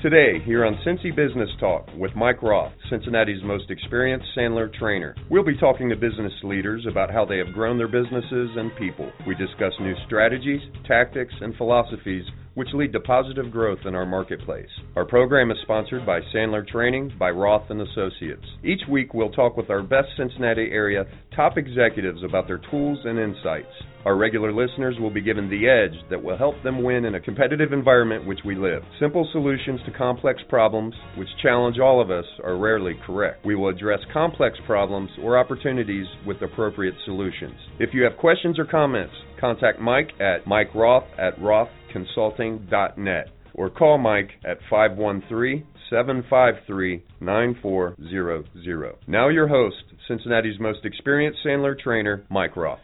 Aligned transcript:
Today, 0.00 0.38
here 0.44 0.64
on 0.64 0.78
Cincy 0.86 1.10
Business 1.10 1.48
Talk 1.58 1.88
with 1.96 2.14
Mike 2.14 2.40
Roth, 2.40 2.72
Cincinnati's 2.88 3.42
most 3.42 3.68
experienced 3.68 4.28
Sandler 4.36 4.72
trainer, 4.72 5.16
we'll 5.28 5.42
be 5.42 5.56
talking 5.58 5.88
to 5.88 5.96
business 5.96 6.32
leaders 6.44 6.86
about 6.88 7.10
how 7.10 7.24
they 7.24 7.38
have 7.38 7.52
grown 7.52 7.78
their 7.78 7.88
businesses 7.88 8.50
and 8.54 8.70
people. 8.76 9.10
We 9.26 9.34
discuss 9.34 9.72
new 9.80 9.94
strategies, 10.06 10.60
tactics, 10.86 11.34
and 11.40 11.52
philosophies 11.56 12.22
which 12.54 12.68
lead 12.74 12.92
to 12.92 13.00
positive 13.00 13.50
growth 13.50 13.78
in 13.86 13.96
our 13.96 14.06
marketplace. 14.06 14.68
Our 14.94 15.04
program 15.04 15.50
is 15.50 15.58
sponsored 15.62 16.06
by 16.06 16.20
Sandler 16.34 16.66
Training 16.66 17.12
by 17.18 17.30
Roth 17.30 17.70
and 17.70 17.80
Associates. 17.80 18.46
Each 18.64 18.82
week 18.88 19.14
we'll 19.14 19.30
talk 19.30 19.56
with 19.56 19.70
our 19.70 19.82
best 19.82 20.08
Cincinnati 20.16 20.68
area 20.72 21.06
top 21.34 21.56
executives 21.56 22.22
about 22.24 22.46
their 22.46 22.60
tools 22.70 22.98
and 23.04 23.18
insights. 23.18 23.66
Our 24.08 24.16
regular 24.16 24.54
listeners 24.54 24.96
will 24.98 25.10
be 25.10 25.20
given 25.20 25.50
the 25.50 25.68
edge 25.68 25.92
that 26.08 26.22
will 26.22 26.38
help 26.38 26.54
them 26.62 26.82
win 26.82 27.04
in 27.04 27.16
a 27.16 27.20
competitive 27.20 27.74
environment 27.74 28.26
which 28.26 28.38
we 28.42 28.54
live. 28.54 28.82
Simple 28.98 29.28
solutions 29.32 29.80
to 29.84 29.92
complex 29.92 30.40
problems, 30.48 30.94
which 31.18 31.28
challenge 31.42 31.78
all 31.78 32.00
of 32.00 32.10
us, 32.10 32.24
are 32.42 32.56
rarely 32.56 32.94
correct. 33.04 33.44
We 33.44 33.54
will 33.54 33.68
address 33.68 34.00
complex 34.10 34.56
problems 34.64 35.10
or 35.22 35.36
opportunities 35.36 36.06
with 36.26 36.40
appropriate 36.40 36.94
solutions. 37.04 37.52
If 37.78 37.90
you 37.92 38.02
have 38.04 38.16
questions 38.16 38.58
or 38.58 38.64
comments, 38.64 39.12
contact 39.38 39.78
Mike 39.78 40.12
at 40.18 40.46
Mike 40.46 40.74
Roth 40.74 41.04
at 41.18 41.38
rothconsulting.net 41.38 43.26
or 43.52 43.68
call 43.68 43.98
Mike 43.98 44.30
at 44.42 44.56
513 44.70 45.66
753 45.90 47.04
9400. 47.20 48.94
Now, 49.06 49.28
your 49.28 49.48
host, 49.48 49.76
Cincinnati's 50.08 50.58
most 50.58 50.86
experienced 50.86 51.40
Sandler 51.44 51.78
trainer, 51.78 52.24
Mike 52.30 52.56
Roth. 52.56 52.78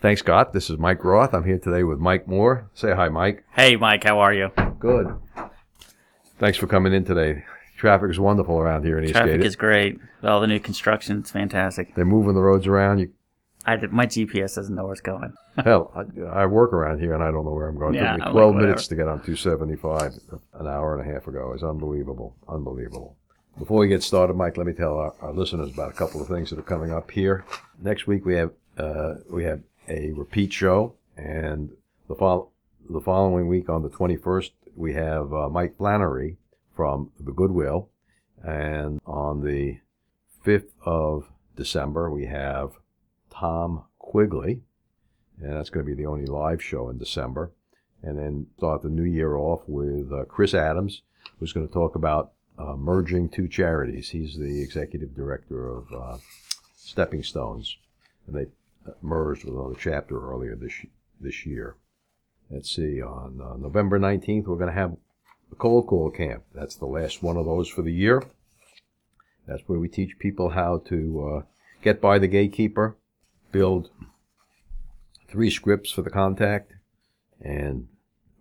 Thanks, 0.00 0.20
Scott. 0.20 0.52
This 0.52 0.68
is 0.68 0.78
Mike 0.78 1.02
Roth. 1.02 1.32
I'm 1.32 1.44
here 1.44 1.58
today 1.58 1.82
with 1.82 1.98
Mike 1.98 2.28
Moore. 2.28 2.68
Say 2.74 2.94
hi, 2.94 3.08
Mike. 3.08 3.44
Hey, 3.54 3.76
Mike. 3.76 4.04
How 4.04 4.18
are 4.18 4.32
you? 4.32 4.50
Good. 4.78 5.14
Thanks 6.38 6.58
for 6.58 6.66
coming 6.66 6.92
in 6.92 7.04
today. 7.04 7.44
Traffic 7.78 8.10
is 8.10 8.20
wonderful 8.20 8.58
around 8.58 8.84
here 8.84 8.98
in 8.98 9.04
East 9.04 9.14
Traffic 9.14 9.32
Gated. 9.32 9.46
is 9.46 9.56
great. 9.56 9.98
All 10.22 10.40
the 10.40 10.46
new 10.46 10.60
construction, 10.60 11.18
it's 11.18 11.30
fantastic. 11.30 11.94
They're 11.94 12.04
moving 12.04 12.34
the 12.34 12.42
roads 12.42 12.66
around. 12.66 12.98
You, 12.98 13.12
I 13.64 13.76
my 13.86 14.06
GPS 14.06 14.54
doesn't 14.54 14.74
know 14.74 14.84
where 14.84 14.92
it's 14.92 15.00
going. 15.00 15.32
hell, 15.64 15.92
I, 15.94 16.42
I 16.42 16.46
work 16.46 16.74
around 16.74 17.00
here 17.00 17.14
and 17.14 17.22
I 17.22 17.30
don't 17.30 17.46
know 17.46 17.52
where 17.52 17.68
I'm 17.68 17.78
going. 17.78 17.94
Yeah, 17.94 18.14
it 18.14 18.18
took 18.18 18.26
me 18.26 18.32
12 18.32 18.54
like, 18.54 18.62
minutes 18.62 18.88
to 18.88 18.96
get 18.96 19.08
on 19.08 19.22
275 19.22 20.12
an 20.60 20.66
hour 20.66 20.98
and 20.98 21.08
a 21.08 21.12
half 21.12 21.26
ago. 21.26 21.52
It's 21.54 21.62
unbelievable. 21.62 22.36
Unbelievable. 22.48 23.16
Before 23.58 23.78
we 23.78 23.88
get 23.88 24.02
started, 24.02 24.36
Mike, 24.36 24.58
let 24.58 24.66
me 24.66 24.74
tell 24.74 24.98
our, 24.98 25.14
our 25.22 25.32
listeners 25.32 25.72
about 25.72 25.90
a 25.90 25.94
couple 25.94 26.20
of 26.20 26.28
things 26.28 26.50
that 26.50 26.58
are 26.58 26.62
coming 26.62 26.92
up 26.92 27.10
here. 27.10 27.44
Next 27.80 28.06
week 28.06 28.26
we 28.26 28.34
have 28.34 28.50
uh, 28.76 29.14
we 29.30 29.44
have 29.44 29.60
a 29.88 30.12
repeat 30.12 30.52
show, 30.52 30.94
and 31.16 31.70
the 32.08 32.46
the 32.88 33.00
following 33.00 33.48
week 33.48 33.68
on 33.68 33.82
the 33.82 33.88
21st 33.88 34.50
we 34.76 34.92
have 34.94 35.32
uh, 35.32 35.48
Mike 35.48 35.76
Flannery 35.76 36.36
from 36.74 37.10
the 37.18 37.32
Goodwill, 37.32 37.88
and 38.44 39.00
on 39.06 39.42
the 39.42 39.78
5th 40.44 40.70
of 40.84 41.30
December 41.56 42.10
we 42.10 42.26
have 42.26 42.72
Tom 43.30 43.84
Quigley, 43.98 44.60
and 45.40 45.56
that's 45.56 45.70
going 45.70 45.84
to 45.84 45.94
be 45.94 46.00
the 46.00 46.08
only 46.08 46.26
live 46.26 46.62
show 46.62 46.88
in 46.88 46.98
December. 46.98 47.52
And 48.02 48.18
then 48.18 48.46
start 48.58 48.82
the 48.82 48.88
new 48.88 49.04
year 49.04 49.36
off 49.36 49.62
with 49.66 50.12
uh, 50.12 50.24
Chris 50.26 50.54
Adams, 50.54 51.02
who's 51.40 51.52
going 51.52 51.66
to 51.66 51.72
talk 51.72 51.96
about 51.96 52.32
uh, 52.58 52.76
merging 52.76 53.28
two 53.28 53.48
charities. 53.48 54.10
He's 54.10 54.36
the 54.36 54.62
executive 54.62 55.14
director 55.14 55.68
of 55.68 55.92
uh, 55.92 56.18
Stepping 56.76 57.22
Stones, 57.22 57.76
and 58.26 58.36
they 58.36 58.46
merged 59.02 59.44
with 59.44 59.54
another 59.54 59.76
chapter 59.78 60.30
earlier 60.30 60.56
this 60.56 60.84
this 61.20 61.46
year. 61.46 61.76
Let's 62.50 62.74
see, 62.74 63.02
on 63.02 63.40
uh, 63.40 63.56
November 63.56 63.98
19th, 63.98 64.46
we're 64.46 64.56
going 64.56 64.72
to 64.72 64.80
have 64.80 64.96
a 65.50 65.56
cold 65.56 65.88
call 65.88 66.10
camp. 66.10 66.44
That's 66.54 66.76
the 66.76 66.86
last 66.86 67.22
one 67.22 67.36
of 67.36 67.46
those 67.46 67.68
for 67.68 67.82
the 67.82 67.92
year. 67.92 68.22
That's 69.46 69.62
where 69.66 69.78
we 69.78 69.88
teach 69.88 70.18
people 70.18 70.50
how 70.50 70.78
to 70.86 71.28
uh, 71.28 71.42
get 71.82 72.00
by 72.00 72.18
the 72.18 72.28
gatekeeper, 72.28 72.96
build 73.52 73.90
three 75.28 75.50
scripts 75.50 75.90
for 75.90 76.02
the 76.02 76.10
contact, 76.10 76.72
and 77.40 77.88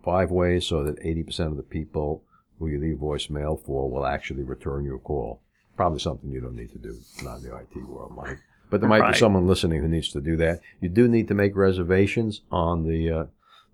five 0.03 0.31
ways 0.31 0.67
so 0.67 0.83
that 0.83 0.99
80% 0.99 1.47
of 1.47 1.57
the 1.57 1.63
people 1.63 2.23
who 2.59 2.67
you 2.67 2.79
leave 2.79 2.97
voicemail 2.97 3.61
for 3.61 3.89
will 3.89 4.05
actually 4.05 4.43
return 4.43 4.85
your 4.85 4.99
call. 4.99 5.41
Probably 5.75 5.99
something 5.99 6.31
you 6.31 6.41
don't 6.41 6.55
need 6.55 6.71
to 6.71 6.77
do, 6.77 6.97
not 7.23 7.37
in 7.37 7.43
the 7.43 7.55
IT 7.55 7.75
world, 7.87 8.13
Mike. 8.15 8.39
But 8.69 8.81
there 8.81 8.89
might 8.89 9.01
Right. 9.01 9.13
be 9.13 9.19
someone 9.19 9.47
listening 9.47 9.81
who 9.81 9.87
needs 9.87 10.11
to 10.11 10.21
do 10.21 10.35
that. 10.37 10.59
You 10.81 10.89
do 10.89 11.07
need 11.07 11.27
to 11.29 11.33
make 11.33 11.55
reservations 11.55 12.41
on 12.51 12.83
the 12.83 13.11
uh, 13.11 13.25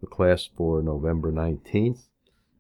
the 0.02 0.08
class 0.08 0.50
for 0.58 0.82
November 0.82 1.32
19th. 1.32 2.04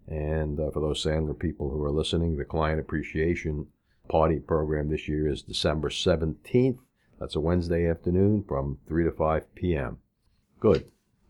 And 0.07 0.59
uh, 0.59 0.71
for 0.71 0.79
those 0.79 1.03
Sandler 1.03 1.37
people 1.37 1.69
who 1.71 1.83
are 1.83 1.91
listening, 1.91 2.37
the 2.37 2.45
client 2.45 2.79
appreciation 2.79 3.67
party 4.09 4.39
program 4.39 4.89
this 4.89 5.07
year 5.07 5.27
is 5.27 5.41
December 5.41 5.89
17th. 5.89 6.77
That's 7.19 7.35
a 7.35 7.39
Wednesday 7.39 7.87
afternoon 7.89 8.43
from 8.47 8.77
3 8.87 9.05
to 9.05 9.11
5 9.11 9.55
p.m. 9.55 9.97
Good. 10.59 10.85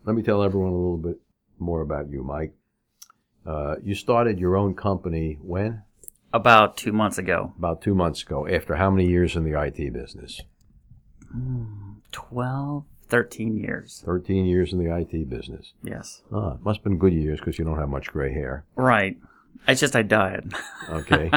Let 0.06 0.16
me 0.16 0.24
tell 0.24 0.42
everyone 0.44 0.72
a 0.72 0.76
little 0.76 0.98
bit 0.98 1.20
more 1.60 1.82
about 1.82 2.10
you, 2.10 2.24
Mike. 2.24 2.54
Uh, 3.46 3.76
you 3.84 3.94
started 3.96 4.40
your 4.40 4.56
own 4.58 4.74
company 4.74 5.38
when? 5.42 5.84
About 6.34 6.76
two 6.78 6.92
months 6.94 7.18
ago. 7.18 7.54
About 7.58 7.82
two 7.82 7.94
months 7.94 8.24
ago. 8.24 8.48
After 8.48 8.76
how 8.76 8.90
many 8.90 9.08
years 9.10 9.36
in 9.36 9.44
the 9.44 9.60
IT 9.62 9.92
business? 9.94 10.42
12, 12.12 12.86
13 13.10 13.58
years. 13.58 14.04
13 14.06 14.46
years 14.46 14.74
in 14.74 14.84
the 14.84 14.96
IT 14.96 15.30
business. 15.30 15.74
Yes. 15.84 16.22
Ah, 16.34 16.58
must 16.62 16.80
have 16.80 16.84
been 16.84 16.98
good 16.98 17.14
years 17.14 17.40
because 17.40 17.60
you 17.60 17.66
don't 17.66 17.78
have 17.78 17.90
much 17.90 18.08
gray 18.08 18.34
hair. 18.34 18.66
Right. 18.76 19.18
It's 19.68 19.82
just 19.82 19.96
I 19.96 20.02
dyed. 20.02 20.52
Okay. 20.90 21.32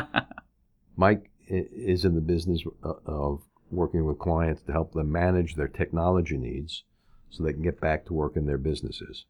Mike 0.97 1.31
is 1.47 2.05
in 2.05 2.15
the 2.15 2.21
business 2.21 2.63
uh, 2.85 2.93
of 3.07 3.43
working 3.71 4.05
with 4.05 4.19
clients 4.19 4.63
to 4.63 4.73
help 4.73 4.93
them 4.93 5.11
manage 5.11 5.57
their 5.57 5.69
technology 5.69 6.37
needs 6.37 6.85
so 7.31 7.43
they 7.43 7.53
can 7.53 7.63
get 7.63 7.81
back 7.81 8.07
to 8.07 8.15
work 8.15 8.37
in 8.37 8.47
their 8.47 8.59
businesses. 8.59 9.27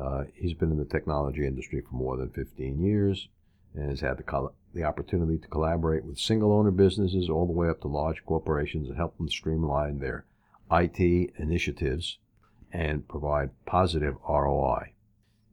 Uh, 0.00 0.24
he's 0.34 0.54
been 0.54 0.70
in 0.70 0.78
the 0.78 0.84
technology 0.84 1.46
industry 1.46 1.82
for 1.82 1.94
more 1.94 2.16
than 2.16 2.30
15 2.30 2.80
years 2.82 3.28
and 3.74 3.90
has 3.90 4.00
had 4.00 4.16
the, 4.16 4.48
the 4.74 4.84
opportunity 4.84 5.38
to 5.38 5.48
collaborate 5.48 6.04
with 6.04 6.18
single 6.18 6.52
owner 6.52 6.70
businesses 6.70 7.28
all 7.28 7.46
the 7.46 7.52
way 7.52 7.68
up 7.68 7.80
to 7.80 7.88
large 7.88 8.24
corporations 8.24 8.88
and 8.88 8.96
help 8.96 9.16
them 9.16 9.28
streamline 9.28 9.98
their 9.98 10.24
IT 10.70 10.98
initiatives 11.38 12.18
and 12.72 13.06
provide 13.06 13.50
positive 13.66 14.16
ROI. 14.28 14.92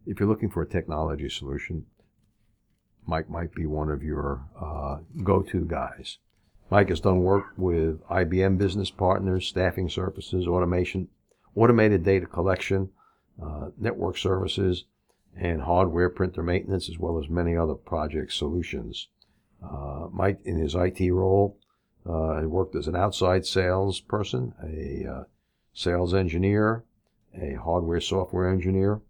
If 0.05 0.19
you're 0.19 0.29
looking 0.29 0.49
for 0.49 0.61
a 0.61 0.67
technology 0.67 1.29
solution, 1.29 1.85
Mike 3.05 3.29
might 3.29 3.53
be 3.53 3.65
one 3.65 3.89
of 3.89 4.03
your 4.03 4.45
uh, 4.59 4.99
go-to 5.23 5.65
guys. 5.65 6.19
Mike 6.69 6.89
has 6.89 6.99
done 6.99 7.23
work 7.23 7.45
with 7.57 8.01
IBM 8.07 8.57
Business 8.57 8.91
Partners, 8.91 9.47
staffing 9.47 9.89
services, 9.89 10.47
automation, 10.47 11.07
automated 11.55 12.03
data 12.03 12.27
collection, 12.27 12.89
uh, 13.43 13.69
network 13.77 14.17
services, 14.17 14.85
and 15.39 15.61
hardware 15.61 16.09
printer 16.09 16.43
maintenance, 16.43 16.89
as 16.89 16.99
well 16.99 17.17
as 17.17 17.29
many 17.29 17.55
other 17.55 17.73
project 17.73 18.33
solutions. 18.33 19.07
Uh, 19.63 20.07
Mike, 20.11 20.39
in 20.43 20.57
his 20.57 20.75
IT 20.75 20.99
role, 21.11 21.57
uh, 22.05 22.41
worked 22.45 22.75
as 22.75 22.87
an 22.87 22.95
outside 22.95 23.45
salesperson, 23.45 24.53
a 24.63 25.09
uh, 25.09 25.23
sales 25.73 26.13
engineer, 26.13 26.83
a 27.33 27.53
hardware 27.53 28.01
software 28.01 28.49
engineer, 28.49 29.01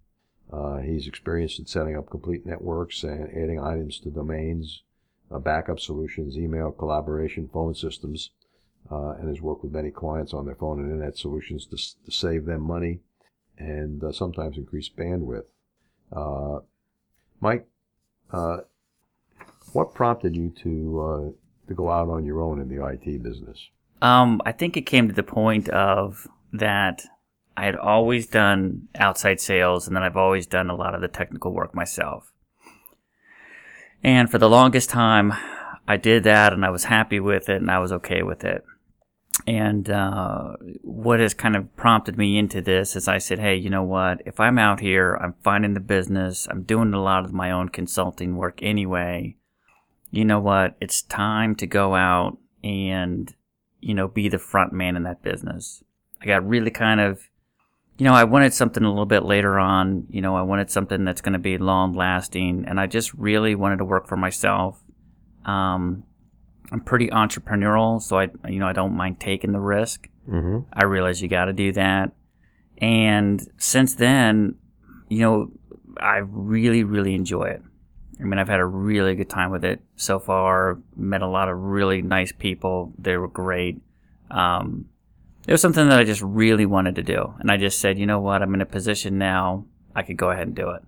uh, 0.52 0.78
he's 0.78 1.08
experienced 1.08 1.60
in 1.60 1.66
setting 1.66 1.96
up 1.96 2.10
complete 2.10 2.46
networks 2.46 3.04
and 3.04 3.30
adding 3.32 3.60
items 3.60 4.00
to 4.00 4.10
domains, 4.10 4.84
uh, 5.32 5.40
backup 5.40 5.80
solutions, 5.80 6.38
email 6.38 6.72
collaboration, 6.72 7.50
phone 7.52 7.74
systems, 7.74 8.32
uh, 8.92 9.12
and 9.12 9.30
has 9.30 9.42
worked 9.42 9.64
with 9.64 9.74
many 9.74 9.92
clients 9.92 10.34
on 10.34 10.46
their 10.46 10.56
phone 10.56 10.80
and 10.80 10.92
internet 10.92 11.18
solutions 11.18 11.68
to, 11.68 11.78
to 12.06 12.12
save 12.12 12.46
them 12.46 12.62
money 12.62 13.00
and 13.58 14.04
sometimes 14.14 14.58
increase 14.58 14.90
bandwidth. 14.90 15.44
Uh, 16.12 16.60
Mike, 17.40 17.68
uh, 18.32 18.58
what 19.74 19.94
prompted 19.94 20.36
you 20.36 20.50
to 20.64 21.02
uh, 21.02 21.68
to 21.68 21.74
go 21.74 21.90
out 21.90 22.10
on 22.10 22.26
your 22.26 22.42
own 22.42 22.60
in 22.60 22.68
the 22.68 22.86
IT 22.86 23.24
business? 23.24 23.70
Um, 24.02 24.42
I 24.46 24.52
think 24.52 24.78
it 24.78 24.82
came 24.82 25.08
to 25.08 25.14
the 25.14 25.24
point 25.24 25.70
of 25.70 26.28
that 26.54 27.04
I 27.56 27.66
had 27.66 27.76
always 27.76 28.28
done 28.28 28.88
outside 28.96 29.42
sales 29.42 29.86
and 29.86 29.96
then 29.96 30.04
I've 30.04 30.18
always 30.18 30.48
done 30.48 30.70
a 30.70 30.76
lot 30.76 30.96
of 30.96 31.02
the 31.02 31.08
technical 31.08 31.54
work 31.54 31.76
myself. 31.76 32.32
And 34.02 34.32
for 34.32 34.38
the 34.38 34.50
longest 34.50 34.90
time, 34.90 35.34
I 35.86 35.98
did 35.98 36.24
that 36.24 36.54
and 36.54 36.64
I 36.64 36.70
was 36.70 36.86
happy 36.86 37.20
with 37.20 37.50
it 37.50 37.62
and 37.62 37.70
I 37.70 37.80
was 37.80 37.92
okay 37.92 38.24
with 38.24 38.46
it. 38.46 38.64
And 39.48 39.90
uh, 39.90 40.54
what 40.82 41.20
has 41.20 41.34
kind 41.34 41.56
of 41.56 41.76
prompted 41.76 42.18
me 42.18 42.38
into 42.38 42.62
this 42.62 42.96
is 42.96 43.08
I 43.08 43.18
said, 43.18 43.40
hey, 43.40 43.56
you 43.56 43.70
know 43.70 43.84
what? 43.84 44.22
If 44.26 44.40
I'm 44.40 44.60
out 44.60 44.80
here, 44.80 45.16
I'm 45.16 45.34
finding 45.44 45.74
the 45.74 45.80
business, 45.80 46.48
I'm 46.50 46.64
doing 46.64 46.94
a 46.94 47.02
lot 47.02 47.26
of 47.26 47.34
my 47.34 47.52
own 47.52 47.70
consulting 47.70 48.36
work 48.36 48.60
anyway. 48.62 49.38
You 50.12 50.26
know 50.26 50.40
what? 50.40 50.76
It's 50.82 51.02
time 51.02 51.56
to 51.56 51.68
go 51.68 51.96
out 51.96 52.38
and, 52.64 53.34
you 53.80 53.94
know, 53.94 54.08
be 54.08 54.28
the 54.28 54.40
front 54.40 54.74
man 54.74 54.96
in 54.96 55.04
that 55.04 55.24
business. 55.24 55.84
I 56.22 56.26
got 56.26 56.48
really 56.48 56.72
kind 56.72 57.00
of 57.00 57.30
you 58.00 58.06
know, 58.06 58.14
I 58.14 58.24
wanted 58.24 58.54
something 58.54 58.82
a 58.82 58.88
little 58.88 59.06
bit 59.06 59.26
later 59.26 59.60
on. 59.60 60.08
You 60.10 60.22
know, 60.22 60.38
I 60.38 60.42
wanted 60.42 60.72
something 60.72 61.04
that's 61.04 61.20
going 61.20 61.34
to 61.34 61.40
be 61.40 61.58
long 61.58 61.94
lasting, 61.94 62.64
and 62.66 62.80
I 62.80 62.88
just 62.88 63.14
really 63.14 63.56
wanted 63.56 63.80
to 63.80 63.86
work 63.86 64.08
for 64.08 64.16
myself. 64.16 64.82
Um, 65.44 66.06
I'm 66.72 66.82
pretty 66.82 67.08
entrepreneurial, 67.08 68.02
so 68.02 68.20
I, 68.20 68.30
you 68.48 68.60
know, 68.60 68.68
I 68.68 68.74
don't 68.74 68.96
mind 68.96 69.20
taking 69.20 69.52
the 69.52 69.60
risk. 69.60 70.08
Mm-hmm. 70.30 70.60
I 70.72 70.86
realize 70.86 71.22
you 71.22 71.28
got 71.28 71.46
to 71.46 71.54
do 71.54 71.72
that. 71.74 72.12
And 72.78 73.46
since 73.58 73.96
then, 73.96 74.56
you 75.10 75.20
know, 75.20 75.52
I 76.00 76.18
really, 76.18 76.84
really 76.84 77.16
enjoy 77.16 77.46
it. 77.46 77.64
I 78.20 78.24
mean, 78.24 78.38
I've 78.38 78.50
had 78.50 78.60
a 78.60 78.66
really 78.66 79.16
good 79.16 79.30
time 79.30 79.50
with 79.50 79.64
it 79.64 79.82
so 79.96 80.20
far. 80.20 80.80
Met 80.96 81.22
a 81.22 81.28
lot 81.28 81.50
of 81.50 81.58
really 81.58 82.02
nice 82.02 82.32
people. 82.32 82.94
They 82.98 83.18
were 83.18 83.28
great. 83.28 83.82
Um, 84.30 84.86
it 85.48 85.52
was 85.52 85.62
something 85.62 85.88
that 85.90 86.00
I 86.00 86.04
just 86.04 86.22
really 86.22 86.66
wanted 86.66 86.96
to 86.96 87.04
do. 87.04 87.34
And 87.40 87.50
I 87.50 87.58
just 87.58 87.80
said, 87.80 87.98
you 87.98 88.06
know 88.06 88.20
what? 88.20 88.42
I'm 88.42 88.54
in 88.54 88.62
a 88.62 88.66
position 88.66 89.18
now. 89.18 89.66
I 89.96 90.04
could 90.04 90.18
go 90.18 90.30
ahead 90.32 90.48
and 90.48 90.56
do 90.56 90.70
it. 90.72 90.84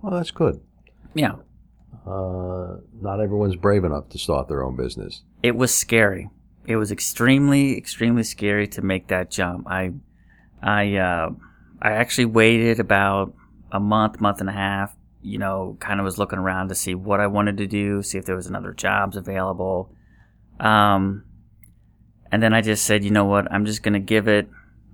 Well, 0.00 0.12
that's 0.12 0.30
good. 0.30 0.60
Yeah. 1.14 1.36
Uh, 2.06 2.78
not 3.00 3.20
everyone's 3.20 3.56
brave 3.56 3.84
enough 3.84 4.08
to 4.08 4.18
start 4.18 4.48
their 4.48 4.62
own 4.62 4.76
business. 4.76 5.22
It 5.42 5.56
was 5.56 5.74
scary. 5.74 6.30
It 6.66 6.76
was 6.76 6.90
extremely, 6.90 7.76
extremely 7.76 8.22
scary 8.22 8.66
to 8.68 8.82
make 8.82 9.08
that 9.08 9.30
jump. 9.30 9.66
I, 9.68 9.92
I, 10.62 10.96
uh, 10.96 11.30
I 11.80 11.92
actually 11.92 12.26
waited 12.26 12.80
about 12.80 13.34
a 13.70 13.80
month, 13.80 14.20
month 14.20 14.40
and 14.40 14.48
a 14.48 14.52
half. 14.52 14.96
You 15.24 15.38
know, 15.38 15.76
kind 15.78 16.00
of 16.00 16.04
was 16.04 16.18
looking 16.18 16.40
around 16.40 16.68
to 16.70 16.74
see 16.74 16.96
what 16.96 17.20
I 17.20 17.28
wanted 17.28 17.56
to 17.58 17.66
do, 17.68 18.02
see 18.02 18.18
if 18.18 18.24
there 18.24 18.34
was 18.34 18.48
another 18.48 18.72
jobs 18.72 19.16
available. 19.16 19.94
Um, 20.58 21.24
and 22.32 22.42
then 22.42 22.52
I 22.52 22.60
just 22.60 22.84
said, 22.84 23.04
you 23.04 23.10
know 23.10 23.24
what? 23.24 23.50
I'm 23.52 23.64
just 23.64 23.82
gonna 23.84 24.00
give 24.00 24.26
it. 24.26 24.48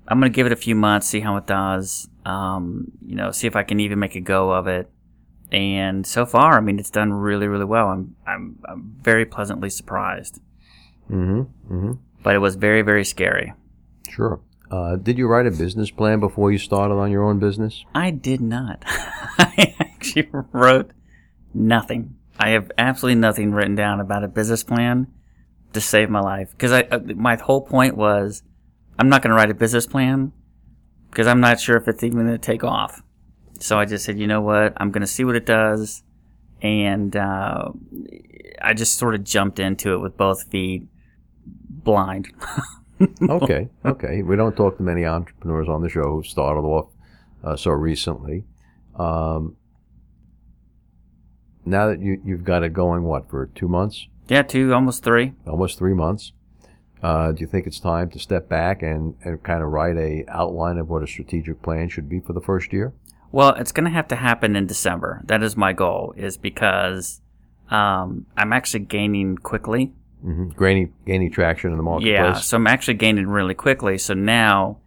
I'm 0.07 0.19
gonna 0.19 0.29
give 0.31 0.45
it 0.45 0.53
a 0.53 0.57
few 0.57 0.75
months, 0.75 1.07
see 1.07 1.21
how 1.21 1.37
it 1.37 1.47
does. 1.47 2.09
Um, 2.27 2.93
you 3.07 3.15
know, 3.15 3.31
see 3.31 3.47
if 3.47 3.57
I 3.57 3.63
can 3.63 3.81
even 3.81 3.99
make 3.99 4.17
a 4.17 4.21
go 4.21 4.51
of 4.51 4.67
it. 4.67 4.91
And 5.51 6.07
so 6.07 6.27
far, 6.27 6.59
I 6.59 6.61
mean, 6.61 6.79
it's 6.79 6.91
done 6.91 7.13
really, 7.13 7.47
really 7.47 7.65
well. 7.65 7.89
I'm, 7.89 8.17
I'm, 8.27 8.59
I'm 8.69 8.97
very 9.01 9.25
pleasantly 9.25 9.71
surprised. 9.71 10.41
Mm-hmm. 11.11 11.75
Mm-hmm. 11.75 11.93
But 12.23 12.35
it 12.35 12.39
was 12.39 12.57
very, 12.57 12.83
very 12.83 13.05
scary. 13.05 13.55
Sure. 14.11 14.41
Uh, 14.71 14.97
did 14.97 15.17
you 15.17 15.27
write 15.27 15.47
a 15.47 15.51
business 15.51 15.91
plan 15.91 16.21
before 16.21 16.53
you 16.53 16.59
started 16.59 16.95
on 16.95 17.11
your 17.11 17.25
own 17.25 17.39
business? 17.39 17.85
I 17.95 18.11
did 18.11 18.41
not. 18.41 18.83
I 18.87 19.75
actually 19.81 20.29
wrote 20.53 20.91
nothing. 21.55 22.17
I 22.39 22.51
have 22.51 22.71
absolutely 22.77 23.21
nothing 23.21 23.53
written 23.53 23.75
down 23.75 24.01
about 24.01 24.25
a 24.25 24.29
business 24.29 24.63
plan 24.63 25.07
to 25.73 25.81
save 25.81 26.11
my 26.11 26.21
life. 26.21 26.51
Because 26.51 26.73
I, 26.73 26.83
uh, 26.83 27.01
my 27.17 27.37
whole 27.37 27.63
point 27.63 27.97
was, 27.97 28.43
I'm 28.99 29.09
not 29.09 29.23
going 29.23 29.31
to 29.31 29.37
write 29.37 29.51
a 29.51 29.55
business 29.55 29.87
plan 29.87 30.33
because 31.11 31.27
I'm 31.27 31.41
not 31.41 31.61
sure 31.61 31.77
if 31.77 31.89
it's 31.89 32.03
even 32.03 32.19
going 32.19 32.33
to 32.33 32.39
take 32.39 32.65
off. 32.65 33.03
So 33.59 33.79
I 33.79 33.85
just 33.85 34.05
said, 34.05 34.19
you 34.19 34.27
know 34.27 34.41
what? 34.41 34.75
I'm 34.77 34.91
going 34.91 35.03
to 35.03 35.07
see 35.07 35.25
what 35.25 35.37
it 35.37 35.47
does. 35.47 36.03
And 36.61 37.15
uh, 37.17 37.71
I 38.61 38.75
just 38.75 38.97
sort 38.97 39.15
of 39.15 39.25
jumped 39.25 39.59
into 39.59 39.93
it 39.95 39.99
with 39.99 40.17
both 40.17 40.45
feet, 40.51 40.87
blind. 41.45 42.29
okay, 43.29 43.69
okay. 43.85 44.23
We 44.23 44.37
don't 44.37 44.57
talk 44.57 44.77
to 44.79 44.83
many 44.83 45.05
entrepreneurs 45.05 45.69
on 45.69 45.83
the 45.83 45.89
show 45.89 46.03
who 46.03 46.23
started 46.23 46.61
off 46.61 46.91
uh, 47.45 47.57
so 47.57 47.71
recently. 47.71 48.45
Um, 48.97 49.57
now 51.65 51.89
that 51.89 52.01
you, 52.01 52.21
you've 52.25 52.45
got 52.45 52.65
it 52.65 52.73
going, 52.73 53.05
what, 53.05 53.31
for 53.31 53.47
two 53.47 53.69
months? 53.69 54.09
yeah, 54.29 54.43
two, 54.43 54.75
almost 54.75 55.03
three. 55.03 55.33
Almost 55.47 55.79
three 55.79 55.95
months. 55.95 56.33
Uh, 57.03 57.33
do 57.33 57.41
you 57.41 57.47
think 57.47 57.67
it's 57.67 57.81
time 57.81 58.11
to 58.11 58.19
step 58.19 58.49
back 58.49 58.83
and, 58.83 59.15
and 59.23 59.43
kind 59.43 59.63
of 59.63 59.69
write 59.69 59.97
a 59.97 60.25
outline 60.29 60.79
of 60.79 60.89
what 60.89 61.03
a 61.03 61.07
strategic 61.07 61.63
plan 61.63 61.89
should 61.89 62.09
be 62.09 62.21
for 62.21 62.33
the 62.33 62.41
first 62.41 62.73
year? 62.73 62.93
Well, 63.31 63.55
it's 63.55 63.73
going 63.73 63.85
to 63.85 63.91
have 63.91 64.09
to 64.09 64.17
happen 64.17 64.57
in 64.57 64.67
December. 64.67 65.23
That 65.27 65.43
is 65.43 65.57
my 65.57 65.73
goal, 65.73 66.15
is 66.17 66.37
because 66.37 67.21
um, 67.71 68.27
I'm 68.37 68.53
actually 68.53 68.85
gaining 68.85 69.37
quickly. 69.37 69.93
Mm-hmm. 70.25 70.59
Gaining, 70.59 70.95
gaining 71.07 71.31
traction 71.31 71.71
in 71.71 71.77
the 71.77 71.83
marketplace. 71.83 72.13
Yeah, 72.13 72.35
so 72.35 72.57
I'm 72.57 72.67
actually 72.67 72.95
gaining 72.95 73.29
really 73.29 73.55
quickly. 73.55 73.99
So 73.99 74.15
now 74.15 74.79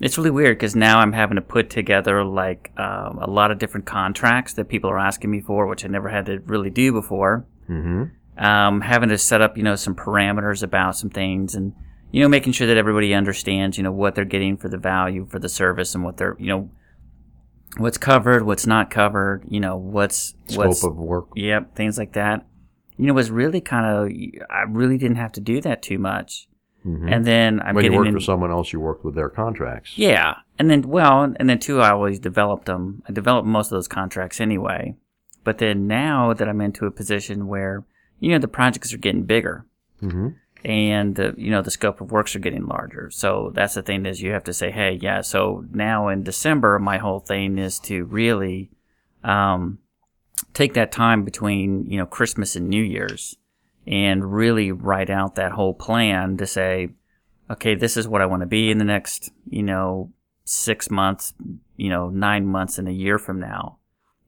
it's 0.00 0.18
really 0.18 0.30
weird 0.30 0.58
because 0.58 0.76
now 0.76 1.00
I'm 1.00 1.12
having 1.12 1.36
to 1.36 1.42
put 1.42 1.70
together 1.70 2.22
like 2.22 2.70
um, 2.76 3.18
a 3.18 3.28
lot 3.28 3.50
of 3.50 3.58
different 3.58 3.86
contracts 3.86 4.52
that 4.54 4.68
people 4.68 4.90
are 4.90 4.98
asking 4.98 5.30
me 5.30 5.40
for, 5.40 5.66
which 5.66 5.84
I 5.84 5.88
never 5.88 6.08
had 6.08 6.26
to 6.26 6.40
really 6.40 6.70
do 6.70 6.92
before. 6.92 7.46
Mm-hmm. 7.68 8.44
Um, 8.44 8.82
having 8.82 9.08
to 9.08 9.16
set 9.16 9.40
up, 9.40 9.56
you 9.56 9.62
know, 9.62 9.76
some 9.76 9.94
parameters 9.94 10.62
about 10.62 10.96
some 10.96 11.08
things 11.08 11.54
and, 11.54 11.72
you 12.12 12.20
know, 12.20 12.28
making 12.28 12.52
sure 12.52 12.66
that 12.66 12.76
everybody 12.76 13.14
understands, 13.14 13.78
you 13.78 13.82
know, 13.82 13.92
what 13.92 14.14
they're 14.14 14.26
getting 14.26 14.58
for 14.58 14.68
the 14.68 14.76
value 14.76 15.26
for 15.26 15.38
the 15.38 15.48
service 15.48 15.94
and 15.94 16.04
what 16.04 16.18
they're, 16.18 16.36
you 16.38 16.48
know, 16.48 16.70
what's 17.76 17.98
covered, 17.98 18.44
what's 18.44 18.66
not 18.66 18.90
covered, 18.90 19.44
you 19.48 19.60
know, 19.60 19.76
what's, 19.76 20.34
what's, 20.54 20.78
Scope 20.80 20.92
of 20.92 20.96
work. 20.98 21.28
Yep, 21.34 21.74
things 21.74 21.98
like 21.98 22.12
that. 22.14 22.46
You 22.96 23.06
know, 23.06 23.12
was 23.14 23.30
really 23.30 23.60
kind 23.60 23.86
of 23.86 24.10
I 24.50 24.62
really 24.68 24.96
didn't 24.98 25.16
have 25.18 25.32
to 25.32 25.40
do 25.40 25.60
that 25.60 25.82
too 25.82 25.98
much. 25.98 26.48
Mhm. 26.86 27.12
And 27.12 27.24
then 27.24 27.60
I'm 27.60 27.74
when 27.74 27.84
you 27.84 27.92
worked 27.92 28.08
in, 28.08 28.14
for 28.14 28.20
someone 28.20 28.50
else, 28.50 28.72
you 28.72 28.80
worked 28.80 29.04
with 29.04 29.14
their 29.14 29.28
contracts. 29.28 29.98
yeah, 29.98 30.36
and 30.58 30.70
then 30.70 30.82
well, 30.82 31.34
and 31.38 31.50
then 31.50 31.58
too, 31.58 31.80
I 31.80 31.90
always 31.90 32.18
developed 32.18 32.66
them. 32.66 33.02
I 33.08 33.12
developed 33.12 33.46
most 33.46 33.66
of 33.66 33.70
those 33.76 33.88
contracts 33.88 34.40
anyway. 34.40 34.96
But 35.44 35.58
then 35.58 35.86
now 35.86 36.32
that 36.32 36.48
I'm 36.48 36.60
into 36.60 36.86
a 36.86 36.90
position 36.90 37.46
where 37.48 37.84
you 38.18 38.30
know 38.30 38.38
the 38.38 38.48
projects 38.48 38.92
are 38.94 38.98
getting 38.98 39.24
bigger, 39.24 39.66
Mm-hmm. 40.02 40.28
And 40.66 41.14
the 41.14 41.32
you 41.38 41.52
know 41.52 41.62
the 41.62 41.70
scope 41.70 42.00
of 42.00 42.10
works 42.10 42.34
are 42.34 42.40
getting 42.40 42.66
larger. 42.66 43.08
So 43.12 43.52
that's 43.54 43.74
the 43.74 43.82
thing 43.82 44.04
is 44.04 44.20
you 44.20 44.32
have 44.32 44.42
to 44.44 44.52
say, 44.52 44.72
hey, 44.72 44.98
yeah. 45.00 45.20
So 45.20 45.64
now 45.70 46.08
in 46.08 46.24
December, 46.24 46.80
my 46.80 46.98
whole 46.98 47.20
thing 47.20 47.56
is 47.56 47.78
to 47.80 48.04
really 48.04 48.70
um, 49.22 49.78
take 50.54 50.74
that 50.74 50.90
time 50.90 51.24
between 51.24 51.86
you 51.86 51.96
know 51.96 52.04
Christmas 52.04 52.56
and 52.56 52.68
New 52.68 52.82
Year's 52.82 53.36
and 53.86 54.34
really 54.34 54.72
write 54.72 55.08
out 55.08 55.36
that 55.36 55.52
whole 55.52 55.72
plan 55.72 56.36
to 56.38 56.48
say, 56.48 56.88
okay, 57.48 57.76
this 57.76 57.96
is 57.96 58.08
what 58.08 58.20
I 58.20 58.26
want 58.26 58.40
to 58.40 58.46
be 58.46 58.72
in 58.72 58.78
the 58.78 58.84
next 58.84 59.30
you 59.48 59.62
know 59.62 60.10
six 60.44 60.90
months, 60.90 61.32
you 61.76 61.90
know 61.90 62.10
nine 62.10 62.44
months 62.44 62.76
and 62.76 62.88
a 62.88 62.92
year 62.92 63.20
from 63.20 63.38
now, 63.38 63.78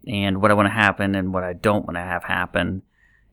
and 0.07 0.41
what 0.41 0.53
I 0.53 0.55
want 0.55 0.67
to 0.67 0.73
happen 0.73 1.17
and 1.17 1.35
what 1.35 1.43
I 1.43 1.55
don't 1.55 1.85
want 1.85 1.97
to 1.97 2.03
have 2.03 2.23
happen. 2.23 2.83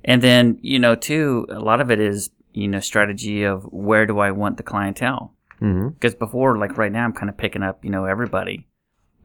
And 0.07 0.21
then, 0.21 0.59
you 0.61 0.77
know, 0.77 0.93
too, 0.93 1.47
a 1.49 1.59
lot 1.59 1.81
of 1.81 1.89
it 1.89 1.99
is, 1.99 2.29
you 2.55 2.67
know, 2.67 2.79
strategy 2.79 3.43
of 3.43 3.63
where 3.65 4.05
do 4.05 4.19
I 4.19 4.31
want 4.31 4.57
the 4.57 4.63
clientele? 4.63 5.33
Mm-hmm. 5.61 5.89
Because 5.89 6.15
before, 6.15 6.57
like 6.57 6.77
right 6.77 6.91
now, 6.91 7.05
I'm 7.05 7.13
kind 7.13 7.29
of 7.29 7.37
picking 7.37 7.63
up, 7.63 7.83
you 7.83 7.89
know, 7.91 8.05
everybody, 8.05 8.67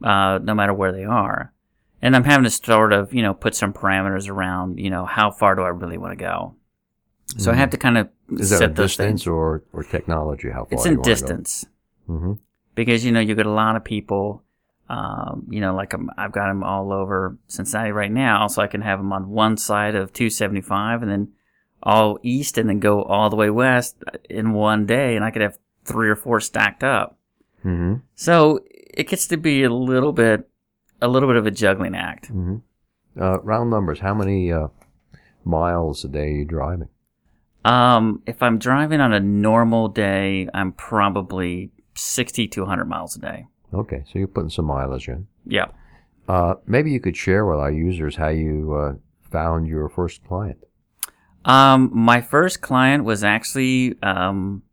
uh, 0.03 0.39
no 0.41 0.53
matter 0.53 0.73
where 0.73 0.91
they 0.91 1.05
are. 1.05 1.53
And 2.01 2.15
I'm 2.15 2.23
having 2.23 2.43
to 2.45 2.49
sort 2.49 2.93
of, 2.93 3.13
you 3.13 3.21
know, 3.21 3.33
put 3.33 3.53
some 3.55 3.73
parameters 3.73 4.29
around, 4.29 4.79
you 4.79 4.89
know, 4.89 5.05
how 5.05 5.31
far 5.31 5.55
do 5.55 5.61
I 5.61 5.67
really 5.67 5.97
want 5.97 6.17
to 6.17 6.23
go? 6.23 6.55
So 7.37 7.51
I 7.51 7.55
have 7.55 7.69
to 7.69 7.77
kind 7.77 7.97
of 7.97 8.09
Is 8.31 8.49
that 8.49 8.57
set 8.57 8.75
those 8.75 8.91
distance 8.91 9.21
things. 9.21 9.27
or, 9.27 9.63
or 9.71 9.83
technology? 9.83 10.49
How 10.49 10.65
far 10.65 10.73
It's 10.73 10.85
in 10.85 11.01
distance 11.01 11.65
Mm-hmm. 12.09 12.33
because 12.75 13.05
you 13.05 13.11
know 13.13 13.21
you 13.21 13.35
get 13.35 13.45
a 13.45 13.51
lot 13.51 13.75
of 13.77 13.83
people. 13.85 14.43
Um, 14.89 15.47
you 15.49 15.61
know, 15.61 15.73
like 15.73 15.93
i 15.93 15.97
I've 16.17 16.33
got 16.33 16.47
them 16.49 16.61
all 16.63 16.91
over 16.91 17.37
Cincinnati 17.47 17.91
right 17.93 18.11
now, 18.11 18.47
so 18.47 18.61
I 18.61 18.67
can 18.67 18.81
have 18.81 18.99
them 18.99 19.13
on 19.13 19.29
one 19.29 19.55
side 19.55 19.95
of 19.95 20.11
275, 20.11 21.03
and 21.03 21.09
then 21.11 21.27
all 21.83 22.19
east, 22.23 22.57
and 22.57 22.69
then 22.69 22.79
go 22.79 23.03
all 23.03 23.29
the 23.29 23.35
way 23.35 23.49
west 23.49 23.97
in 24.29 24.53
one 24.53 24.85
day, 24.85 25.15
and 25.15 25.25
I 25.25 25.31
could 25.31 25.41
have 25.41 25.57
three 25.85 26.09
or 26.09 26.15
four 26.15 26.39
stacked 26.39 26.83
up. 26.83 27.17
Mm-hmm. 27.65 27.95
So 28.15 28.59
it 28.69 29.07
gets 29.07 29.27
to 29.27 29.37
be 29.37 29.63
a 29.63 29.69
little 29.69 30.13
bit, 30.13 30.49
a 31.01 31.07
little 31.07 31.29
bit 31.29 31.37
of 31.37 31.45
a 31.45 31.51
juggling 31.51 31.95
act. 31.95 32.29
Mm-hmm. 32.31 32.57
Uh, 33.21 33.39
round 33.39 33.69
numbers. 33.69 33.99
How 33.99 34.13
many 34.13 34.51
uh, 34.51 34.67
miles 35.43 36.03
a 36.05 36.07
day 36.07 36.27
are 36.27 36.37
you 36.37 36.45
driving? 36.45 36.89
Um, 37.63 38.23
if 38.25 38.41
I'm 38.41 38.57
driving 38.57 39.01
on 39.01 39.13
a 39.13 39.19
normal 39.19 39.87
day, 39.87 40.47
I'm 40.53 40.71
probably 40.71 41.71
60 41.95 42.47
to 42.47 42.61
100 42.61 42.85
miles 42.85 43.15
a 43.15 43.19
day. 43.19 43.45
Okay, 43.73 44.03
so 44.05 44.19
you're 44.19 44.27
putting 44.27 44.49
some 44.49 44.65
mileage 44.65 45.07
in. 45.07 45.27
Yeah. 45.45 45.67
Uh, 46.27 46.55
maybe 46.65 46.91
you 46.91 46.99
could 46.99 47.15
share 47.15 47.45
with 47.45 47.59
our 47.59 47.71
users 47.71 48.15
how 48.15 48.29
you 48.29 48.73
uh, 48.73 48.93
found 49.29 49.67
your 49.67 49.89
first 49.89 50.25
client. 50.25 50.57
Um, 51.45 51.89
my 51.93 52.21
first 52.21 52.61
client 52.61 53.03
was 53.03 53.23
actually 53.23 53.95
um, 54.03 54.63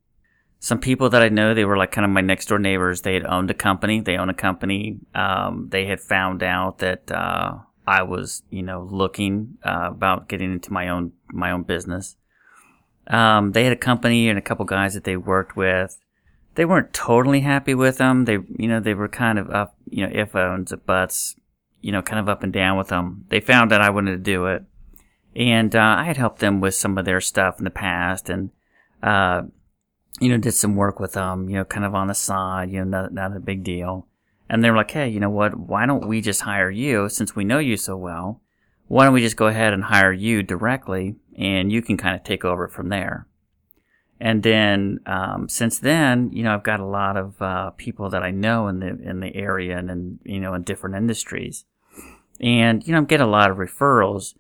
some 0.59 0.79
people 0.79 1.11
that 1.11 1.23
I 1.23 1.29
know. 1.29 1.55
They 1.55 1.65
were 1.65 1.77
like 1.77 1.93
kind 1.93 2.05
of 2.05 2.11
my 2.11 2.21
next 2.21 2.47
door 2.47 2.59
neighbors. 2.59 3.03
They 3.03 3.15
had 3.15 3.27
owned 3.27 3.51
a 3.51 3.55
company. 3.55 4.01
They 4.01 4.17
own 4.17 4.29
a 4.29 4.35
company. 4.35 4.99
Um, 5.15 5.69
they 5.71 5.87
had 5.87 6.01
found 6.01 6.43
out 6.43 6.79
that 6.79 7.11
uh, 7.11 7.59
I 7.87 8.03
was, 8.03 8.43
you 8.51 8.63
know, 8.63 8.87
looking 8.91 9.59
uh, 9.65 9.89
about 9.89 10.29
getting 10.29 10.53
into 10.53 10.73
my 10.73 10.89
own 10.89 11.13
my 11.31 11.51
own 11.51 11.63
business. 11.63 12.17
Um, 13.07 13.53
they 13.53 13.65
had 13.65 13.73
a 13.73 13.77
company 13.77 14.29
and 14.29 14.39
a 14.39 14.43
couple 14.43 14.67
guys 14.67 14.95
that 14.95 15.05
they 15.05 15.17
worked 15.17 15.57
with. 15.57 15.99
They 16.57 16.65
weren't 16.65 16.93
totally 16.93 17.41
happy 17.41 17.75
with 17.75 17.99
them. 17.99 18.25
They, 18.25 18.39
you 18.59 18.69
know, 18.69 18.81
they 18.81 18.93
were 18.93 19.09
kind 19.09 19.39
of 19.39 19.49
up, 19.51 19.77
you 19.89 20.05
know, 20.05 20.13
if 20.13 20.35
owns 20.35 20.75
buts, 20.85 21.37
you 21.81 21.93
know, 21.93 22.03
kind 22.03 22.19
of 22.19 22.29
up 22.29 22.43
and 22.43 22.53
down 22.53 22.77
with 22.77 22.89
them. 22.89 23.25
They 23.29 23.41
found 23.41 23.71
that 23.71 23.81
I 23.81 23.91
wanted 23.91 24.11
to 24.11 24.19
do 24.19 24.47
it 24.47 24.65
and 25.39 25.75
uh, 25.77 25.97
I 25.99 26.05
had 26.05 26.17
helped 26.17 26.41
them 26.41 26.61
with 26.61 26.75
some 26.75 26.99
of 26.99 27.05
their 27.05 27.21
stuff 27.21 27.59
in 27.59 27.65
the 27.65 27.71
past, 27.71 28.29
and 28.29 28.51
uh, 29.03 29.43
you 30.21 30.29
know, 30.29 30.37
did 30.37 30.53
some 30.53 30.75
work 30.75 30.99
with 30.99 31.13
them, 31.13 31.49
you 31.49 31.55
know, 31.55 31.65
kind 31.65 31.87
of 31.87 31.95
on 31.95 32.09
the 32.09 32.15
side, 32.15 32.71
you 32.71 32.79
know, 32.79 33.03
not, 33.03 33.13
not 33.13 33.37
a 33.37 33.41
big 33.41 33.63
deal. 33.63 34.09
And 34.49 34.65
they 34.65 34.71
were 34.71 34.77
like, 34.77 34.91
hey, 34.91 35.09
you 35.09 35.21
know 35.21 35.31
what? 35.31 35.57
Why 35.57 35.87
don't 35.87 36.09
we 36.09 36.21
just 36.21 36.41
hire 36.41 36.71
you 36.71 37.09
since 37.09 37.37
we 37.37 37.45
know 37.45 37.61
you 37.61 37.77
so 37.77 37.97
well? 37.97 38.43
Why 38.89 39.05
don't 39.05 39.15
we 39.15 39.21
just 39.21 39.37
go 39.37 39.47
ahead 39.47 39.73
and 39.73 39.85
hire 39.85 40.13
you 40.13 40.43
directly 40.43 41.17
and 41.37 41.71
you 41.71 41.83
can 41.83 41.97
kind 41.97 42.17
of 42.17 42.25
take 42.25 42.45
over 42.45 42.67
from 42.67 42.89
there? 42.89 43.29
And 44.19 44.43
then 44.43 44.99
um, 45.07 45.49
since 45.49 45.79
then, 45.79 46.31
you 46.33 46.43
know, 46.43 46.53
I've 46.55 46.65
got 46.65 46.81
a 46.81 46.87
lot 46.87 47.17
of 47.17 47.41
uh, 47.41 47.71
people 47.71 48.11
that 48.11 48.25
I 48.25 48.33
know 48.33 48.67
in 48.67 48.81
the 48.81 48.89
in 48.89 49.21
the 49.21 49.37
area 49.37 49.79
and 49.79 49.89
in, 49.89 50.19
you 50.25 50.41
know 50.41 50.55
in 50.55 50.63
different 50.63 50.97
industries, 50.97 51.65
and 52.41 52.85
you 52.85 52.91
know, 52.91 52.99
I'm 52.99 53.05
getting 53.05 53.29
a 53.29 53.31
lot 53.31 53.53
of 53.53 53.59
referrals 53.59 54.35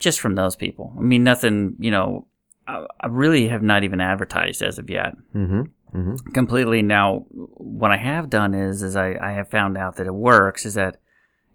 just 0.00 0.18
from 0.18 0.34
those 0.34 0.56
people. 0.56 0.92
I 0.98 1.02
mean, 1.02 1.22
nothing, 1.22 1.76
you 1.78 1.92
know, 1.92 2.26
I, 2.66 2.86
I 3.00 3.06
really 3.06 3.48
have 3.48 3.62
not 3.62 3.84
even 3.84 4.00
advertised 4.00 4.62
as 4.62 4.78
of 4.78 4.90
yet. 4.90 5.14
Mm-hmm. 5.34 5.62
Mm-hmm. 5.96 6.32
Completely. 6.32 6.82
Now, 6.82 7.26
what 7.30 7.92
I 7.92 7.96
have 7.96 8.30
done 8.30 8.54
is, 8.54 8.82
is 8.82 8.96
I, 8.96 9.16
I 9.20 9.32
have 9.32 9.48
found 9.48 9.76
out 9.76 9.96
that 9.96 10.06
it 10.06 10.14
works. 10.14 10.66
Is 10.66 10.74
that 10.74 11.00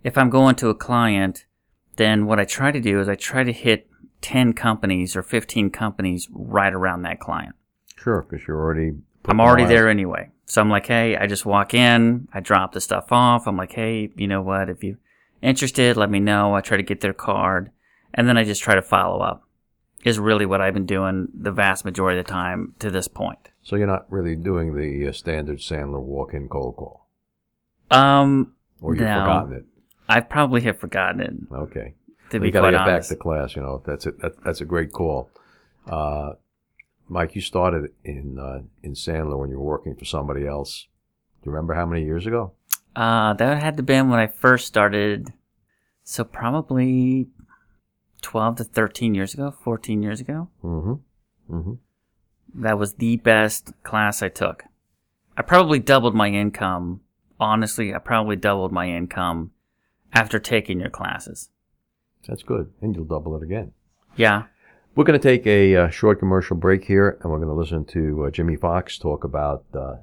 if 0.04 0.18
I'm 0.18 0.30
going 0.30 0.56
to 0.56 0.70
a 0.70 0.76
client, 0.76 1.46
then 1.98 2.26
what 2.26 2.40
I 2.40 2.46
try 2.46 2.72
to 2.72 2.80
do 2.80 3.00
is 3.00 3.10
I 3.10 3.16
try 3.16 3.44
to 3.44 3.54
hit 3.54 3.90
10 4.22 4.54
companies 4.54 5.16
or 5.16 5.24
15 5.24 5.70
companies 5.70 6.28
right 6.32 6.74
around 6.74 7.04
that 7.04 7.20
client. 7.20 7.56
Sure, 7.98 8.26
because 8.28 8.48
you're 8.48 8.60
already. 8.60 8.92
I'm 9.26 9.40
already 9.40 9.66
there 9.66 9.90
anyway. 9.90 10.30
So 10.46 10.62
I'm 10.62 10.70
like, 10.70 10.86
hey, 10.86 11.18
I 11.18 11.26
just 11.26 11.46
walk 11.46 11.74
in, 11.74 12.28
I 12.32 12.40
drop 12.40 12.74
the 12.74 12.82
stuff 12.82 13.12
off. 13.12 13.48
I'm 13.48 13.58
like, 13.58 13.72
hey, 13.72 14.12
you 14.16 14.28
know 14.28 14.42
what? 14.42 14.70
If 14.70 14.84
you're 14.84 15.00
interested, 15.42 15.98
let 15.98 16.12
me 16.12 16.20
know. 16.20 16.54
I 16.54 16.62
try 16.62 16.78
to 16.78 16.84
get 16.84 17.02
their 17.02 17.14
card, 17.14 17.72
and 18.16 18.28
then 18.28 18.38
I 18.38 18.44
just 18.44 18.64
try 18.64 18.74
to 18.76 18.82
follow 18.82 19.20
up. 19.20 19.44
Is 20.04 20.20
really 20.20 20.46
what 20.46 20.62
I've 20.62 20.74
been 20.76 20.86
doing 20.86 21.28
the 21.34 21.52
vast 21.52 21.84
majority 21.84 22.20
of 22.20 22.26
the 22.26 22.32
time 22.32 22.74
to 22.80 22.92
this 22.92 23.08
point. 23.08 23.50
So 23.64 23.76
you're 23.76 23.88
not 23.88 24.06
really 24.12 24.36
doing 24.36 24.76
the 24.76 25.08
uh, 25.08 25.12
standard 25.12 25.58
Sandler 25.58 26.00
walk-in 26.00 26.48
cold 26.48 26.76
call, 26.76 27.08
Um, 27.90 28.54
or 28.82 28.94
you've 28.94 29.04
No. 29.04 29.22
forgotten 29.22 29.54
it. 29.54 29.66
I 30.08 30.20
probably 30.20 30.62
have 30.62 30.78
forgotten 30.80 31.22
it. 31.22 31.34
Okay. 31.52 31.96
To 32.30 32.40
we 32.40 32.48
be 32.48 32.52
got 32.52 32.66
to 32.68 32.72
get 32.72 32.82
honest. 32.82 33.10
back 33.10 33.18
to 33.18 33.22
class. 33.22 33.56
You 33.56 33.64
know, 33.64 33.82
that's 33.86 34.06
a 34.06 34.12
that, 34.12 34.44
that's 34.44 34.62
a 34.62 34.66
great 34.66 34.92
call. 34.92 35.32
Uh, 35.88 36.34
Mike, 37.10 37.34
you 37.36 37.42
started 37.42 37.92
in 38.04 38.38
uh, 38.38 38.62
in 38.84 38.94
Sandler 38.94 39.40
when 39.40 39.50
you 39.50 39.58
were 39.58 39.66
working 39.66 39.96
for 39.96 40.06
somebody 40.06 40.46
else. 40.46 40.88
Do 41.42 41.50
you 41.50 41.52
remember 41.52 41.74
how 41.74 41.86
many 41.88 42.04
years 42.04 42.28
ago? 42.28 42.52
Uh, 42.96 43.34
that 43.34 43.62
had 43.62 43.78
to 43.78 43.84
been 43.84 44.10
when 44.10 44.20
I 44.20 44.28
first 44.28 44.68
started. 44.68 45.34
So 46.04 46.24
probably 46.24 47.28
12 48.26 48.56
to 48.56 48.64
13 48.64 49.14
years 49.14 49.36
ago, 49.36 49.54
14 49.64 50.02
years 50.02 50.20
ago. 50.20 50.50
Mm-hmm. 50.64 51.56
Mm-hmm. 51.56 51.74
That 52.64 52.80
was 52.80 52.94
the 52.94 53.18
best 53.18 53.72
class 53.84 54.24
I 54.24 54.30
took. 54.30 54.64
I 55.38 55.44
probably 55.44 55.78
doubled 55.78 56.16
my 56.16 56.30
income. 56.30 57.02
Honestly, 57.40 57.94
I 57.94 58.00
probably 58.00 58.36
doubled 58.36 58.72
my 58.72 58.90
income 58.90 59.52
after 60.12 60.40
taking 60.40 60.80
your 60.80 60.90
classes. 60.90 61.50
That's 62.28 62.42
good, 62.42 62.74
and 62.82 62.96
you'll 62.96 63.06
double 63.06 63.36
it 63.36 63.44
again. 63.44 63.74
Yeah. 64.16 64.46
We're 64.96 65.04
going 65.04 65.20
to 65.20 65.24
take 65.24 65.46
a 65.46 65.76
uh, 65.76 65.90
short 65.90 66.18
commercial 66.18 66.58
break 66.58 66.86
here, 66.86 67.20
and 67.22 67.32
we're 67.32 67.38
going 67.38 67.50
to 67.50 67.54
listen 67.54 67.86
to 67.86 68.26
uh, 68.26 68.32
Jimmy 68.32 68.56
Fox 68.56 68.98
talk 68.98 69.24
about 69.24 69.66
uh, 69.76 69.98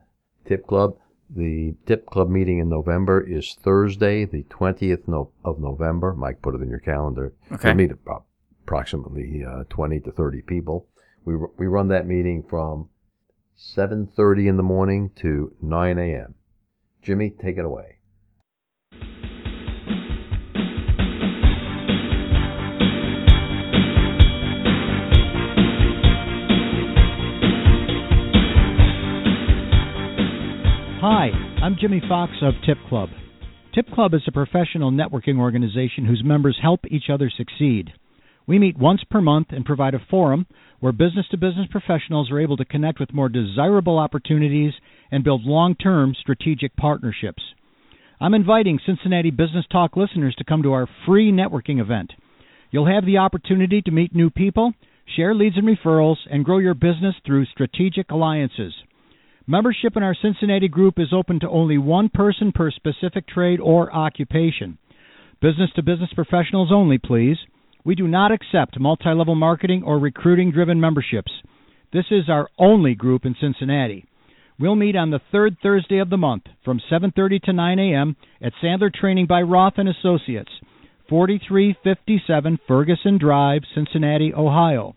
Tip 0.47 0.69
Club. 0.69 0.97
The 1.35 1.75
Tip 1.87 2.07
Club 2.07 2.29
meeting 2.29 2.59
in 2.59 2.69
November 2.69 3.21
is 3.21 3.55
Thursday, 3.63 4.25
the 4.27 4.43
20th 4.45 5.09
no- 5.09 5.31
of 5.45 5.59
November. 5.59 6.13
Mike, 6.15 6.43
put 6.43 6.55
it 6.55 6.61
in 6.61 6.69
your 6.69 6.79
calendar. 6.79 7.33
Okay. 7.51 7.69
We'll 7.69 7.75
meet 7.77 7.91
about 7.91 8.25
approximately 8.65 9.43
uh, 9.45 9.65
20 9.71 10.01
to 10.01 10.13
30 10.13 10.43
people. 10.43 10.89
We, 11.25 11.35
r- 11.35 11.51
we 11.57 11.67
run 11.67 11.89
that 11.89 12.07
meeting 12.07 12.43
from 12.49 12.89
7.30 13.59 14.49
in 14.49 14.57
the 14.57 14.63
morning 14.63 15.11
to 15.17 15.55
9 15.63 15.99
a.m. 15.99 16.35
Jimmy, 17.01 17.31
take 17.31 17.57
it 17.57 17.65
away. 17.65 17.99
Hi, 31.05 31.31
I'm 31.61 31.75
Jimmy 31.81 32.01
Fox 32.09 32.31
of 32.43 32.55
Tip 32.65 32.79
Club. 32.89 33.09
Tip 33.75 33.89
Club 33.93 34.15
is 34.15 34.23
a 34.29 34.31
professional 34.31 34.93
networking 34.93 35.37
organization 35.41 36.07
whose 36.07 36.23
members 36.25 36.61
help 36.63 36.83
each 36.89 37.11
other 37.13 37.29
succeed. 37.29 37.93
We 38.47 38.61
meet 38.61 38.79
once 38.79 39.01
per 39.11 39.21
month 39.21 39.49
and 39.51 39.65
provide 39.65 39.95
a 39.95 40.07
forum 40.09 40.47
where 40.79 40.93
business 40.93 41.27
to 41.33 41.37
business 41.37 41.67
professionals 41.73 42.31
are 42.31 42.39
able 42.39 42.57
to 42.57 42.65
connect 42.65 43.01
with 43.01 43.13
more 43.13 43.29
desirable 43.29 43.99
opportunities 43.99 44.75
and 45.11 45.25
build 45.25 45.43
long 45.43 45.75
term 45.75 46.15
strategic 46.21 46.77
partnerships. 46.77 47.43
I'm 48.21 48.35
inviting 48.35 48.79
Cincinnati 48.87 49.33
Business 49.33 49.65
Talk 49.73 49.97
listeners 49.97 50.37
to 50.39 50.45
come 50.45 50.63
to 50.63 50.73
our 50.73 50.89
free 51.05 51.33
networking 51.33 51.81
event. 51.81 52.13
You'll 52.71 52.87
have 52.87 53.07
the 53.07 53.19
opportunity 53.19 53.83
to 53.83 53.91
meet 53.91 54.15
new 54.15 54.31
people, 54.31 54.73
share 55.17 55.35
leads 55.35 55.57
and 55.57 55.67
referrals, 55.67 56.19
and 56.31 56.45
grow 56.45 56.59
your 56.59 56.75
business 56.75 57.17
through 57.27 57.47
strategic 57.47 58.13
alliances. 58.13 58.73
Membership 59.47 59.97
in 59.97 60.05
our 60.05 60.15
Cincinnati 60.15 60.69
group 60.69 60.99
is 60.99 61.13
open 61.13 61.41
to 61.41 61.49
only 61.49 61.77
one 61.77 62.09
person 62.09 62.53
per 62.53 62.71
specific 62.71 63.27
trade 63.27 63.59
or 63.59 63.93
occupation. 63.93 64.79
Business 65.41 65.71
to 65.75 65.83
business 65.83 66.11
professionals 66.15 66.71
only, 66.73 66.99
please. 66.99 67.37
We 67.85 67.97
do 67.97 68.07
not 68.07 68.31
accept 68.31 68.79
multi 68.79 69.13
level 69.13 69.35
marketing 69.35 69.83
or 69.85 69.99
recruiting 69.99 70.53
driven 70.53 70.81
memberships. 70.81 71.33
This 71.93 72.05
is 72.13 72.29
our 72.29 72.49
only 72.57 72.95
group 72.95 73.25
in 73.25 73.35
Cincinnati. 73.41 74.05
We'll 74.61 74.77
meet 74.77 74.95
on 74.95 75.11
the 75.11 75.21
third 75.33 75.57
Thursday 75.61 75.99
of 75.99 76.09
the 76.09 76.17
month 76.17 76.45
from 76.65 76.81
7:30 76.89 77.43
to 77.43 77.53
9 77.53 77.79
a.m. 77.81 78.15
at 78.41 78.53
Sandler 78.63 78.95
Training 78.95 79.27
by 79.27 79.43
Roth 79.43 79.75
and 79.77 79.89
Associates, 79.89 80.53
4357 81.09 82.61
Ferguson 82.69 83.19
Drive, 83.19 83.63
Cincinnati, 83.75 84.33
Ohio. 84.33 84.95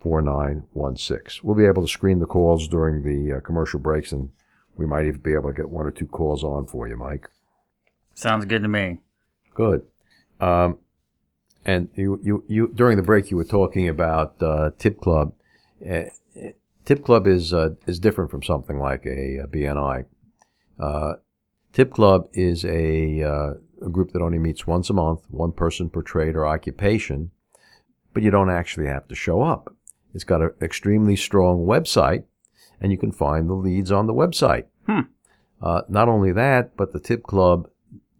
4916. 0.00 1.40
We'll 1.42 1.56
be 1.56 1.66
able 1.66 1.82
to 1.82 1.88
screen 1.88 2.20
the 2.20 2.26
calls 2.26 2.68
during 2.68 3.02
the 3.02 3.38
uh, 3.38 3.40
commercial 3.40 3.80
breaks, 3.80 4.12
and 4.12 4.30
we 4.76 4.86
might 4.86 5.06
even 5.06 5.20
be 5.20 5.34
able 5.34 5.50
to 5.50 5.56
get 5.56 5.68
one 5.68 5.86
or 5.86 5.90
two 5.90 6.06
calls 6.06 6.42
on 6.42 6.66
for 6.66 6.88
you, 6.88 6.96
Mike. 6.96 7.28
Sounds 8.14 8.44
good 8.44 8.62
to 8.62 8.68
me. 8.68 8.98
Good. 9.54 9.82
Um, 10.40 10.78
and 11.64 11.88
you, 11.94 12.20
you, 12.22 12.44
you, 12.48 12.68
during 12.74 12.96
the 12.96 13.02
break, 13.02 13.30
you 13.30 13.36
were 13.36 13.44
talking 13.44 13.88
about 13.88 14.42
uh, 14.42 14.70
Tip 14.78 15.00
Club. 15.00 15.32
Uh, 15.88 16.04
Tip 16.84 17.04
Club 17.04 17.26
is 17.26 17.54
uh, 17.54 17.70
is 17.86 17.98
different 17.98 18.30
from 18.30 18.42
something 18.42 18.78
like 18.78 19.06
a, 19.06 19.38
a 19.38 19.46
BNI. 19.46 20.04
Uh, 20.78 21.14
Tip 21.72 21.92
Club 21.92 22.28
is 22.32 22.64
a, 22.64 23.22
uh, 23.22 23.54
a 23.84 23.88
group 23.90 24.12
that 24.12 24.22
only 24.22 24.38
meets 24.38 24.66
once 24.66 24.90
a 24.90 24.92
month, 24.92 25.22
one 25.28 25.52
person 25.52 25.90
per 25.90 26.02
trade 26.02 26.36
or 26.36 26.46
occupation, 26.46 27.30
but 28.12 28.22
you 28.22 28.30
don't 28.30 28.50
actually 28.50 28.86
have 28.86 29.08
to 29.08 29.14
show 29.14 29.42
up. 29.42 29.74
It's 30.14 30.24
got 30.24 30.42
an 30.42 30.52
extremely 30.62 31.16
strong 31.16 31.66
website, 31.66 32.24
and 32.80 32.92
you 32.92 32.98
can 32.98 33.12
find 33.12 33.48
the 33.48 33.54
leads 33.54 33.90
on 33.92 34.06
the 34.06 34.14
website. 34.14 34.64
Hmm. 34.86 35.00
Uh, 35.62 35.82
not 35.88 36.08
only 36.08 36.32
that, 36.32 36.76
but 36.76 36.92
the 36.92 37.00
Tip 37.00 37.22
Club, 37.22 37.68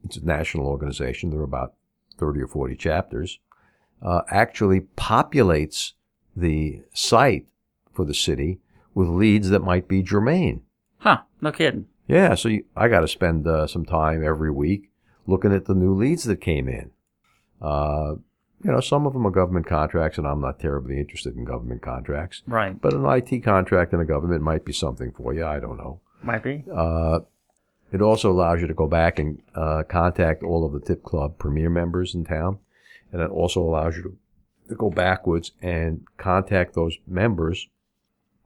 it's 0.05 0.17
a 0.17 0.25
national 0.25 0.67
organization. 0.67 1.31
There 1.31 1.41
are 1.41 1.45
about 1.45 1.75
30 2.19 2.41
or 2.43 2.49
40 2.49 2.77
chapters, 2.77 3.39
uh, 4.03 4.23
actually 4.29 4.81
populates 4.97 5.93
the 6.37 6.83
site 6.93 7.47
for 7.93 8.05
the 8.05 8.15
city 8.15 8.61
with 8.95 9.09
leads 9.09 9.51
that 9.51 9.61
might 9.61 9.89
be 9.89 10.03
germane. 10.03 10.63
Huh? 10.99 11.23
No 11.41 11.53
kidding. 11.53 11.87
Yeah, 12.07 12.35
so 12.35 12.49
you, 12.49 12.65
I 12.77 12.89
got 12.89 13.01
to 13.01 13.09
spend 13.09 13.47
uh, 13.47 13.67
some 13.67 13.85
time 13.85 14.25
every 14.25 14.51
week 14.51 14.91
looking 15.27 15.53
at 15.53 15.65
the 15.65 15.75
new 15.75 15.95
leads 15.95 16.25
that 16.25 16.41
came 16.41 16.69
in. 16.69 16.91
You 18.65 18.73
know, 18.73 18.81
some 18.81 19.07
of 19.07 19.13
them 19.13 19.27
are 19.27 19.31
government 19.31 19.67
contracts, 19.67 20.17
and 20.17 20.27
I'm 20.27 20.41
not 20.41 20.59
terribly 20.59 20.99
interested 20.99 21.37
in 21.37 21.45
government 21.45 21.83
contracts. 21.83 22.43
Right. 22.47 22.81
But 22.81 22.95
an 22.95 23.05
IT 23.05 23.43
contract 23.45 23.93
in 23.93 24.01
a 24.01 24.07
government 24.07 24.43
might 24.43 24.65
be 24.65 24.73
something 24.73 25.13
for 25.13 25.35
you. 25.35 25.45
I 25.45 25.61
don't 25.61 25.77
know. 25.77 26.01
Might 26.23 26.43
be. 26.43 26.65
Uh, 26.75 27.21
it 27.93 28.01
also 28.01 28.31
allows 28.33 28.63
you 28.63 28.67
to 28.67 28.75
go 28.75 28.87
back 28.87 29.19
and 29.19 29.43
uh, 29.55 29.83
contact 29.87 30.43
all 30.43 30.65
of 30.65 30.73
the 30.73 30.81
Tip 30.81 31.03
Club 31.03 31.39
Premier 31.39 31.69
members 31.69 32.15
in 32.15 32.25
town, 32.25 32.59
and 33.13 33.21
it 33.21 33.31
also 33.31 33.61
allows 33.61 33.97
you 33.97 34.03
to, 34.03 34.17
to 34.71 34.75
go 34.75 34.89
backwards 34.89 35.53
and 35.61 36.05
contact 36.17 36.75
those 36.75 36.97
members 37.07 37.69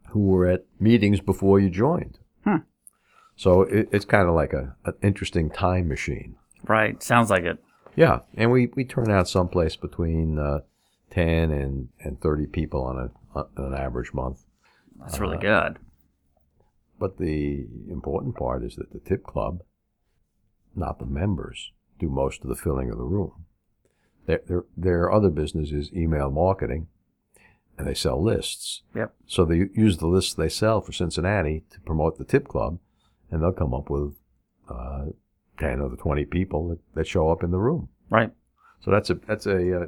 who 0.08 0.26
were 0.26 0.48
at 0.48 0.64
meetings 0.80 1.20
before 1.20 1.60
you 1.60 1.70
joined. 1.70 2.18
Hmm. 2.42 2.56
So 3.36 3.62
it, 3.62 3.88
it's 3.92 4.04
kind 4.04 4.28
of 4.28 4.34
like 4.34 4.52
a, 4.52 4.74
an 4.84 4.94
interesting 5.00 5.48
time 5.48 5.86
machine. 5.86 6.34
Right. 6.64 7.00
Sounds 7.02 7.30
like 7.30 7.44
it. 7.44 7.62
Yeah, 7.98 8.20
and 8.36 8.52
we, 8.52 8.68
we 8.76 8.84
turn 8.84 9.10
out 9.10 9.28
someplace 9.28 9.74
between 9.74 10.38
uh, 10.38 10.60
10 11.10 11.50
and, 11.50 11.88
and 11.98 12.20
30 12.20 12.46
people 12.46 12.84
on, 12.84 13.10
a, 13.34 13.38
on 13.40 13.48
an 13.56 13.74
average 13.74 14.14
month. 14.14 14.44
That's 15.00 15.18
really 15.18 15.36
Uh, 15.38 15.40
good. 15.40 15.78
But 17.00 17.18
the 17.18 17.66
important 17.90 18.36
part 18.36 18.62
is 18.62 18.76
that 18.76 18.92
the 18.92 19.00
tip 19.00 19.24
club, 19.24 19.64
not 20.76 21.00
the 21.00 21.06
members, 21.06 21.72
do 21.98 22.08
most 22.08 22.42
of 22.42 22.48
the 22.48 22.54
filling 22.54 22.88
of 22.88 22.98
the 22.98 23.04
room. 23.04 23.46
Their, 24.26 24.42
their, 24.46 24.64
their 24.76 25.12
other 25.12 25.30
business 25.30 25.72
is 25.72 25.92
email 25.92 26.30
marketing, 26.30 26.86
and 27.76 27.84
they 27.88 27.94
sell 27.94 28.22
lists. 28.22 28.82
Yep. 28.94 29.12
So 29.26 29.44
they 29.44 29.70
use 29.74 29.98
the 29.98 30.06
lists 30.06 30.34
they 30.34 30.48
sell 30.48 30.80
for 30.80 30.92
Cincinnati 30.92 31.64
to 31.72 31.80
promote 31.80 32.16
the 32.16 32.24
tip 32.24 32.46
club, 32.46 32.78
and 33.28 33.42
they'll 33.42 33.50
come 33.50 33.74
up 33.74 33.90
with 33.90 34.14
uh, 34.68 35.06
10 35.58 35.80
or 35.80 35.88
the 35.88 35.96
20 35.96 36.24
people 36.26 36.68
that, 36.68 36.78
that 36.94 37.06
show 37.06 37.30
up 37.30 37.42
in 37.42 37.50
the 37.50 37.58
room. 37.58 37.88
Right. 38.10 38.32
So 38.80 38.90
that's 38.90 39.10
a 39.10 39.14
that's 39.14 39.46
a 39.46 39.82
uh, 39.82 39.86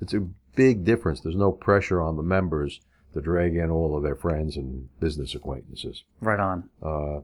it's 0.00 0.14
a 0.14 0.20
big 0.56 0.84
difference. 0.84 1.20
There's 1.20 1.36
no 1.36 1.52
pressure 1.52 2.00
on 2.00 2.16
the 2.16 2.22
members 2.22 2.80
to 3.12 3.20
drag 3.20 3.56
in 3.56 3.70
all 3.70 3.96
of 3.96 4.02
their 4.02 4.16
friends 4.16 4.56
and 4.56 4.88
business 4.98 5.34
acquaintances. 5.34 6.04
Right 6.20 6.40
on. 6.40 6.68
Uh, 6.82 7.20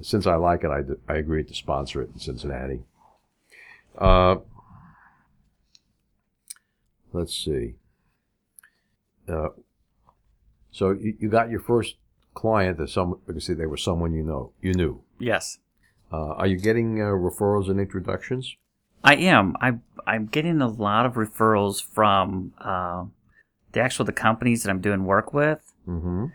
since 0.00 0.26
I 0.26 0.36
like 0.36 0.64
it, 0.64 0.70
I, 0.70 0.82
d- 0.82 0.94
I 1.08 1.16
agreed 1.16 1.48
to 1.48 1.54
sponsor 1.54 2.02
it 2.02 2.10
in 2.12 2.18
Cincinnati. 2.18 2.80
Uh, 3.98 4.36
let's 7.12 7.34
see. 7.34 7.74
Uh, 9.28 9.48
so 10.70 10.90
you, 10.90 11.16
you 11.20 11.28
got 11.28 11.50
your 11.50 11.60
first 11.60 11.96
client 12.34 12.78
that 12.78 12.88
some 12.88 13.20
because 13.26 13.46
they 13.46 13.66
were 13.66 13.76
someone 13.76 14.14
you 14.14 14.22
know 14.22 14.52
you 14.60 14.72
knew. 14.72 15.02
Yes. 15.18 15.58
Uh, 16.12 16.34
are 16.34 16.46
you 16.46 16.58
getting 16.58 17.00
uh, 17.00 17.06
referrals 17.06 17.70
and 17.70 17.80
introductions? 17.80 18.54
I 19.04 19.16
am. 19.16 19.56
I 19.60 19.74
I'm 20.06 20.26
getting 20.26 20.60
a 20.60 20.68
lot 20.68 21.06
of 21.06 21.14
referrals 21.14 21.82
from 21.82 22.52
uh, 22.60 23.04
the 23.72 23.80
actual 23.80 24.04
the 24.04 24.12
companies 24.12 24.62
that 24.62 24.70
I'm 24.70 24.80
doing 24.80 25.04
work 25.04 25.32
with, 25.32 25.60
Mm-hmm. 25.88 26.26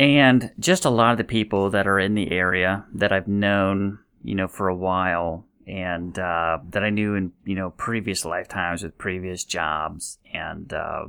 and 0.00 0.50
just 0.58 0.84
a 0.84 0.90
lot 0.90 1.12
of 1.12 1.18
the 1.18 1.24
people 1.24 1.70
that 1.70 1.86
are 1.86 2.00
in 2.00 2.14
the 2.14 2.32
area 2.32 2.84
that 2.94 3.12
I've 3.12 3.28
known, 3.28 3.98
you 4.24 4.34
know, 4.34 4.48
for 4.48 4.68
a 4.68 4.74
while, 4.74 5.44
and 5.66 6.18
uh, 6.18 6.58
that 6.70 6.82
I 6.82 6.90
knew 6.90 7.14
in 7.14 7.32
you 7.44 7.54
know 7.54 7.70
previous 7.70 8.24
lifetimes 8.24 8.82
with 8.82 8.98
previous 8.98 9.44
jobs, 9.44 10.18
and 10.32 10.72
uh, 10.72 11.04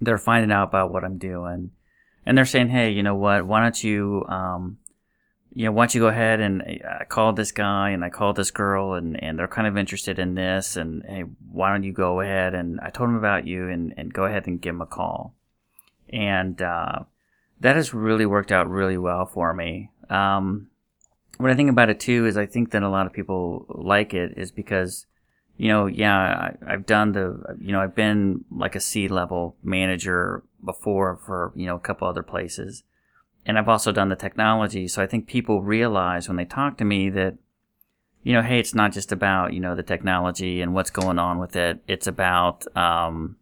they're 0.00 0.16
finding 0.18 0.52
out 0.52 0.68
about 0.68 0.92
what 0.92 1.04
I'm 1.04 1.18
doing, 1.18 1.72
and 2.24 2.38
they're 2.38 2.46
saying, 2.46 2.68
hey, 2.68 2.90
you 2.90 3.02
know 3.02 3.16
what? 3.16 3.46
Why 3.46 3.60
don't 3.60 3.84
you 3.84 4.24
um, 4.28 4.78
you 5.54 5.64
know, 5.64 5.72
why 5.72 5.84
don't 5.84 5.94
you 5.94 6.00
go 6.00 6.08
ahead 6.08 6.40
and 6.40 6.62
uh, 6.62 6.98
I 7.00 7.04
called 7.04 7.36
this 7.36 7.52
guy 7.52 7.90
and 7.90 8.04
I 8.04 8.10
called 8.10 8.36
this 8.36 8.50
girl 8.50 8.94
and, 8.94 9.22
and 9.22 9.38
they're 9.38 9.48
kind 9.48 9.68
of 9.68 9.78
interested 9.78 10.18
in 10.18 10.34
this 10.34 10.76
and 10.76 11.04
hey, 11.06 11.24
why 11.50 11.70
don't 11.70 11.84
you 11.84 11.92
go 11.92 12.20
ahead 12.20 12.54
and 12.54 12.80
I 12.80 12.90
told 12.90 13.08
them 13.08 13.16
about 13.16 13.46
you 13.46 13.68
and, 13.68 13.94
and 13.96 14.12
go 14.12 14.24
ahead 14.24 14.46
and 14.46 14.60
give 14.60 14.74
them 14.74 14.82
a 14.82 14.86
call. 14.86 15.34
And, 16.12 16.60
uh, 16.60 17.00
that 17.60 17.76
has 17.76 17.94
really 17.94 18.26
worked 18.26 18.50
out 18.50 18.68
really 18.68 18.98
well 18.98 19.26
for 19.26 19.54
me. 19.54 19.90
Um, 20.10 20.68
what 21.38 21.50
I 21.50 21.54
think 21.54 21.70
about 21.70 21.88
it 21.88 22.00
too 22.00 22.26
is 22.26 22.36
I 22.36 22.46
think 22.46 22.72
that 22.72 22.82
a 22.82 22.88
lot 22.88 23.06
of 23.06 23.12
people 23.12 23.66
like 23.68 24.12
it 24.12 24.34
is 24.36 24.50
because, 24.50 25.06
you 25.56 25.68
know, 25.68 25.86
yeah, 25.86 26.16
I, 26.16 26.56
I've 26.66 26.84
done 26.84 27.12
the, 27.12 27.56
you 27.60 27.70
know, 27.70 27.80
I've 27.80 27.94
been 27.94 28.44
like 28.50 28.74
a 28.74 28.80
C 28.80 29.06
level 29.06 29.56
manager 29.62 30.42
before 30.64 31.20
for, 31.24 31.52
you 31.54 31.66
know, 31.66 31.76
a 31.76 31.80
couple 31.80 32.08
other 32.08 32.24
places 32.24 32.82
and 33.46 33.58
I've 33.58 33.68
also 33.68 33.92
done 33.92 34.08
the 34.08 34.16
technology. 34.16 34.88
So 34.88 35.02
I 35.02 35.06
think 35.06 35.26
people 35.26 35.62
realize 35.62 36.28
when 36.28 36.36
they 36.36 36.44
talk 36.44 36.78
to 36.78 36.84
me 36.84 37.10
that, 37.10 37.36
you 38.22 38.32
know, 38.32 38.42
hey, 38.42 38.58
it's 38.58 38.74
not 38.74 38.92
just 38.92 39.12
about 39.12 39.52
you 39.52 39.60
know 39.60 39.74
the 39.74 39.82
technology 39.82 40.62
and 40.62 40.72
what's 40.74 40.90
going 40.90 41.18
on 41.18 41.38
with 41.38 41.56
it. 41.56 41.80
It's 41.86 42.06
about, 42.06 42.64
um, 42.76 43.36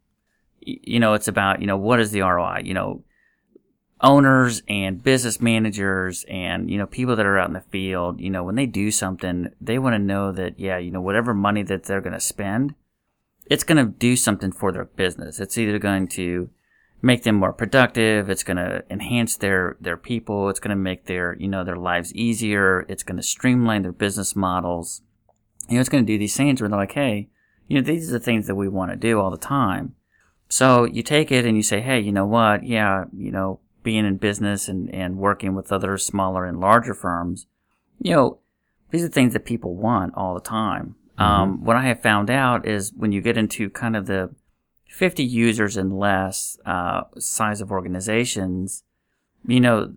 you 0.61 0.99
know, 0.99 1.15
it's 1.15 1.29
about 1.29 1.61
you 1.61 1.67
know 1.67 1.77
what 1.77 2.01
is 2.01 2.11
the 2.11 2.23
ROI. 2.23 2.62
You 2.65 2.75
know, 2.75 3.05
owners 4.01 4.62
and 4.69 5.03
business 5.03 5.41
managers 5.41 6.25
and 6.29 6.69
you 6.69 6.79
know 6.79 6.87
people 6.87 7.15
that 7.15 7.27
are 7.27 7.38
out 7.38 7.47
in 7.47 7.55
the 7.55 7.61
field. 7.61 8.21
You 8.21 8.31
know, 8.31 8.43
when 8.43 8.57
they 8.57 8.67
do 8.67 8.91
something, 8.91 9.51
they 9.61 9.79
want 9.79 9.95
to 9.95 10.01
know 10.01 10.33
that 10.33 10.59
yeah, 10.59 10.79
you 10.79 10.91
know, 10.91 11.01
whatever 11.01 11.33
money 11.33 11.62
that 11.62 11.85
they're 11.85 12.01
going 12.01 12.12
to 12.12 12.21
spend, 12.21 12.75
it's 13.47 13.65
going 13.65 13.85
to 13.85 13.93
do 13.93 14.17
something 14.17 14.51
for 14.51 14.73
their 14.73 14.87
business. 14.87 15.38
It's 15.38 15.57
either 15.57 15.79
going 15.79 16.09
to 16.09 16.51
make 17.03 17.25
them 17.25 17.35
more 17.35 17.53
productive. 17.53 18.31
It's 18.31 18.45
going 18.45 18.57
to 18.57 18.85
enhance 18.88 19.37
their, 19.37 19.77
their 19.81 19.97
people. 19.97 20.49
It's 20.49 20.61
going 20.61 20.71
to 20.71 20.77
make 20.77 21.07
their, 21.07 21.37
you 21.38 21.49
know, 21.49 21.65
their 21.65 21.77
lives 21.77 22.15
easier. 22.15 22.87
It's 22.88 23.03
going 23.03 23.17
to 23.17 23.23
streamline 23.23 23.83
their 23.83 23.93
business 23.93 24.37
models. 24.37 25.03
You 25.69 25.75
know, 25.75 25.81
it's 25.81 25.88
going 25.88 26.07
to 26.07 26.12
do 26.12 26.19
these 26.19 26.37
things 26.37 26.61
where 26.61 26.69
they're 26.69 26.79
like, 26.79 26.93
hey, 26.93 27.29
you 27.67 27.77
know, 27.77 27.85
these 27.85 28.09
are 28.09 28.12
the 28.12 28.25
things 28.25 28.47
that 28.47 28.55
we 28.55 28.69
want 28.69 28.93
to 28.93 28.97
do 28.97 29.21
all 29.21 29.31
the 29.31 29.37
time. 29.37 29.97
So 30.49 30.85
you 30.85 31.03
take 31.03 31.33
it 31.33 31.45
and 31.45 31.57
you 31.57 31.62
say, 31.62 31.81
hey, 31.81 31.99
you 31.99 32.12
know 32.12 32.27
what? 32.27 32.65
Yeah, 32.65 33.05
you 33.17 33.33
know, 33.33 33.61
being 33.83 34.07
in 34.07 34.19
business 34.19 34.69
and, 34.69 34.95
and 34.95 35.17
working 35.17 35.55
with 35.55 35.73
other 35.73 35.99
smaller 35.99 36.45
and 36.45 36.61
larger 36.61 36.95
firms, 36.95 37.47
you 37.99 38.12
know, 38.12 38.38
these 38.91 39.03
are 39.03 39.09
things 39.09 39.33
that 39.33 39.45
people 39.45 39.75
want 39.75 40.15
all 40.15 40.35
the 40.35 40.41
time. 40.41 40.95
Um, 41.19 41.65
what 41.65 41.77
I 41.77 41.83
have 41.83 42.03
found 42.03 42.31
out 42.31 42.67
is 42.67 42.93
when 42.95 43.12
you 43.12 43.21
get 43.21 43.38
into 43.38 43.71
kind 43.71 43.97
of 43.97 44.07
the 44.07 44.35
50 44.92 45.24
users 45.24 45.78
and 45.78 45.98
less 45.98 46.59
uh, 46.66 47.05
size 47.18 47.62
of 47.62 47.72
organizations, 47.72 48.85
you 49.46 49.59
know, 49.59 49.94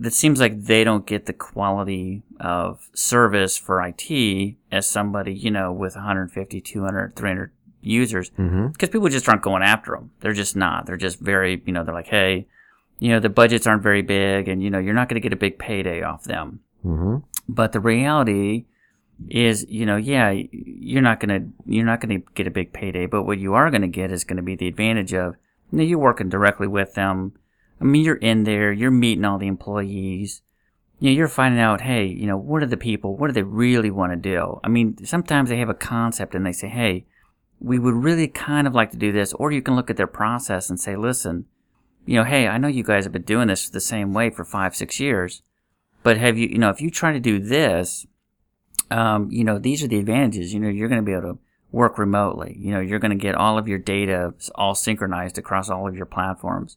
it 0.00 0.12
seems 0.12 0.38
like 0.38 0.64
they 0.64 0.84
don't 0.84 1.04
get 1.04 1.26
the 1.26 1.32
quality 1.32 2.22
of 2.38 2.88
service 2.94 3.58
for 3.58 3.84
IT 3.84 4.54
as 4.70 4.88
somebody, 4.88 5.34
you 5.34 5.50
know, 5.50 5.72
with 5.72 5.96
150, 5.96 6.60
200, 6.60 7.16
300 7.16 7.52
users. 7.80 8.30
Mm-hmm. 8.30 8.68
Because 8.68 8.90
people 8.90 9.08
just 9.08 9.28
aren't 9.28 9.42
going 9.42 9.62
after 9.62 9.92
them. 9.92 10.12
They're 10.20 10.32
just 10.32 10.54
not. 10.54 10.86
They're 10.86 10.96
just 10.96 11.18
very, 11.18 11.60
you 11.66 11.72
know, 11.72 11.82
they're 11.82 11.92
like, 11.92 12.06
hey, 12.06 12.46
you 13.00 13.10
know, 13.10 13.18
the 13.18 13.28
budgets 13.28 13.66
aren't 13.66 13.82
very 13.82 14.02
big 14.02 14.46
and, 14.46 14.62
you 14.62 14.70
know, 14.70 14.78
you're 14.78 14.94
not 14.94 15.08
going 15.08 15.20
to 15.20 15.28
get 15.28 15.32
a 15.32 15.36
big 15.36 15.58
payday 15.58 16.02
off 16.02 16.22
them. 16.22 16.60
Mm-hmm. 16.84 17.16
But 17.48 17.72
the 17.72 17.80
reality 17.80 18.66
is, 19.28 19.66
you 19.68 19.86
know, 19.86 19.96
yeah, 19.96 20.30
you're 20.50 21.02
not 21.02 21.20
gonna 21.20 21.40
you're 21.66 21.84
not 21.84 22.00
gonna 22.00 22.18
get 22.34 22.46
a 22.46 22.50
big 22.50 22.72
payday, 22.72 23.06
but 23.06 23.24
what 23.24 23.38
you 23.38 23.54
are 23.54 23.70
gonna 23.70 23.88
get 23.88 24.10
is 24.10 24.24
gonna 24.24 24.42
be 24.42 24.56
the 24.56 24.68
advantage 24.68 25.14
of 25.14 25.36
you 25.70 25.78
know, 25.78 25.84
you're 25.84 25.98
working 25.98 26.28
directly 26.28 26.66
with 26.66 26.94
them. 26.94 27.32
I 27.80 27.84
mean, 27.84 28.04
you're 28.04 28.16
in 28.16 28.44
there, 28.44 28.72
you're 28.72 28.90
meeting 28.90 29.24
all 29.24 29.38
the 29.38 29.46
employees. 29.46 30.42
You 31.00 31.10
know, 31.10 31.16
you're 31.16 31.28
finding 31.28 31.60
out, 31.60 31.80
hey, 31.80 32.06
you 32.06 32.26
know, 32.26 32.36
what 32.36 32.62
are 32.62 32.66
the 32.66 32.76
people? 32.76 33.16
What 33.16 33.26
do 33.26 33.32
they 33.32 33.42
really 33.42 33.90
want 33.90 34.12
to 34.12 34.16
do? 34.16 34.60
I 34.62 34.68
mean, 34.68 35.04
sometimes 35.04 35.50
they 35.50 35.58
have 35.58 35.68
a 35.68 35.74
concept 35.74 36.34
and 36.34 36.46
they 36.46 36.52
say, 36.52 36.68
hey, 36.68 37.04
we 37.60 37.78
would 37.78 37.94
really 37.94 38.28
kind 38.28 38.66
of 38.66 38.74
like 38.74 38.90
to 38.92 38.96
do 38.96 39.10
this. 39.10 39.32
Or 39.32 39.50
you 39.50 39.62
can 39.62 39.74
look 39.74 39.90
at 39.90 39.96
their 39.96 40.06
process 40.06 40.70
and 40.70 40.78
say, 40.78 40.96
listen, 40.96 41.46
you 42.06 42.16
know, 42.16 42.24
hey, 42.24 42.46
I 42.46 42.58
know 42.58 42.68
you 42.68 42.84
guys 42.84 43.04
have 43.04 43.12
been 43.12 43.22
doing 43.22 43.48
this 43.48 43.68
the 43.68 43.80
same 43.80 44.12
way 44.12 44.30
for 44.30 44.44
five, 44.44 44.76
six 44.76 45.00
years, 45.00 45.42
but 46.02 46.16
have 46.18 46.38
you, 46.38 46.48
you 46.48 46.58
know, 46.58 46.70
if 46.70 46.80
you 46.80 46.90
try 46.90 47.12
to 47.12 47.20
do 47.20 47.38
this, 47.38 48.06
um, 48.90 49.30
you 49.30 49.44
know, 49.44 49.58
these 49.58 49.82
are 49.82 49.88
the 49.88 49.98
advantages. 49.98 50.52
You 50.52 50.60
know, 50.60 50.68
you're 50.68 50.88
going 50.88 51.00
to 51.00 51.04
be 51.04 51.12
able 51.12 51.34
to 51.34 51.38
work 51.72 51.98
remotely. 51.98 52.56
You 52.58 52.72
know, 52.72 52.80
you're 52.80 52.98
going 52.98 53.16
to 53.16 53.22
get 53.22 53.34
all 53.34 53.58
of 53.58 53.66
your 53.66 53.78
data 53.78 54.34
all 54.54 54.74
synchronized 54.74 55.38
across 55.38 55.68
all 55.68 55.88
of 55.88 55.96
your 55.96 56.06
platforms. 56.06 56.76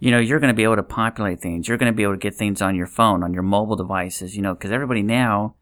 You 0.00 0.10
know, 0.10 0.18
you're 0.18 0.40
going 0.40 0.52
to 0.52 0.56
be 0.56 0.64
able 0.64 0.76
to 0.76 0.82
populate 0.82 1.40
things. 1.40 1.66
You're 1.66 1.78
going 1.78 1.90
to 1.90 1.96
be 1.96 2.02
able 2.02 2.14
to 2.14 2.18
get 2.18 2.34
things 2.34 2.60
on 2.60 2.74
your 2.74 2.86
phone, 2.86 3.22
on 3.22 3.32
your 3.32 3.42
mobile 3.42 3.76
devices, 3.76 4.36
you 4.36 4.42
know, 4.42 4.52
because 4.52 4.70
everybody 4.70 5.02
now, 5.02 5.54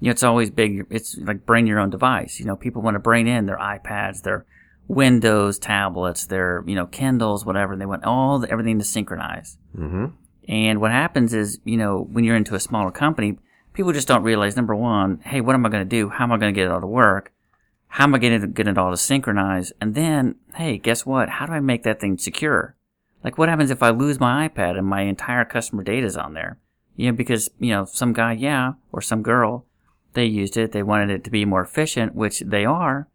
you 0.00 0.06
know, 0.06 0.10
it's 0.10 0.22
always 0.22 0.50
big. 0.50 0.86
It's 0.90 1.16
like 1.16 1.46
bring 1.46 1.66
your 1.66 1.78
own 1.78 1.88
device. 1.88 2.38
You 2.38 2.44
know, 2.46 2.56
people 2.56 2.82
want 2.82 2.96
to 2.96 3.00
bring 3.00 3.26
in 3.26 3.46
their 3.46 3.56
iPads, 3.56 4.22
their 4.22 4.44
Windows 4.88 5.58
tablets, 5.58 6.26
their, 6.26 6.62
you 6.66 6.74
know, 6.74 6.86
Kindles, 6.86 7.46
whatever. 7.46 7.72
And 7.72 7.80
they 7.80 7.86
want 7.86 8.04
all 8.04 8.40
the, 8.40 8.50
everything 8.50 8.78
to 8.78 8.84
synchronize. 8.84 9.56
Mm-hmm. 9.74 10.06
And 10.48 10.80
what 10.80 10.90
happens 10.90 11.32
is, 11.32 11.58
you 11.64 11.76
know, 11.76 12.06
when 12.12 12.24
you're 12.24 12.36
into 12.36 12.54
a 12.54 12.60
smaller 12.60 12.90
company, 12.90 13.38
people 13.76 13.92
just 13.92 14.08
don't 14.08 14.24
realize 14.24 14.56
number 14.56 14.74
one, 14.74 15.20
hey, 15.24 15.40
what 15.40 15.54
am 15.54 15.64
I 15.64 15.68
going 15.68 15.84
to 15.84 15.88
do? 15.88 16.08
How 16.08 16.24
am 16.24 16.32
I 16.32 16.38
going 16.38 16.52
to 16.52 16.58
get 16.58 16.66
it 16.66 16.72
all 16.72 16.80
to 16.80 16.86
work? 16.86 17.32
how 17.96 18.04
am 18.04 18.14
I 18.14 18.18
going 18.18 18.38
to 18.38 18.46
get 18.46 18.68
it 18.68 18.76
all 18.76 18.90
to 18.90 18.96
synchronize? 18.96 19.72
And 19.80 19.94
then, 19.94 20.34
hey, 20.54 20.76
guess 20.76 21.06
what? 21.06 21.30
How 21.30 21.46
do 21.46 21.54
I 21.54 21.60
make 21.60 21.82
that 21.84 21.98
thing 21.98 22.18
secure? 22.18 22.76
Like, 23.24 23.38
what 23.38 23.48
happens 23.48 23.70
if 23.70 23.82
I 23.82 23.88
lose 23.88 24.20
my 24.20 24.46
iPad 24.46 24.76
and 24.76 24.86
my 24.86 25.00
entire 25.00 25.46
customer 25.46 25.82
data 25.82 26.06
is 26.06 26.14
on 26.14 26.34
there? 26.34 26.58
You 26.96 27.06
know, 27.06 27.16
because, 27.16 27.48
you 27.58 27.70
know, 27.70 27.86
some 27.86 28.12
guy, 28.12 28.32
yeah, 28.32 28.74
or 28.92 29.00
some 29.00 29.22
girl, 29.22 29.64
they 30.12 30.26
used 30.26 30.58
it. 30.58 30.72
They 30.72 30.82
wanted 30.82 31.08
it 31.08 31.24
to 31.24 31.30
be 31.30 31.46
more 31.46 31.62
efficient, 31.62 32.14
which 32.14 32.40
they 32.40 32.66
are. 32.66 33.08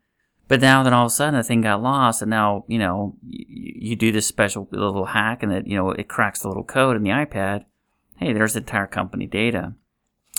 But 0.48 0.62
now 0.62 0.82
that 0.82 0.94
all 0.94 1.06
of 1.06 1.12
a 1.12 1.14
sudden 1.14 1.36
the 1.36 1.44
thing 1.44 1.62
got 1.62 1.84
lost 1.84 2.24
and 2.24 2.32
now, 2.32 2.66
you 2.68 2.80
know, 2.80 3.16
you, 3.26 3.74
you 3.92 3.96
do 3.96 4.12
this 4.12 4.26
special 4.26 4.68
little 4.72 5.06
hack 5.06 5.44
and 5.44 5.52
it, 5.54 5.68
you 5.68 5.76
know, 5.76 5.92
it 5.92 6.10
cracks 6.10 6.42
the 6.42 6.48
little 6.48 6.64
code 6.64 6.98
in 6.98 7.04
the 7.04 7.12
iPad. 7.12 7.66
Hey, 8.18 8.34
there's 8.34 8.54
the 8.54 8.60
entire 8.62 8.88
company 8.88 9.28
data. 9.28 9.76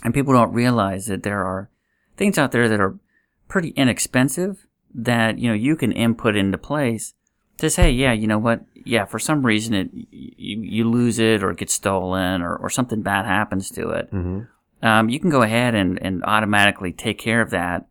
And 0.03 0.13
people 0.13 0.33
don't 0.33 0.53
realize 0.53 1.07
that 1.07 1.23
there 1.23 1.45
are 1.45 1.71
things 2.17 2.39
out 2.39 2.53
there 2.53 2.69
that 2.69 2.81
are 2.81 2.99
pretty 3.49 3.69
inexpensive 3.71 4.67
that, 4.95 5.39
you 5.39 5.49
know, 5.49 5.55
you 5.55 5.77
can 5.77 5.93
input 5.93 6.37
into 6.37 6.59
place 6.59 7.15
to 7.59 7.71
say, 7.71 7.91
yeah, 7.91 8.13
you 8.13 8.27
know 8.27 8.39
what? 8.39 8.65
Yeah, 8.75 9.05
for 9.05 9.19
some 9.19 9.47
reason 9.47 9.75
it, 9.75 9.91
you, 9.93 10.61
you 10.63 10.91
lose 10.91 11.19
it 11.19 11.43
or 11.43 11.51
it 11.51 11.59
gets 11.59 11.75
stolen 11.75 12.43
or, 12.43 12.57
or 12.57 12.69
something 12.69 13.03
bad 13.03 13.27
happens 13.27 13.71
to 13.71 13.91
it. 13.91 14.13
Mm-hmm. 14.13 14.41
Um, 14.85 15.09
you 15.09 15.21
can 15.21 15.31
go 15.31 15.43
ahead 15.43 15.75
and, 15.75 16.03
and 16.03 16.25
automatically 16.25 16.93
take 16.93 17.19
care 17.19 17.41
of 17.41 17.51
that 17.51 17.87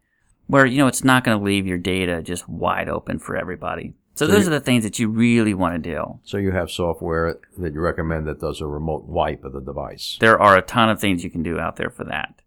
where, 0.47 0.65
you 0.65 0.77
know, 0.77 0.87
it's 0.87 1.05
not 1.05 1.23
going 1.23 1.37
to 1.37 1.43
leave 1.43 1.65
your 1.65 1.77
data 1.77 2.21
just 2.21 2.49
wide 2.49 2.89
open 2.89 3.19
for 3.19 3.37
everybody. 3.37 3.93
So, 4.13 4.27
those 4.27 4.45
are 4.47 4.51
the 4.51 4.59
things 4.59 4.83
that 4.83 4.99
you 4.99 5.09
really 5.09 5.53
want 5.53 5.81
to 5.81 5.89
do. 5.89 6.19
So 6.23 6.37
you 6.37 6.51
have 6.51 6.69
software 6.69 7.39
that 7.57 7.73
you 7.73 7.79
recommend 7.79 8.27
that 8.27 8.39
does 8.39 8.61
a 8.61 8.67
remote 8.67 9.05
wipe 9.05 9.43
of 9.43 9.53
the 9.53 9.61
device. 9.61 10.17
There 10.19 10.39
are 10.39 10.57
a 10.57 10.61
ton 10.61 10.89
of 10.89 10.99
things 10.99 11.23
you 11.23 11.29
can 11.29 11.43
do 11.43 11.59
out 11.59 11.77
there 11.77 11.89
for 11.89 12.03
that. 12.03 12.41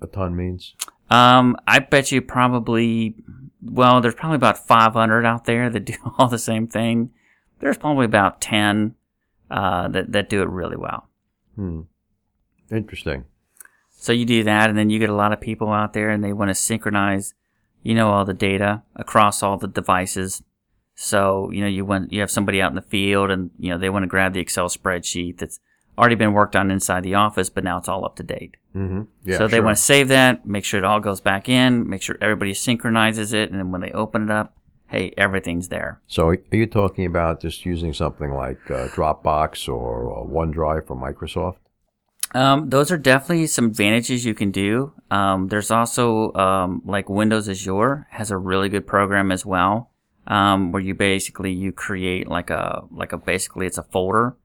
A 0.00 0.06
ton 0.06 0.36
means 0.36 0.74
Um, 1.10 1.56
I 1.66 1.80
bet 1.80 2.12
you 2.12 2.22
probably, 2.22 3.16
well, 3.62 4.00
there's 4.00 4.14
probably 4.14 4.36
about 4.36 4.66
500 4.66 5.26
out 5.26 5.44
there 5.44 5.68
that 5.68 5.80
do 5.84 5.94
all 6.18 6.28
the 6.28 6.38
same 6.38 6.68
thing. 6.68 7.10
There's 7.60 7.78
probably 7.78 8.04
about 8.04 8.40
10 8.40 8.94
uh, 9.50 9.88
that 9.88 10.12
that 10.12 10.28
do 10.28 10.42
it 10.42 10.48
really 10.48 10.76
well. 10.76 11.08
hmm. 11.54 11.82
interesting. 12.70 13.24
So 13.90 14.12
you 14.12 14.26
do 14.26 14.44
that, 14.44 14.68
and 14.68 14.78
then 14.78 14.90
you 14.90 14.98
get 14.98 15.08
a 15.08 15.14
lot 15.14 15.32
of 15.32 15.40
people 15.40 15.70
out 15.70 15.94
there, 15.94 16.10
and 16.10 16.22
they 16.22 16.32
want 16.32 16.50
to 16.50 16.54
synchronize, 16.54 17.32
you 17.82 17.94
know, 17.94 18.10
all 18.10 18.26
the 18.26 18.34
data 18.34 18.82
across 18.96 19.42
all 19.42 19.56
the 19.56 19.68
devices. 19.68 20.42
So 20.94 21.50
you 21.50 21.60
know, 21.60 21.66
you 21.66 21.84
want 21.84 22.12
you 22.12 22.20
have 22.20 22.30
somebody 22.30 22.60
out 22.62 22.70
in 22.70 22.76
the 22.76 22.82
field, 22.82 23.30
and 23.30 23.50
you 23.58 23.70
know 23.70 23.78
they 23.78 23.90
want 23.90 24.04
to 24.04 24.08
grab 24.08 24.32
the 24.32 24.40
Excel 24.40 24.68
spreadsheet 24.68 25.38
that's 25.38 25.60
already 25.98 26.14
been 26.14 26.32
worked 26.32 26.56
on 26.56 26.70
inside 26.70 27.02
the 27.02 27.14
office, 27.14 27.50
but 27.50 27.64
now 27.64 27.78
it's 27.78 27.88
all 27.88 28.04
up 28.04 28.16
to 28.16 28.22
date. 28.22 28.56
Mm-hmm. 28.74 29.02
Yeah, 29.24 29.38
so 29.38 29.46
they 29.46 29.58
sure. 29.58 29.64
want 29.64 29.76
to 29.76 29.82
save 29.82 30.08
that, 30.08 30.46
make 30.46 30.64
sure 30.64 30.78
it 30.78 30.84
all 30.84 31.00
goes 31.00 31.20
back 31.20 31.48
in, 31.48 31.88
make 31.88 32.02
sure 32.02 32.16
everybody 32.20 32.54
synchronizes 32.54 33.32
it, 33.32 33.50
and 33.50 33.58
then 33.58 33.70
when 33.70 33.80
they 33.80 33.92
open 33.92 34.24
it 34.24 34.30
up, 34.30 34.56
hey, 34.88 35.14
everything's 35.16 35.68
there. 35.68 36.00
So 36.06 36.28
are 36.28 36.38
you 36.50 36.66
talking 36.66 37.06
about 37.06 37.40
just 37.40 37.64
using 37.64 37.92
something 37.92 38.32
like 38.32 38.58
uh, 38.70 38.88
Dropbox 38.88 39.68
or 39.68 40.18
uh, 40.18 40.24
OneDrive 40.24 40.86
from 40.86 41.00
Microsoft? 41.00 41.56
Um, 42.34 42.68
those 42.70 42.90
are 42.90 42.98
definitely 42.98 43.46
some 43.46 43.66
advantages 43.66 44.24
you 44.24 44.34
can 44.34 44.50
do. 44.50 44.92
Um, 45.10 45.48
there's 45.48 45.70
also 45.70 46.32
um, 46.34 46.82
like 46.84 47.08
Windows 47.08 47.48
Azure 47.48 48.08
has 48.10 48.32
a 48.32 48.36
really 48.36 48.68
good 48.68 48.88
program 48.88 49.30
as 49.30 49.46
well, 49.46 49.92
um, 50.26 50.72
where 50.72 50.82
you 50.82 50.94
basically 50.94 51.52
you 51.52 51.72
create 51.72 52.28
like 52.28 52.50
a 52.50 52.84
like 52.90 53.12
a 53.12 53.18
basically 53.18 53.66
it's 53.66 53.78
a 53.78 53.82
folder. 53.82 54.36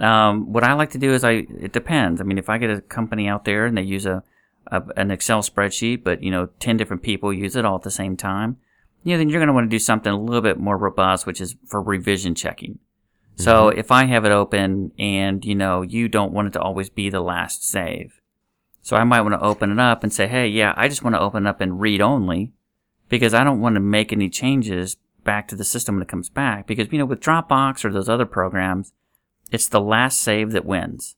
Um, 0.00 0.52
what 0.52 0.64
I 0.64 0.72
like 0.72 0.90
to 0.90 0.98
do 0.98 1.12
is 1.12 1.24
I 1.24 1.46
it 1.60 1.72
depends. 1.72 2.20
I 2.20 2.24
mean, 2.24 2.38
if 2.38 2.48
I 2.48 2.58
get 2.58 2.70
a 2.70 2.80
company 2.80 3.28
out 3.28 3.44
there 3.44 3.66
and 3.66 3.76
they 3.76 3.82
use 3.82 4.06
a, 4.06 4.22
a 4.66 4.82
an 4.96 5.10
Excel 5.10 5.42
spreadsheet, 5.42 6.02
but 6.04 6.22
you 6.22 6.30
know 6.30 6.48
ten 6.60 6.76
different 6.76 7.02
people 7.02 7.32
use 7.32 7.56
it 7.56 7.64
all 7.64 7.76
at 7.76 7.82
the 7.82 7.90
same 7.90 8.16
time, 8.16 8.56
you 9.04 9.12
know, 9.12 9.18
then 9.18 9.28
you're 9.28 9.40
going 9.40 9.48
to 9.48 9.52
want 9.52 9.70
to 9.70 9.74
do 9.74 9.78
something 9.78 10.12
a 10.12 10.20
little 10.20 10.42
bit 10.42 10.58
more 10.58 10.76
robust, 10.76 11.26
which 11.26 11.40
is 11.40 11.56
for 11.66 11.82
revision 11.82 12.34
checking. 12.34 12.78
So 13.36 13.68
if 13.68 13.90
I 13.90 14.04
have 14.04 14.24
it 14.24 14.30
open 14.30 14.92
and, 14.98 15.44
you 15.44 15.54
know, 15.54 15.82
you 15.82 16.08
don't 16.08 16.32
want 16.32 16.48
it 16.48 16.52
to 16.52 16.60
always 16.60 16.90
be 16.90 17.10
the 17.10 17.20
last 17.20 17.68
save. 17.68 18.20
So 18.82 18.96
I 18.96 19.04
might 19.04 19.22
want 19.22 19.34
to 19.34 19.44
open 19.44 19.72
it 19.72 19.78
up 19.78 20.02
and 20.02 20.12
say, 20.12 20.26
hey, 20.26 20.48
yeah, 20.48 20.74
I 20.76 20.88
just 20.88 21.02
want 21.02 21.16
to 21.16 21.20
open 21.20 21.46
it 21.46 21.48
up 21.48 21.60
and 21.60 21.80
read 21.80 22.00
only 22.00 22.52
because 23.08 23.34
I 23.34 23.42
don't 23.42 23.60
want 23.60 23.74
to 23.76 23.80
make 23.80 24.12
any 24.12 24.28
changes 24.28 24.96
back 25.24 25.48
to 25.48 25.56
the 25.56 25.64
system 25.64 25.96
when 25.96 26.02
it 26.02 26.08
comes 26.08 26.28
back. 26.28 26.66
Because, 26.66 26.88
you 26.90 26.98
know, 26.98 27.04
with 27.04 27.20
Dropbox 27.20 27.84
or 27.84 27.92
those 27.92 28.08
other 28.08 28.26
programs, 28.26 28.92
it's 29.50 29.68
the 29.68 29.80
last 29.80 30.20
save 30.20 30.52
that 30.52 30.64
wins. 30.64 31.16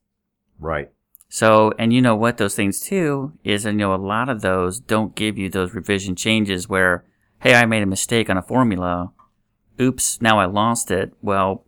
Right. 0.58 0.90
So, 1.28 1.72
and 1.78 1.92
you 1.92 2.00
know 2.00 2.14
what 2.14 2.36
those 2.36 2.54
things 2.54 2.80
too 2.80 3.32
is, 3.42 3.64
you 3.64 3.72
know, 3.72 3.94
a 3.94 3.96
lot 3.96 4.28
of 4.28 4.40
those 4.40 4.78
don't 4.78 5.16
give 5.16 5.36
you 5.36 5.48
those 5.48 5.74
revision 5.74 6.14
changes 6.14 6.68
where, 6.68 7.04
hey, 7.40 7.54
I 7.54 7.66
made 7.66 7.82
a 7.82 7.86
mistake 7.86 8.30
on 8.30 8.36
a 8.36 8.42
formula. 8.42 9.10
Oops, 9.80 10.20
now 10.22 10.38
I 10.38 10.44
lost 10.44 10.90
it. 10.92 11.12
Well, 11.22 11.64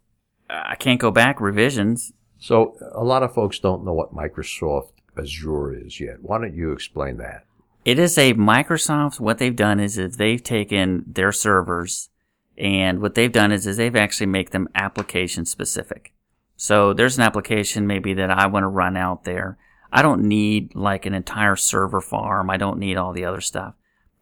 I 0.49 0.77
can't 0.77 1.01
go 1.01 1.11
back 1.11 1.41
revisions. 1.41 2.13
So 2.39 2.77
a 2.95 3.03
lot 3.03 3.25
of 3.25 3.35
folks 3.35 3.59
don't 3.59 3.85
know 3.85 3.93
what 3.93 4.15
Microsoft 4.15 4.93
Azure 5.19 5.75
is 5.75 5.99
yet. 5.99 6.23
Why 6.23 6.39
don't 6.39 6.55
you 6.55 6.71
explain 6.71 7.17
that? 7.17 7.45
It 7.85 7.99
is 7.99 8.19
a 8.19 8.35
Microsoft. 8.35 9.19
What 9.19 9.39
they've 9.39 9.55
done 9.55 9.81
is, 9.81 9.99
is 9.99 10.17
they've 10.17 10.43
taken 10.43 11.05
their 11.07 11.33
servers 11.33 12.11
and 12.59 13.01
what 13.01 13.15
they've 13.15 13.33
done 13.33 13.53
is, 13.53 13.67
is 13.67 13.77
they've 13.77 13.97
actually 13.97 14.27
make 14.27 14.51
them 14.51 14.69
application 14.75 15.45
specific. 15.45 16.13
So 16.57 16.93
there's 16.93 17.19
an 17.19 17.23
application 17.23 17.87
maybe 17.87 18.15
that 18.15 18.31
I 18.31 18.47
want 18.47 18.65
to 18.65 18.69
run 18.69 18.97
out 18.97 19.25
there. 19.25 19.59
I 19.93 20.03
don't 20.03 20.23
need 20.23 20.75
like 20.75 21.07
an 21.07 21.15
entire 21.15 21.57
server 21.57 22.01
farm. 22.01 22.51
I 22.51 22.57
don't 22.57 22.79
need 22.79 22.97
all 22.97 23.13
the 23.13 23.25
other 23.25 23.41
stuff. 23.41 23.75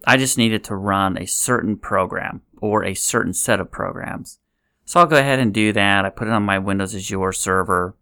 I 0.07 0.17
just 0.17 0.37
need 0.37 0.53
it 0.53 0.65
to 0.65 0.77
run 0.77 1.17
a 1.17 1.27
certain 1.27 1.77
program 1.77 2.43
or 2.61 2.85
a 2.85 2.95
certain 2.95 3.33
set 3.33 3.61
of 3.61 3.71
programs. 3.71 4.39
So 4.85 5.01
I'll 5.01 5.07
go 5.07 5.17
ahead 5.17 5.39
and 5.39 5.55
do 5.55 5.73
that. 5.73 6.05
I 6.05 6.11
put 6.11 6.29
it 6.29 6.35
on 6.35 6.43
my 6.43 6.59
Windows 6.59 6.95
Azure 6.95 7.33
server. 7.33 7.97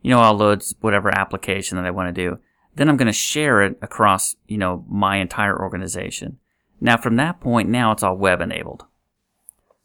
You 0.00 0.10
know, 0.10 0.20
I'll 0.20 0.34
load 0.34 0.64
whatever 0.80 1.10
application 1.10 1.76
that 1.76 1.86
I 1.86 1.90
want 1.90 2.14
to 2.14 2.20
do. 2.28 2.38
Then 2.74 2.88
I'm 2.88 2.96
going 2.96 3.06
to 3.06 3.12
share 3.12 3.62
it 3.62 3.78
across, 3.82 4.34
you 4.46 4.56
know, 4.56 4.84
my 4.88 5.16
entire 5.16 5.58
organization. 5.58 6.38
Now 6.80 6.96
from 6.96 7.16
that 7.16 7.40
point, 7.40 7.68
now 7.68 7.92
it's 7.92 8.02
all 8.02 8.16
web 8.16 8.40
enabled. 8.40 8.86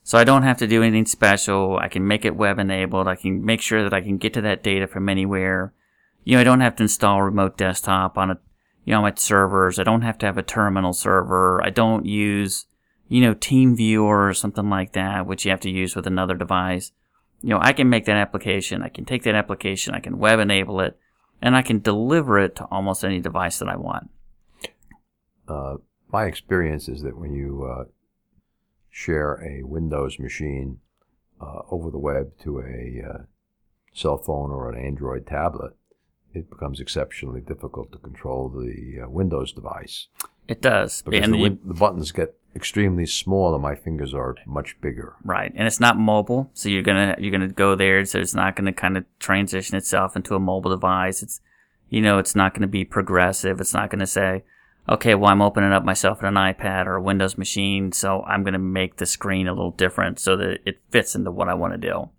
So 0.07 0.17
I 0.17 0.23
don't 0.23 0.43
have 0.43 0.59
to 0.59 0.67
do 0.67 0.83
anything 0.83 1.05
special. 1.05 1.77
I 1.79 1.89
can 1.89 2.07
make 2.07 2.23
it 2.23 2.37
web 2.37 2.59
enabled. 2.59 3.09
I 3.09 3.17
can 3.17 3.43
make 3.43 3.59
sure 3.59 3.83
that 3.83 3.93
I 3.93 3.99
can 3.99 4.15
get 4.15 4.33
to 4.35 4.41
that 4.41 4.63
data 4.63 4.87
from 4.87 5.09
anywhere. 5.09 5.73
You 6.23 6.35
know, 6.35 6.39
I 6.39 6.43
don't 6.45 6.61
have 6.61 6.77
to 6.77 6.83
install 6.83 7.21
remote 7.21 7.57
desktop 7.57 8.17
on 8.17 8.31
a, 8.31 8.39
you 8.85 8.93
know, 8.93 9.01
my 9.01 9.13
servers. 9.17 9.77
I 9.77 9.83
don't 9.83 10.03
have 10.03 10.17
to 10.19 10.25
have 10.25 10.37
a 10.37 10.43
terminal 10.43 10.93
server. 10.93 11.61
I 11.61 11.71
don't 11.71 12.05
use, 12.05 12.67
you 13.09 13.19
know, 13.19 13.35
TeamViewer 13.35 14.29
or 14.29 14.33
something 14.33 14.69
like 14.69 14.93
that, 14.93 15.27
which 15.27 15.43
you 15.43 15.51
have 15.51 15.59
to 15.59 15.69
use 15.69 15.93
with 15.93 16.07
another 16.07 16.35
device. 16.35 16.93
You 17.41 17.49
know, 17.49 17.59
I 17.61 17.73
can 17.73 17.89
make 17.89 18.05
that 18.05 18.15
application. 18.15 18.83
I 18.83 18.87
can 18.87 19.03
take 19.03 19.23
that 19.23 19.35
application. 19.35 19.93
I 19.93 19.99
can 19.99 20.19
web 20.19 20.39
enable 20.39 20.79
it 20.79 20.97
and 21.41 21.53
I 21.53 21.61
can 21.61 21.81
deliver 21.81 22.39
it 22.39 22.55
to 22.55 22.63
almost 22.71 23.03
any 23.03 23.19
device 23.19 23.59
that 23.59 23.67
I 23.67 23.75
want. 23.75 24.09
Uh, 25.49 25.75
my 26.13 26.27
experience 26.27 26.87
is 26.87 27.01
that 27.01 27.17
when 27.17 27.33
you 27.33 27.69
uh, 27.69 27.83
share 28.97 29.33
a 29.45 29.61
Windows 29.63 30.17
machine 30.17 30.79
uh, 31.39 31.61
over 31.69 31.91
the 31.91 31.99
web 31.99 32.31
to 32.43 32.59
a 32.59 33.03
uh, 33.07 33.17
cell 33.93 34.17
phone 34.17 34.49
or 34.49 34.71
an 34.71 34.83
Android 34.83 35.27
tablet, 35.27 35.73
it 36.33 36.49
becomes 36.49 36.79
exceptionally 36.79 37.39
difficult 37.41 37.91
to 37.91 37.99
control 37.99 38.49
the 38.49 39.03
uh, 39.03 39.07
Windows 39.09 39.51
device 39.53 40.07
It 40.47 40.63
does. 40.63 41.03
because 41.03 41.23
and 41.23 41.33
the, 41.35 41.37
win- 41.37 41.59
the 41.63 41.75
buttons 41.75 42.11
get 42.11 42.33
extremely 42.55 43.05
small 43.05 43.53
and 43.53 43.61
my 43.61 43.75
fingers 43.75 44.15
are 44.15 44.33
much 44.47 44.81
bigger. 44.81 45.15
Right, 45.23 45.53
and 45.55 45.67
it's 45.67 45.79
not 45.79 45.95
mobile, 45.99 46.49
so 46.53 46.67
you're 46.67 46.81
gonna 46.81 47.15
you're 47.19 47.31
gonna 47.31 47.49
go 47.49 47.75
there, 47.75 48.03
so 48.03 48.17
it's 48.19 48.33
not 48.33 48.55
gonna 48.55 48.73
kind 48.73 48.97
of 48.97 49.05
transition 49.19 49.77
itself 49.77 50.15
into 50.15 50.33
a 50.33 50.39
mobile 50.39 50.71
device. 50.71 51.21
It's 51.21 51.39
you 51.89 52.01
know, 52.01 52.17
it's 52.17 52.35
not 52.35 52.55
gonna 52.55 52.65
be 52.67 52.83
progressive. 52.83 53.61
It's 53.61 53.75
not 53.75 53.91
gonna 53.91 54.07
say, 54.07 54.43
okay, 54.89 55.15
well, 55.15 55.31
I'm 55.31 55.41
opening 55.41 55.71
up 55.71 55.83
myself 55.83 56.21
in 56.21 56.27
an 56.27 56.35
iPad 56.35 56.85
or 56.85 56.95
a 56.95 57.01
Windows 57.01 57.37
machine, 57.37 57.91
so 57.91 58.23
I'm 58.23 58.43
gonna 58.43 58.59
make 58.59 58.97
the 58.97 59.05
screen 59.05 59.47
a 59.47 59.53
little 59.53 59.71
different 59.71 60.19
so 60.19 60.35
that 60.37 60.59
it 60.65 60.81
fits 60.89 61.15
into 61.15 61.31
what 61.31 61.49
I 61.49 61.53
want 61.53 61.73
to 61.73 61.77
do. 61.77 62.09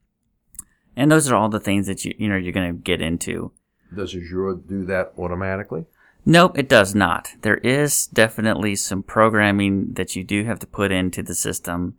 And 0.97 1.11
those 1.11 1.31
are 1.31 1.37
all 1.37 1.49
the 1.49 1.61
things 1.61 1.87
that 1.87 2.05
you 2.05 2.15
you 2.19 2.29
know 2.29 2.37
you're 2.37 2.53
gonna 2.53 2.73
get 2.73 3.01
into. 3.01 3.53
Does 3.95 4.15
Azure 4.15 4.55
do 4.67 4.85
that 4.87 5.13
automatically? 5.19 5.87
Nope, 6.27 6.59
it 6.59 6.69
does 6.69 6.95
not. 6.95 7.31
There 7.41 7.57
is 7.57 8.07
definitely 8.07 8.77
some 8.77 9.03
programming 9.03 9.95
that 9.95 10.15
you 10.15 10.25
do 10.25 10.45
have 10.45 10.59
to 10.59 10.67
put 10.67 10.93
into 10.93 11.23
the 11.23 11.35
system 11.35 11.97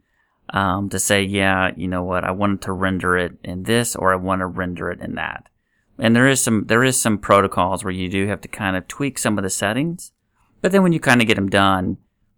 um, 0.52 0.90
to 0.90 1.00
say, 1.00 1.24
yeah, 1.24 1.72
you 1.76 1.88
know 1.88 2.04
what, 2.04 2.24
I 2.24 2.32
wanted 2.32 2.62
to 2.64 2.74
render 2.74 3.18
it 3.18 3.34
in 3.44 3.64
this, 3.64 3.96
or 3.96 4.14
I 4.14 4.18
want 4.18 4.42
to 4.42 4.46
render 4.46 4.92
it 4.92 5.00
in 5.00 5.16
that. 5.16 5.50
And 5.98 6.16
there 6.16 6.28
is 6.28 6.42
some 6.42 6.66
there 6.68 6.84
is 6.84 7.00
some 7.00 7.18
protocols 7.18 7.84
where 7.84 7.94
you 7.94 8.08
do 8.08 8.28
have 8.28 8.42
to 8.42 8.48
kind 8.48 8.78
of 8.78 8.88
tweak 8.88 9.18
some 9.18 9.38
of 9.38 9.44
the 9.44 9.50
settings, 9.50 10.12
but 10.62 10.72
then 10.72 10.84
when 10.84 10.93
you 10.93 11.00
kind 11.00 11.22
of 11.22 11.28
get 11.28 11.36
them 11.36 11.50
done, 11.50 11.98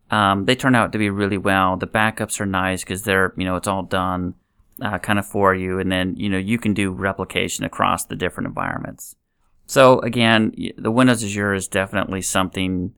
um, 0.10 0.46
they 0.46 0.56
turn 0.56 0.76
out 0.76 0.92
to 0.92 0.98
be 0.98 1.10
really 1.10 1.38
well. 1.38 1.78
The 1.78 1.88
backups 1.88 2.40
are 2.42 2.46
nice 2.46 2.84
because 2.84 3.04
they're 3.04 3.34
you 3.38 3.46
know 3.46 3.56
it's 3.56 3.68
all 3.68 3.84
done 3.84 4.34
uh, 4.82 4.98
kind 5.00 5.20
of 5.20 5.26
for 5.26 5.54
you, 5.56 5.80
and 5.80 5.92
then 5.92 6.16
you 6.18 6.30
know 6.30 6.38
you 6.38 6.58
can 6.58 6.74
do 6.74 6.92
replication 6.92 7.66
across 7.66 8.06
the 8.06 8.16
different 8.16 8.48
environments. 8.48 9.16
So 9.68 10.00
again, 10.00 10.54
the 10.78 10.92
Windows 10.92 11.24
Azure 11.24 11.54
is 11.54 11.68
definitely 11.70 12.22
something 12.22 12.94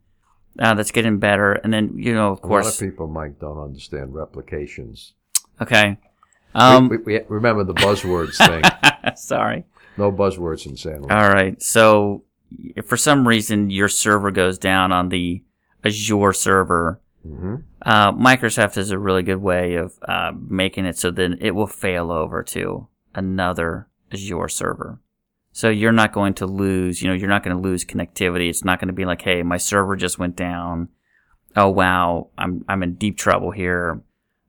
uh, 0.57 0.73
that's 0.73 0.89
getting 0.91 1.19
better. 1.19 1.53
And 1.53 1.71
then, 1.71 1.93
you 1.97 2.15
know, 2.15 2.31
of 2.31 2.39
A 2.39 2.41
lot 2.41 2.47
course, 2.47 2.81
of 2.81 2.89
people, 2.89 3.07
Mike, 3.07 3.39
don't 3.39 3.59
understand 3.59 4.15
replications. 4.15 5.13
okay. 5.62 5.97
Um, 6.55 6.89
we, 6.89 6.97
we, 6.97 7.13
we 7.19 7.25
remember 7.29 7.63
the 7.63 7.73
buzzwords 7.86 8.38
thing. 8.38 8.63
sorry. 9.15 9.65
No 9.97 10.12
buzzwords 10.12 10.65
in 10.65 10.75
San 10.77 11.01
Luis. 11.01 11.12
All 11.12 11.29
right. 11.29 11.62
So, 11.62 12.23
if 12.75 12.85
for 12.85 12.97
some 12.97 13.27
reason 13.27 13.69
your 13.69 13.89
server 13.89 14.31
goes 14.31 14.57
down 14.57 14.91
on 14.91 15.09
the 15.09 15.43
Azure 15.83 16.33
server, 16.33 17.01
hmm 17.23 17.55
uh, 17.85 18.13
Microsoft 18.13 18.75
has 18.75 18.91
a 18.91 18.97
really 18.97 19.23
good 19.23 19.41
way 19.41 19.75
of 19.75 19.99
uh, 20.07 20.31
making 20.47 20.85
it 20.85 20.97
so 20.97 21.11
then 21.11 21.37
it 21.41 21.51
will 21.51 21.67
fail 21.67 22.11
over 22.11 22.41
to 22.41 22.87
another 23.13 23.87
Azure 24.13 24.47
server. 24.47 25.01
So 25.51 25.69
you're 25.69 25.91
not 25.91 26.13
going 26.13 26.33
to 26.35 26.47
lose, 26.47 27.01
you 27.01 27.09
know, 27.09 27.13
you're 27.13 27.29
not 27.29 27.43
going 27.43 27.55
to 27.55 27.61
lose 27.61 27.85
connectivity. 27.85 28.49
It's 28.49 28.63
not 28.63 28.79
going 28.79 28.87
to 28.87 28.93
be 28.93 29.05
like, 29.05 29.21
hey, 29.21 29.43
my 29.43 29.57
server 29.57 29.95
just 29.95 30.17
went 30.17 30.35
down. 30.35 30.89
Oh 31.55 31.69
wow, 31.69 32.29
I'm 32.37 32.65
I'm 32.67 32.81
in 32.81 32.95
deep 32.95 33.17
trouble 33.17 33.51
here. 33.51 34.01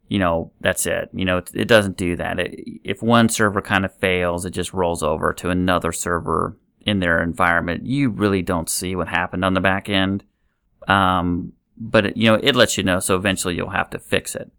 You 0.08 0.18
know, 0.18 0.52
that's 0.60 0.86
it. 0.86 1.10
You 1.12 1.24
know, 1.24 1.38
it, 1.38 1.50
it 1.54 1.68
doesn't 1.68 1.96
do 1.96 2.16
that. 2.16 2.38
It, 2.38 2.80
if 2.84 3.02
one 3.02 3.28
server 3.28 3.60
kind 3.60 3.84
of 3.84 3.94
fails, 3.94 4.44
it 4.44 4.50
just 4.50 4.72
rolls 4.72 5.02
over 5.02 5.32
to 5.34 5.50
another 5.50 5.92
server 5.92 6.56
in 6.86 7.00
their 7.00 7.22
environment. 7.22 7.86
You 7.86 8.10
really 8.10 8.42
don't 8.42 8.68
see 8.68 8.94
what 8.96 9.08
happened 9.08 9.44
on 9.44 9.54
the 9.54 9.60
back 9.60 9.88
end. 9.88 10.24
Um, 10.86 11.52
but 11.76 12.06
it, 12.06 12.16
you 12.16 12.30
know, 12.30 12.38
it 12.42 12.54
lets 12.54 12.76
you 12.76 12.84
know. 12.84 13.00
So 13.00 13.16
eventually 13.16 13.54
you'll 13.56 13.70
have 13.70 13.90
to 13.90 13.98
fix 13.98 14.34
it. 14.34 14.50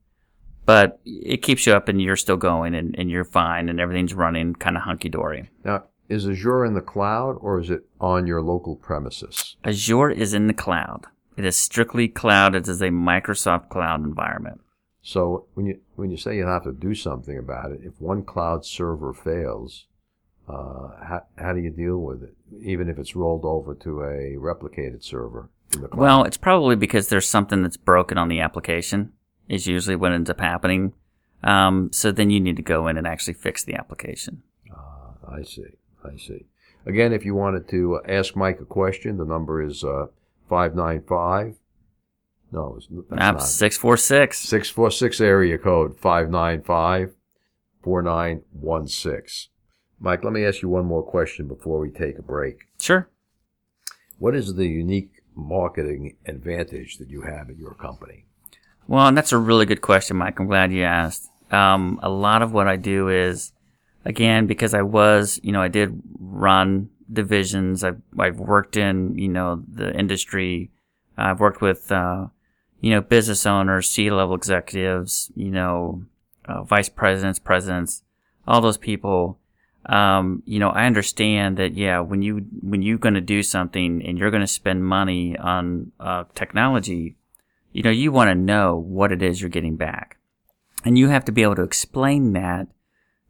But 0.65 0.99
it 1.05 1.43
keeps 1.43 1.67
you 1.67 1.73
up 1.73 1.87
and 1.87 2.01
you're 2.01 2.15
still 2.15 2.37
going 2.37 2.73
and, 2.73 2.95
and 2.97 3.09
you're 3.09 3.23
fine 3.23 3.69
and 3.69 3.79
everything's 3.79 4.13
running 4.13 4.55
kind 4.55 4.75
of 4.75 4.83
hunky 4.83 5.09
dory. 5.09 5.49
Now, 5.63 5.83
is 6.09 6.27
Azure 6.27 6.65
in 6.65 6.73
the 6.73 6.81
cloud 6.81 7.37
or 7.39 7.59
is 7.59 7.69
it 7.69 7.85
on 8.01 8.25
your 8.25 8.41
local 8.41 8.75
premises? 8.75 9.57
Azure 9.63 10.09
is 10.09 10.33
in 10.33 10.47
the 10.47 10.53
cloud. 10.53 11.05
It 11.37 11.45
is 11.45 11.55
strictly 11.55 12.07
cloud. 12.07 12.55
It 12.55 12.67
is 12.67 12.81
a 12.81 12.89
Microsoft 12.89 13.69
cloud 13.69 14.03
environment. 14.03 14.61
So 15.01 15.45
when 15.53 15.67
you 15.67 15.79
when 15.95 16.09
you 16.09 16.17
say 16.17 16.35
you 16.35 16.47
have 16.47 16.63
to 16.63 16.71
do 16.71 16.95
something 16.95 17.37
about 17.37 17.71
it, 17.71 17.81
if 17.83 18.01
one 18.01 18.23
cloud 18.23 18.65
server 18.65 19.13
fails, 19.13 19.85
uh, 20.47 20.89
how, 21.03 21.23
how 21.37 21.53
do 21.53 21.59
you 21.59 21.71
deal 21.71 21.97
with 21.97 22.23
it? 22.23 22.35
Even 22.61 22.89
if 22.89 22.99
it's 22.99 23.15
rolled 23.15 23.45
over 23.45 23.73
to 23.75 24.01
a 24.01 24.35
replicated 24.37 25.03
server 25.03 25.49
in 25.73 25.81
the 25.81 25.87
cloud. 25.87 25.99
Well, 25.99 26.23
it's 26.23 26.37
probably 26.37 26.75
because 26.75 27.09
there's 27.09 27.27
something 27.27 27.63
that's 27.63 27.77
broken 27.77 28.17
on 28.17 28.27
the 28.27 28.39
application. 28.39 29.13
Is 29.47 29.67
usually 29.67 29.95
what 29.95 30.11
ends 30.11 30.29
up 30.29 30.39
happening. 30.39 30.93
Um, 31.43 31.91
so 31.91 32.11
then 32.11 32.31
you 32.31 32.39
need 32.39 32.55
to 32.55 32.63
go 32.63 32.87
in 32.87 32.97
and 32.97 33.05
actually 33.05 33.35
fix 33.35 33.63
the 33.63 33.75
application. 33.75 34.41
Ah, 34.71 35.11
I 35.29 35.43
see. 35.43 35.77
I 36.03 36.17
see. 36.17 36.45
Again, 36.85 37.13
if 37.13 37.25
you 37.25 37.35
wanted 37.35 37.67
to 37.69 37.97
uh, 37.97 38.11
ask 38.11 38.35
Mike 38.35 38.59
a 38.59 38.65
question, 38.65 39.17
the 39.17 39.25
number 39.25 39.61
is 39.61 39.83
uh, 39.83 40.07
five 40.49 40.75
nine 40.75 41.03
five. 41.07 41.55
No, 42.51 42.75
it's, 42.77 42.87
that's 43.09 43.09
not. 43.09 43.43
six 43.43 43.77
four 43.77 43.97
six. 43.97 44.39
646 44.39 45.21
area 45.21 45.57
code 45.57 45.99
595 45.99 47.13
4916. 47.83 49.51
Mike, 49.99 50.23
let 50.23 50.33
me 50.33 50.45
ask 50.45 50.61
you 50.61 50.69
one 50.69 50.85
more 50.85 51.03
question 51.03 51.47
before 51.47 51.79
we 51.79 51.89
take 51.89 52.17
a 52.19 52.21
break. 52.21 52.67
Sure. 52.79 53.09
What 54.19 54.35
is 54.35 54.55
the 54.55 54.67
unique 54.67 55.11
marketing 55.35 56.15
advantage 56.25 56.97
that 56.97 57.09
you 57.09 57.21
have 57.21 57.49
at 57.49 57.57
your 57.57 57.73
company? 57.73 58.25
Well, 58.87 59.07
and 59.07 59.17
that's 59.17 59.31
a 59.31 59.37
really 59.37 59.65
good 59.65 59.81
question, 59.81 60.17
Mike. 60.17 60.39
I'm 60.39 60.47
glad 60.47 60.71
you 60.71 60.83
asked. 60.83 61.29
Um, 61.51 61.99
a 62.03 62.09
lot 62.09 62.41
of 62.41 62.51
what 62.51 62.67
I 62.67 62.75
do 62.75 63.09
is, 63.09 63.51
again, 64.03 64.47
because 64.47 64.73
I 64.73 64.83
was, 64.83 65.39
you 65.43 65.51
know, 65.51 65.61
I 65.61 65.67
did 65.67 66.01
run 66.19 66.89
divisions. 67.11 67.83
I've, 67.83 68.01
I've 68.17 68.39
worked 68.39 68.77
in, 68.77 69.17
you 69.17 69.27
know, 69.27 69.63
the 69.67 69.93
industry. 69.97 70.71
I've 71.17 71.39
worked 71.39 71.61
with, 71.61 71.91
uh, 71.91 72.27
you 72.79 72.91
know, 72.91 73.01
business 73.01 73.45
owners, 73.45 73.89
C-level 73.89 74.35
executives, 74.35 75.31
you 75.35 75.49
know, 75.49 76.03
uh, 76.45 76.63
vice 76.63 76.89
presidents, 76.89 77.39
presidents, 77.39 78.03
all 78.47 78.61
those 78.61 78.77
people. 78.77 79.39
Um, 79.87 80.41
you 80.45 80.59
know, 80.59 80.69
I 80.69 80.85
understand 80.85 81.57
that, 81.57 81.75
yeah, 81.75 81.99
when 81.99 82.21
you, 82.21 82.45
when 82.61 82.81
you're 82.81 82.97
going 82.97 83.13
to 83.13 83.21
do 83.21 83.43
something 83.43 84.03
and 84.05 84.17
you're 84.17 84.31
going 84.31 84.41
to 84.41 84.47
spend 84.47 84.83
money 84.83 85.37
on, 85.37 85.91
uh, 85.99 86.23
technology, 86.33 87.17
you 87.71 87.83
know, 87.83 87.91
you 87.91 88.11
want 88.11 88.29
to 88.29 88.35
know 88.35 88.77
what 88.77 89.11
it 89.11 89.21
is 89.21 89.41
you're 89.41 89.49
getting 89.49 89.75
back. 89.75 90.17
And 90.83 90.97
you 90.97 91.09
have 91.09 91.25
to 91.25 91.31
be 91.31 91.43
able 91.43 91.55
to 91.55 91.63
explain 91.63 92.33
that 92.33 92.67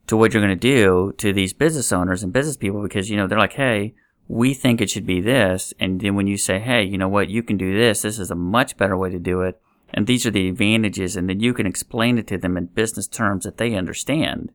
to 0.08 0.16
what 0.16 0.34
you're 0.34 0.44
going 0.44 0.58
to 0.58 0.76
do 0.76 1.14
to 1.18 1.34
these 1.34 1.54
business 1.54 1.92
owners 1.92 2.24
and 2.24 2.32
business 2.32 2.58
people 2.58 2.82
because, 2.84 3.10
you 3.10 3.18
know, 3.18 3.28
they're 3.28 3.40
like, 3.40 3.54
hey, 3.54 3.96
we 4.28 4.54
think 4.54 4.82
it 4.82 4.90
should 4.90 5.06
be 5.06 5.22
this. 5.22 5.74
And 5.80 6.00
then 6.00 6.16
when 6.16 6.28
you 6.28 6.38
say, 6.38 6.60
hey, 6.60 6.84
you 6.84 6.98
know 6.98 7.08
what, 7.08 7.30
you 7.30 7.44
can 7.44 7.58
do 7.58 7.78
this, 7.78 8.02
this 8.02 8.20
is 8.20 8.32
a 8.32 8.36
much 8.36 8.78
better 8.78 8.98
way 8.98 9.10
to 9.10 9.20
do 9.20 9.42
it. 9.42 9.60
And 9.94 10.08
these 10.08 10.26
are 10.26 10.32
the 10.32 10.50
advantages. 10.50 11.16
And 11.16 11.30
then 11.30 11.40
you 11.40 11.54
can 11.54 11.66
explain 11.66 12.18
it 12.18 12.28
to 12.28 12.38
them 12.38 12.58
in 12.58 12.66
business 12.68 13.08
terms 13.08 13.46
that 13.46 13.58
they 13.58 13.76
understand. 13.76 14.52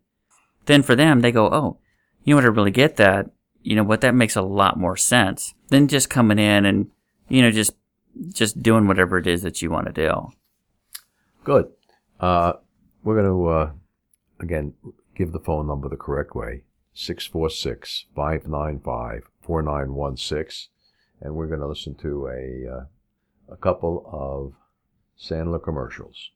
Then 0.67 0.83
for 0.83 0.95
them, 0.95 1.21
they 1.21 1.33
go, 1.33 1.47
oh, 1.47 1.79
you 2.25 2.35
know 2.35 2.41
I 2.41 2.45
really 2.45 2.71
get 2.71 2.97
that. 2.97 3.31
You 3.63 3.77
know 3.77 3.85
what, 3.85 4.01
that 4.01 4.15
makes 4.15 4.37
a 4.37 4.43
lot 4.43 4.79
more 4.79 4.97
sense 4.97 5.55
than 5.69 5.89
just 5.89 6.11
coming 6.11 6.39
in 6.39 6.65
and, 6.65 6.91
you 7.29 7.43
know, 7.43 7.51
just 7.51 7.73
just 8.29 8.63
doing 8.63 8.87
whatever 8.87 9.19
it 9.19 9.27
is 9.27 9.43
that 9.43 9.63
you 9.63 9.71
want 9.71 9.87
to 9.87 9.93
do. 9.93 10.33
Good. 11.45 11.71
Uh, 12.19 12.55
we're 13.03 13.21
going 13.23 13.27
to, 13.27 13.49
uh, 13.49 13.71
again, 14.41 14.75
give 15.15 15.33
the 15.33 15.39
phone 15.39 15.67
number 15.67 15.89
the 15.89 15.97
correct 15.97 16.35
way 16.35 16.65
646 16.93 18.07
595 18.15 19.23
4916. 19.41 20.71
And 21.23 21.35
we're 21.35 21.47
going 21.47 21.61
to 21.61 21.67
listen 21.67 21.95
to 21.97 22.27
a, 22.29 22.77
uh, 22.77 22.85
a 23.53 23.57
couple 23.57 24.09
of 24.11 24.55
Sandler 25.19 25.63
commercials. 25.63 26.31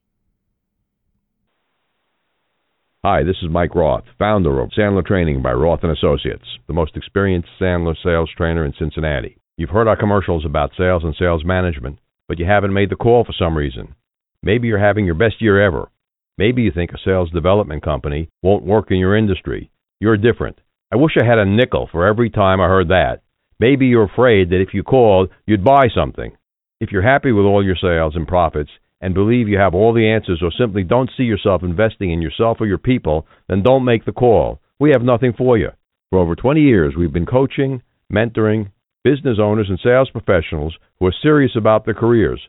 Hi, 3.07 3.23
this 3.23 3.37
is 3.43 3.51
Mike 3.51 3.75
Roth, 3.75 4.05
founder 4.19 4.63
of 4.63 4.71
Sandler 4.71 5.05
Training 5.05 5.43
by 5.43 5.53
Roth 5.53 5.81
and 5.83 5.93
Associates, 5.93 6.47
the 6.67 6.73
most 6.73 6.97
experienced 6.97 7.51
Sandler 7.61 7.95
sales 8.03 8.31
trainer 8.35 8.65
in 8.65 8.73
Cincinnati. 8.79 9.37
You've 9.59 9.69
heard 9.69 9.89
our 9.89 9.97
commercials 9.99 10.47
about 10.47 10.71
sales 10.75 11.05
and 11.05 11.15
sales 11.19 11.45
management, 11.45 11.99
but 12.29 12.39
you 12.39 12.47
haven't 12.47 12.73
made 12.73 12.89
the 12.89 12.97
call 12.97 13.23
for 13.23 13.35
some 13.39 13.59
reason. 13.59 13.95
Maybe 14.43 14.69
you're 14.69 14.79
having 14.79 15.05
your 15.05 15.17
best 15.17 15.35
year 15.43 15.63
ever. 15.63 15.91
Maybe 16.39 16.63
you 16.63 16.73
think 16.75 16.93
a 16.93 16.99
sales 17.05 17.31
development 17.31 17.83
company 17.83 18.31
won't 18.43 18.65
work 18.65 18.91
in 18.91 18.97
your 18.97 19.19
industry. 19.19 19.71
You're 20.01 20.17
different. 20.17 20.59
I 20.91 20.97
wish 20.97 21.13
I 21.21 21.27
had 21.27 21.39
a 21.39 21.45
nickel 21.45 21.91
for 21.93 22.07
every 22.07 22.31
time 22.31 22.59
I 22.59 22.69
heard 22.69 22.89
that. 22.89 23.21
Maybe 23.61 23.85
you're 23.85 24.05
afraid 24.05 24.49
that 24.49 24.63
if 24.63 24.73
you 24.73 24.83
called, 24.83 25.29
you'd 25.47 25.63
buy 25.63 25.89
something. 25.95 26.35
If 26.81 26.91
you're 26.91 27.03
happy 27.03 27.33
with 27.33 27.45
all 27.45 27.63
your 27.63 27.77
sales 27.77 28.17
and 28.17 28.27
profits 28.27 28.71
and 29.01 29.15
believe 29.15 29.49
you 29.49 29.59
have 29.59 29.75
all 29.75 29.93
the 29.93 30.09
answers 30.09 30.41
or 30.43 30.51
simply 30.51 30.83
don't 30.83 31.11
see 31.17 31.25
yourself 31.25 31.63
investing 31.63 32.11
in 32.11 32.23
yourself 32.23 32.59
or 32.61 32.67
your 32.67 32.79
people, 32.79 33.27
then 33.49 33.63
don't 33.63 33.85
make 33.85 34.05
the 34.05 34.13
call. 34.13 34.61
We 34.79 34.91
have 34.91 35.03
nothing 35.03 35.33
for 35.37 35.59
you. 35.59 35.71
For 36.11 36.19
over 36.19 36.35
20 36.35 36.61
years, 36.61 36.95
we've 36.97 37.13
been 37.13 37.27
coaching, 37.27 37.83
mentoring 38.13 38.71
business 39.03 39.39
owners 39.41 39.67
and 39.69 39.79
sales 39.83 40.11
professionals 40.11 40.77
who 40.99 41.07
are 41.07 41.15
serious 41.23 41.53
about 41.57 41.85
their 41.85 41.95
careers. 41.95 42.41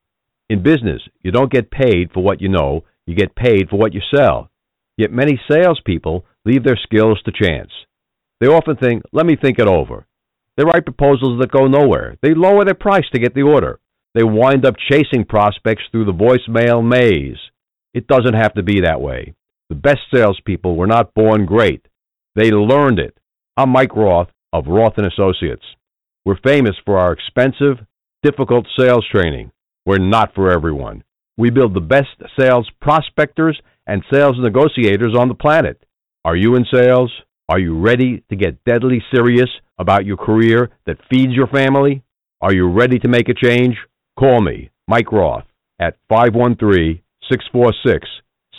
In 0.49 0.63
business, 0.63 1.01
you 1.21 1.31
don't 1.31 1.51
get 1.51 1.71
paid 1.71 2.11
for 2.11 2.23
what 2.23 2.41
you 2.41 2.49
know, 2.49 2.83
you 3.05 3.15
get 3.15 3.35
paid 3.35 3.69
for 3.69 3.77
what 3.77 3.93
you 3.93 4.01
sell. 4.13 4.49
Yet 4.97 5.11
many 5.11 5.39
salespeople 5.49 6.25
leave 6.45 6.63
their 6.63 6.79
skills 6.81 7.21
to 7.23 7.31
chance. 7.31 7.71
They 8.39 8.47
often 8.47 8.75
think, 8.75 9.03
let 9.11 9.25
me 9.25 9.35
think 9.35 9.59
it 9.59 9.67
over. 9.67 10.05
They 10.57 10.63
write 10.63 10.85
proposals 10.85 11.39
that 11.39 11.51
go 11.51 11.67
nowhere. 11.67 12.17
They 12.21 12.33
lower 12.33 12.65
their 12.65 12.75
price 12.75 13.05
to 13.13 13.19
get 13.19 13.33
the 13.33 13.43
order. 13.43 13.79
They 14.13 14.23
wind 14.23 14.65
up 14.65 14.75
chasing 14.91 15.25
prospects 15.25 15.83
through 15.91 16.05
the 16.05 16.11
voicemail 16.11 16.87
maze. 16.87 17.39
It 17.93 18.07
doesn't 18.07 18.35
have 18.35 18.53
to 18.55 18.63
be 18.63 18.81
that 18.81 19.01
way. 19.01 19.33
The 19.69 19.75
best 19.75 20.01
salespeople 20.13 20.75
were 20.75 20.87
not 20.87 21.13
born 21.13 21.45
great. 21.45 21.87
They 22.35 22.49
learned 22.49 22.97
it. 22.97 23.15
I'm 23.57 23.69
Mike 23.69 23.95
Roth 23.95 24.29
of 24.51 24.65
Roth 24.65 24.97
and 24.97 25.05
Associates. 25.05 25.63
We're 26.25 26.39
famous 26.43 26.75
for 26.83 26.97
our 26.97 27.11
expensive, 27.11 27.77
difficult 28.23 28.65
sales 28.77 29.05
training. 29.11 29.51
We're 29.85 29.99
not 29.99 30.33
for 30.33 30.49
everyone. 30.49 31.03
We 31.37 31.51
build 31.51 31.75
the 31.75 31.81
best 31.81 32.09
sales 32.39 32.67
prospectors 32.81 33.61
and 33.85 34.03
sales 34.11 34.37
negotiators 34.39 35.15
on 35.15 35.27
the 35.27 35.35
planet. 35.35 35.83
Are 36.25 36.35
you 36.35 36.55
in 36.55 36.65
sales? 36.73 37.11
Are 37.49 37.59
you 37.59 37.79
ready 37.79 38.23
to 38.29 38.35
get 38.35 38.63
deadly 38.63 39.03
serious 39.13 39.49
about 39.77 40.05
your 40.05 40.17
career 40.17 40.71
that 40.87 41.05
feeds 41.11 41.33
your 41.33 41.47
family? 41.47 42.01
Are 42.41 42.53
you 42.53 42.67
ready 42.67 42.97
to 42.97 43.07
make 43.07 43.29
a 43.29 43.35
change? 43.35 43.77
Call 44.17 44.41
me, 44.41 44.71
Mike 44.87 45.11
Roth, 45.11 45.45
at 45.79 45.97
513 46.09 46.99
646 47.29 48.07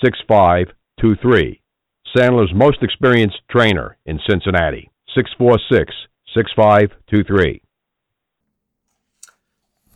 6523. 0.04 1.63
Sandler's 2.14 2.54
most 2.54 2.82
experienced 2.82 3.40
trainer 3.50 3.96
in 4.06 4.20
Cincinnati. 4.28 4.90
646 5.14 5.92
6523. 6.34 7.62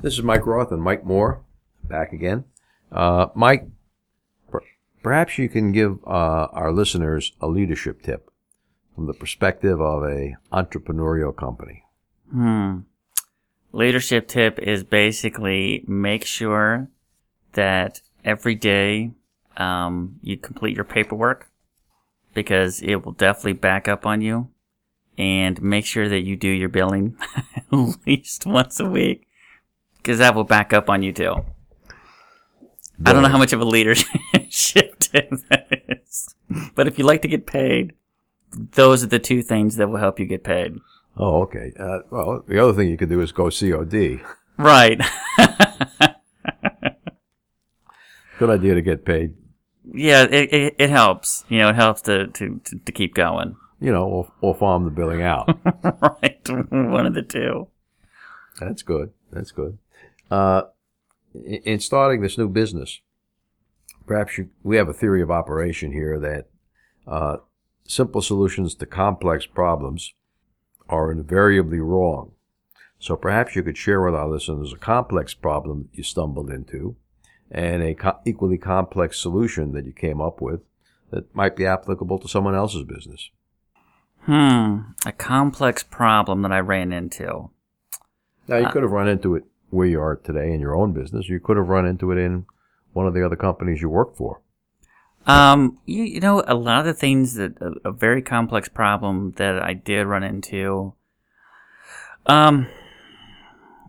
This 0.01 0.15
is 0.15 0.23
Mike 0.23 0.47
Roth 0.47 0.71
and 0.71 0.83
Mike 0.83 1.05
Moore 1.05 1.43
back 1.85 2.13
again. 2.13 2.45
Uh, 2.93 3.27
Mike, 3.35 3.67
per- 4.51 4.63
perhaps 5.03 5.39
you 5.39 5.49
can 5.49 5.73
give 5.73 5.99
uh, 6.07 6.49
our 6.53 6.73
listeners 6.73 7.33
a 7.41 7.49
leadership 7.49 8.03
tip 8.03 8.31
from 8.95 9.07
the 9.07 9.15
perspective 9.15 9.81
of 9.81 10.05
a 10.05 10.37
entrepreneurial 10.53 11.35
company. 11.35 11.85
Hmm. 12.31 12.81
Leadership 13.73 14.29
tip 14.29 14.59
is 14.59 14.83
basically 14.83 15.85
make 15.87 16.25
sure 16.25 16.89
that 17.53 18.01
every 18.25 18.55
day 18.55 19.11
um, 19.57 20.19
you 20.23 20.37
complete 20.37 20.75
your 20.75 20.85
paperwork 20.85 21.49
because 22.43 22.81
it 22.83 23.05
will 23.05 23.13
definitely 23.13 23.55
back 23.55 23.89
up 23.89 24.07
on 24.07 24.21
you. 24.21 24.49
And 25.17 25.61
make 25.61 25.85
sure 25.85 26.09
that 26.09 26.21
you 26.21 26.37
do 26.37 26.49
your 26.49 26.69
billing 26.69 27.17
at 27.57 27.73
least 28.07 28.47
once 28.47 28.79
a 28.79 28.89
week 28.89 29.27
because 29.97 30.19
that 30.19 30.37
will 30.37 30.45
back 30.45 30.73
up 30.73 30.89
on 30.89 31.03
you 31.03 31.13
too. 31.13 31.45
I 33.05 33.13
don't 33.13 33.23
know 33.23 33.29
how 33.29 33.39
much 33.39 33.53
of 33.53 33.61
a 33.61 33.65
leadership 33.65 34.09
tip 35.01 35.31
that 35.51 35.67
is. 35.89 36.37
But 36.77 36.87
if 36.87 36.99
you 36.99 37.05
like 37.05 37.23
to 37.23 37.29
get 37.29 37.47
paid, 37.47 37.95
those 38.53 39.03
are 39.03 39.09
the 39.09 39.19
two 39.19 39.43
things 39.43 39.75
that 39.77 39.89
will 39.89 39.99
help 39.99 40.21
you 40.21 40.27
get 40.27 40.45
paid. 40.45 40.79
Oh, 41.17 41.43
okay. 41.43 41.73
Uh, 41.79 41.99
well, 42.11 42.45
the 42.47 42.63
other 42.63 42.73
thing 42.73 42.89
you 42.89 42.97
could 42.97 43.09
do 43.09 43.21
is 43.21 43.33
go 43.33 43.51
COD. 43.51 44.21
Right. 44.57 45.01
Good 48.39 48.51
idea 48.51 48.75
to 48.77 48.83
get 48.83 49.05
paid. 49.05 49.35
Yeah, 49.93 50.25
it, 50.25 50.53
it, 50.53 50.75
it 50.79 50.91
helps. 50.91 51.45
You 51.49 51.59
know, 51.59 51.71
it 51.71 51.77
helps 51.77 52.03
to, 52.03 52.29
to, 52.29 52.61
to, 52.65 52.79
to 52.79 52.93
keep 52.93 53.15
going. 53.15 53.57
You 53.81 53.93
know, 53.93 54.07
or, 54.09 54.33
or 54.41 54.57
farm 54.57 54.87
the 54.87 54.91
billing 54.91 55.23
out. 55.23 55.57
right. 56.21 56.41
One 56.49 57.07
of 57.07 57.15
the 57.15 57.23
two. 57.23 57.69
That's 58.59 58.83
good. 58.83 59.13
That's 59.31 59.53
good. 59.53 59.79
Uh, 60.33 60.63
in, 61.33 61.63
in 61.65 61.79
starting 61.79 62.21
this 62.21 62.37
new 62.37 62.49
business, 62.49 63.01
perhaps 64.05 64.37
you, 64.37 64.49
we 64.65 64.79
have 64.79 64.89
a 64.89 64.93
theory 64.93 65.23
of 65.23 65.31
operation 65.31 65.93
here 65.93 66.19
that 66.19 66.49
uh, 67.07 67.37
simple 67.85 68.21
solutions 68.21 68.75
to 68.75 68.85
complex 68.85 69.47
problems 69.47 70.13
are 70.89 71.13
invariably 71.13 71.79
wrong. 71.79 72.33
So 72.99 73.15
perhaps 73.15 73.55
you 73.55 73.63
could 73.63 73.77
share 73.77 74.03
with 74.03 74.17
our 74.17 74.29
listeners 74.29 74.73
a 74.73 74.77
complex 74.77 75.35
problem 75.35 75.89
you 75.93 76.03
stumbled 76.03 76.51
into 76.51 76.97
and 77.51 77.83
a 77.83 77.95
co- 77.95 78.19
equally 78.25 78.59
complex 78.59 79.19
solution 79.19 79.73
that 79.73 79.87
you 79.87 79.93
came 79.93 80.21
up 80.21 80.41
with 80.41 80.61
that 81.11 81.35
might 81.35 81.57
be 81.57 81.67
applicable 81.67 82.19
to 82.19 82.29
someone 82.29 82.55
else's 82.55 82.85
business. 82.85 83.31
Hmm. 84.21 84.81
A 85.07 85.13
complex 85.13 85.83
problem 85.83 86.43
that 86.43 86.53
I 86.53 86.61
ran 86.61 86.93
into. 86.93 87.51
Now, 88.47 88.57
you 88.57 88.69
could 88.69 88.83
have 88.83 88.93
run 88.93 89.09
into 89.09 89.35
it 89.35 89.45
where 89.71 89.87
you 89.87 90.01
are 90.01 90.17
today 90.17 90.53
in 90.53 90.61
your 90.61 90.75
own 90.75 90.93
business. 90.93 91.29
You 91.29 91.41
could 91.41 91.57
have 91.57 91.69
run 91.69 91.87
into 91.87 92.11
it 92.13 92.19
in 92.19 92.47
one 92.93 93.07
of 93.07 93.15
the 93.15 93.25
other 93.25 93.37
companies 93.37 93.81
you 93.81 93.89
work 93.89 94.17
for. 94.17 94.41
Um, 95.27 95.79
you, 95.85 96.05
you 96.05 96.21
know, 96.21 96.43
a 96.47 96.55
lot 96.55 96.81
of 96.81 96.87
the 96.87 96.95
things 96.95 97.35
that 97.35 97.53
a, 97.61 97.89
a 97.89 97.93
very 97.93 98.23
complex 98.23 98.69
problem 98.69 99.33
that 99.37 99.63
I 99.63 99.75
did 99.75 100.07
run 100.07 100.23
into. 100.23 100.95
Um, 102.25 102.67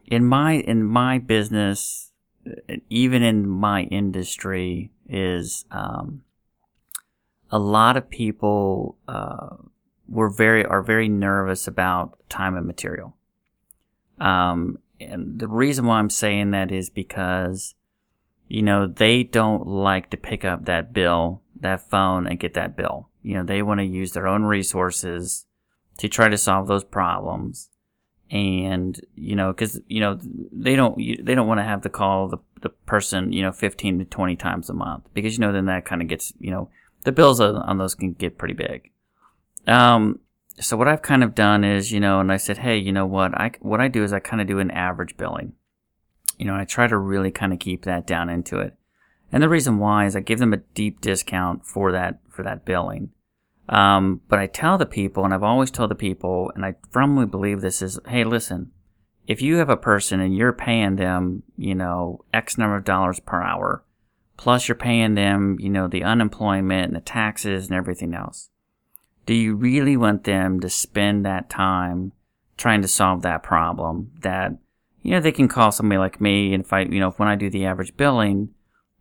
in 0.06 0.26
my 0.26 0.54
in 0.54 0.84
my 0.84 1.18
business, 1.18 2.09
even 2.90 3.24
in 3.24 3.48
my 3.48 3.84
industry, 3.84 4.92
is 5.08 5.66
um, 5.72 6.24
a 7.52 7.60
lot 7.60 7.98
of 7.98 8.10
people 8.10 8.98
uh, 9.08 9.56
were 10.08 10.30
very 10.30 10.66
are 10.66 10.84
very 10.84 11.10
nervous 11.10 11.68
about 11.68 12.18
time 12.30 12.56
and 12.56 12.66
material. 12.66 13.16
Um, 14.20 14.80
and 15.00 15.40
the 15.40 15.48
reason 15.48 15.86
why 15.86 16.00
I'm 16.00 16.10
saying 16.10 16.52
that 16.52 16.72
is 16.72 16.90
because 16.90 17.76
you 18.50 18.64
know, 18.64 18.88
they 18.88 19.24
don't 19.24 19.68
like 19.68 20.10
to 20.10 20.18
pick 20.18 20.44
up 20.44 20.66
that 20.66 20.92
bill, 20.92 21.44
that 21.62 21.88
phone, 21.90 22.26
and 22.28 22.40
get 22.40 22.56
that 22.56 22.76
bill. 22.76 23.10
You 23.22 23.36
know, 23.36 23.44
they 23.44 23.62
want 23.62 23.80
to 23.80 23.86
use 23.86 24.12
their 24.12 24.28
own 24.28 24.44
resources 24.44 25.46
to 25.98 26.10
try 26.10 26.28
to 26.28 26.38
solve 26.38 26.68
those 26.68 26.84
problems. 26.84 27.70
And, 28.32 29.00
you 29.16 29.36
know, 29.36 29.52
cause, 29.54 29.80
you 29.88 30.02
know, 30.02 30.20
they 30.52 30.76
don't, 30.76 30.98
they 30.98 31.34
don't 31.34 31.48
want 31.48 31.60
to 31.60 31.64
have 31.64 31.82
to 31.82 31.90
call 31.90 32.28
the, 32.28 32.38
the 32.62 32.70
person, 32.70 33.34
you 33.34 33.42
know, 33.42 33.52
15 33.52 34.00
to 34.00 34.06
20 34.06 34.36
times 34.36 34.70
a 34.70 34.74
month 34.74 35.06
because, 35.16 35.34
you 35.34 35.40
know, 35.40 35.52
then 35.52 35.66
that 35.66 35.86
kind 35.86 36.02
of 36.02 36.08
gets, 36.08 36.32
you 36.40 36.52
know, 36.52 36.70
the 37.06 37.12
bills 37.12 37.40
on 37.40 37.78
those 37.80 37.96
can 37.96 38.14
get 38.14 38.38
pretty 38.38 38.54
big. 38.54 38.92
Um, 39.66 40.20
so 40.60 40.78
what 40.78 40.88
I've 40.88 41.02
kind 41.02 41.24
of 41.24 41.34
done 41.34 41.64
is, 41.64 41.92
you 41.92 42.00
know, 42.00 42.20
and 42.20 42.32
I 42.32 42.38
said, 42.38 42.60
hey, 42.60 42.78
you 42.78 42.92
know 42.92 43.06
what, 43.08 43.34
I, 43.34 43.52
what 43.62 43.82
I 43.82 43.88
do 43.88 44.04
is 44.04 44.14
I 44.14 44.20
kind 44.20 44.42
of 44.42 44.48
do 44.48 44.60
an 44.60 44.70
average 44.72 45.18
billing 45.18 45.54
you 46.40 46.46
know, 46.46 46.56
I 46.56 46.64
try 46.64 46.88
to 46.88 46.98
really 46.98 47.30
kind 47.30 47.54
of 47.54 47.60
keep 47.60 47.84
that 47.84 48.08
down 48.08 48.30
into 48.30 48.60
it. 48.60 48.74
And 49.32 49.44
the 49.44 49.50
reason 49.50 49.78
why 49.78 50.06
is 50.06 50.16
I 50.16 50.22
give 50.22 50.40
them 50.40 50.54
a 50.54 50.58
deep 50.58 51.02
discount 51.02 51.66
for 51.66 51.92
that 51.92 52.20
for 52.30 52.42
that 52.42 52.66
billing. 52.66 53.12
Um, 53.70 54.22
but 54.28 54.40
I 54.40 54.48
tell 54.48 54.78
the 54.78 54.86
people, 54.86 55.24
and 55.24 55.34
I've 55.34 55.44
always 55.44 55.70
told 55.70 55.92
the 55.92 55.96
people, 55.96 56.52
and 56.56 56.66
I 56.66 56.76
firmly 56.90 57.26
believe 57.26 57.62
this 57.62 57.82
is, 57.82 58.00
hey, 58.08 58.24
listen, 58.24 58.72
if 59.28 59.42
you 59.44 59.58
have 59.58 59.70
a 59.70 59.78
person 59.78 60.20
and 60.20 60.36
you're 60.36 60.54
paying 60.54 60.96
them, 60.96 61.44
you 61.56 61.76
know, 61.76 62.26
X 62.34 62.58
number 62.58 62.78
of 62.78 62.84
dollars 62.84 63.20
per 63.20 63.42
hour, 63.42 63.84
plus 64.38 64.68
you're 64.68 64.76
paying 64.76 65.14
them, 65.14 65.58
you 65.60 65.70
know, 65.70 65.88
the 65.88 66.04
unemployment 66.04 66.88
and 66.88 66.96
the 66.96 67.02
taxes 67.02 67.68
and 67.68 67.76
everything 67.76 68.16
else, 68.16 68.50
do 69.28 69.36
you 69.36 69.56
really 69.56 69.96
want 69.96 70.24
them 70.24 70.60
to 70.60 70.70
spend 70.70 71.24
that 71.26 71.50
time 71.50 72.12
trying 72.58 72.82
to 72.82 72.88
solve 72.88 73.22
that 73.22 73.44
problem 73.44 74.12
that 74.22 74.58
you 75.02 75.12
know, 75.12 75.22
they 75.22 75.32
can 75.32 75.48
call 75.48 75.72
somebody 75.72 75.98
like 75.98 76.20
me, 76.20 76.54
and 76.54 76.64
if 76.64 76.74
I, 76.74 76.82
you 76.82 77.00
know, 77.00 77.08
if 77.10 77.20
when 77.20 77.30
I 77.30 77.36
do 77.36 77.50
the 77.50 77.66
average 77.66 77.96
billing, 77.96 78.50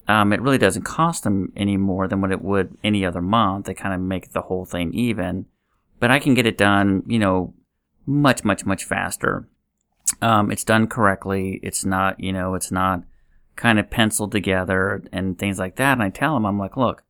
um, 0.08 0.32
it 0.32 0.40
really 0.40 0.58
doesn't 0.58 0.82
cost 0.82 1.24
them 1.24 1.52
any 1.56 1.76
more 1.76 2.08
than 2.08 2.20
what 2.20 2.32
it 2.32 2.42
would 2.42 2.76
any 2.82 3.04
other 3.04 3.20
month. 3.20 3.66
They 3.66 3.74
kind 3.74 3.94
of 3.94 4.00
make 4.00 4.32
the 4.32 4.42
whole 4.42 4.64
thing 4.64 4.92
even, 4.94 5.46
but 6.00 6.10
I 6.10 6.18
can 6.18 6.34
get 6.34 6.46
it 6.46 6.58
done, 6.58 7.02
you 7.06 7.18
know, 7.18 7.54
much, 8.06 8.44
much, 8.44 8.64
much 8.64 8.84
faster. 8.84 9.48
Um, 10.22 10.50
it's 10.50 10.64
done 10.64 10.86
correctly. 10.86 11.60
It's 11.62 11.84
not, 11.84 12.18
you 12.18 12.32
know, 12.32 12.54
it's 12.54 12.72
not 12.72 13.02
kind 13.56 13.78
of 13.78 13.90
penciled 13.90 14.32
together 14.32 15.04
and 15.12 15.38
things 15.38 15.58
like 15.58 15.76
that. 15.76 15.92
And 15.92 16.02
I 16.02 16.08
tell 16.08 16.34
them, 16.34 16.46
I'm 16.46 16.58
like, 16.58 16.76
look, 16.76 17.02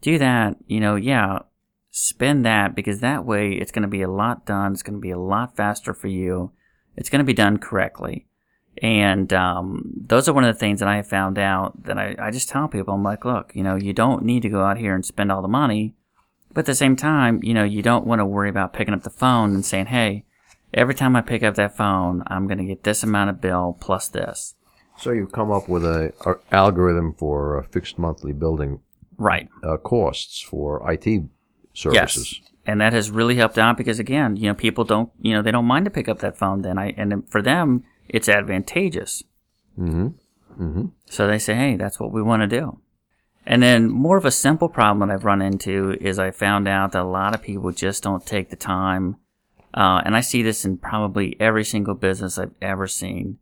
do 0.00 0.18
that, 0.18 0.56
you 0.66 0.80
know, 0.80 0.96
yeah, 0.96 1.40
spend 1.90 2.44
that 2.44 2.74
because 2.74 3.00
that 3.00 3.24
way 3.24 3.52
it's 3.52 3.70
going 3.70 3.82
to 3.82 3.88
be 3.88 4.02
a 4.02 4.10
lot 4.10 4.44
done. 4.44 4.72
It's 4.72 4.82
going 4.82 4.96
to 4.96 5.00
be 5.00 5.10
a 5.10 5.18
lot 5.18 5.56
faster 5.56 5.94
for 5.94 6.08
you 6.08 6.52
it's 6.96 7.08
going 7.08 7.20
to 7.20 7.24
be 7.24 7.32
done 7.32 7.58
correctly. 7.58 8.26
And 8.80 9.32
um, 9.32 9.92
those 10.06 10.28
are 10.28 10.32
one 10.32 10.44
of 10.44 10.54
the 10.54 10.58
things 10.58 10.80
that 10.80 10.88
I 10.88 11.02
found 11.02 11.38
out 11.38 11.84
that 11.84 11.98
I, 11.98 12.16
I 12.18 12.30
just 12.30 12.48
tell 12.48 12.68
people, 12.68 12.94
I'm 12.94 13.02
like, 13.02 13.24
look, 13.24 13.52
you 13.54 13.62
know, 13.62 13.76
you 13.76 13.92
don't 13.92 14.24
need 14.24 14.42
to 14.42 14.48
go 14.48 14.64
out 14.64 14.78
here 14.78 14.94
and 14.94 15.04
spend 15.04 15.30
all 15.30 15.42
the 15.42 15.48
money. 15.48 15.94
But 16.54 16.60
at 16.60 16.66
the 16.66 16.74
same 16.74 16.96
time, 16.96 17.40
you 17.42 17.54
know, 17.54 17.64
you 17.64 17.82
don't 17.82 18.06
want 18.06 18.20
to 18.20 18.26
worry 18.26 18.48
about 18.48 18.72
picking 18.72 18.94
up 18.94 19.02
the 19.02 19.10
phone 19.10 19.54
and 19.54 19.64
saying, 19.64 19.86
hey, 19.86 20.24
every 20.74 20.94
time 20.94 21.14
I 21.16 21.20
pick 21.20 21.42
up 21.42 21.54
that 21.56 21.76
phone, 21.76 22.22
I'm 22.26 22.46
going 22.46 22.58
to 22.58 22.64
get 22.64 22.82
this 22.82 23.02
amount 23.02 23.30
of 23.30 23.40
bill 23.40 23.76
plus 23.80 24.08
this. 24.08 24.54
So 24.98 25.10
you've 25.12 25.32
come 25.32 25.50
up 25.50 25.68
with 25.68 25.84
a, 25.84 26.12
a 26.26 26.34
algorithm 26.54 27.14
for 27.14 27.58
uh, 27.58 27.66
fixed 27.70 27.98
monthly 27.98 28.32
building 28.32 28.80
Right. 29.18 29.48
uh, 29.62 29.76
costs 29.76 30.40
for 30.40 30.82
IT 30.90 31.22
services. 31.74 32.40
Yes. 32.40 32.50
And 32.66 32.80
that 32.80 32.92
has 32.92 33.10
really 33.10 33.36
helped 33.36 33.58
out 33.58 33.76
because 33.76 33.98
again, 33.98 34.36
you 34.36 34.48
know, 34.48 34.54
people 34.54 34.84
don't, 34.84 35.10
you 35.20 35.32
know, 35.34 35.42
they 35.42 35.50
don't 35.50 35.64
mind 35.64 35.84
to 35.86 35.90
pick 35.90 36.08
up 36.08 36.20
that 36.20 36.36
phone 36.36 36.62
then. 36.62 36.78
I, 36.78 36.94
and 36.96 37.28
for 37.30 37.42
them, 37.42 37.84
it's 38.08 38.28
advantageous. 38.28 39.22
Mm-hmm. 39.78 40.08
Mm-hmm. 40.62 40.86
So 41.06 41.26
they 41.26 41.38
say, 41.38 41.54
hey, 41.54 41.76
that's 41.76 41.98
what 41.98 42.12
we 42.12 42.22
want 42.22 42.42
to 42.42 42.46
do. 42.46 42.78
And 43.44 43.62
then 43.62 43.88
more 43.88 44.16
of 44.16 44.24
a 44.24 44.30
simple 44.30 44.68
problem 44.68 45.08
that 45.08 45.14
I've 45.14 45.24
run 45.24 45.42
into 45.42 45.96
is 46.00 46.18
I 46.18 46.30
found 46.30 46.68
out 46.68 46.92
that 46.92 47.02
a 47.02 47.04
lot 47.04 47.34
of 47.34 47.42
people 47.42 47.72
just 47.72 48.02
don't 48.02 48.24
take 48.24 48.50
the 48.50 48.56
time. 48.56 49.16
Uh, 49.74 50.02
and 50.04 50.14
I 50.14 50.20
see 50.20 50.42
this 50.42 50.64
in 50.64 50.76
probably 50.76 51.36
every 51.40 51.64
single 51.64 51.94
business 51.94 52.38
I've 52.38 52.54
ever 52.60 52.86
seen. 52.86 53.38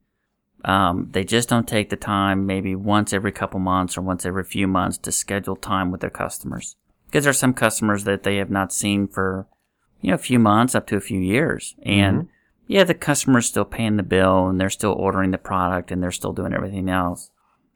Um, 0.65 1.09
they 1.13 1.25
just 1.25 1.49
don't 1.49 1.69
take 1.69 1.91
the 1.91 1.97
time 1.97 2.47
maybe 2.47 2.75
once 2.75 3.13
every 3.13 3.33
couple 3.33 3.61
months 3.61 3.97
or 3.97 4.03
once 4.03 4.25
every 4.25 4.45
few 4.45 4.67
months 4.67 4.99
to 4.99 5.13
schedule 5.13 5.57
time 5.57 5.91
with 5.91 6.01
their 6.01 6.11
customers. 6.11 6.77
Because 7.07 7.25
there 7.25 7.31
are 7.31 7.35
some 7.35 7.55
customers 7.55 8.05
that 8.05 8.23
they 8.23 8.37
have 8.37 8.51
not 8.51 8.73
seen 8.73 9.09
for, 9.09 9.49
you 10.01 10.11
know, 10.11 10.15
a 10.15 10.19
few 10.19 10.39
months 10.39 10.75
up 10.75 10.87
to 10.89 10.97
a 10.97 11.01
few 11.01 11.19
years. 11.19 11.75
And 11.83 12.29
yeah, 12.71 12.85
the 12.85 12.95
customer's 12.95 13.47
still 13.47 13.65
paying 13.65 13.97
the 13.97 14.05
bill 14.05 14.47
and 14.47 14.61
they're 14.61 14.71
still 14.71 14.93
ordering 14.93 15.33
the 15.33 15.39
product 15.39 15.91
and 15.91 16.01
they're 16.01 16.13
still 16.13 16.33
doing 16.33 16.55
everything 16.55 16.89
else. 16.89 17.31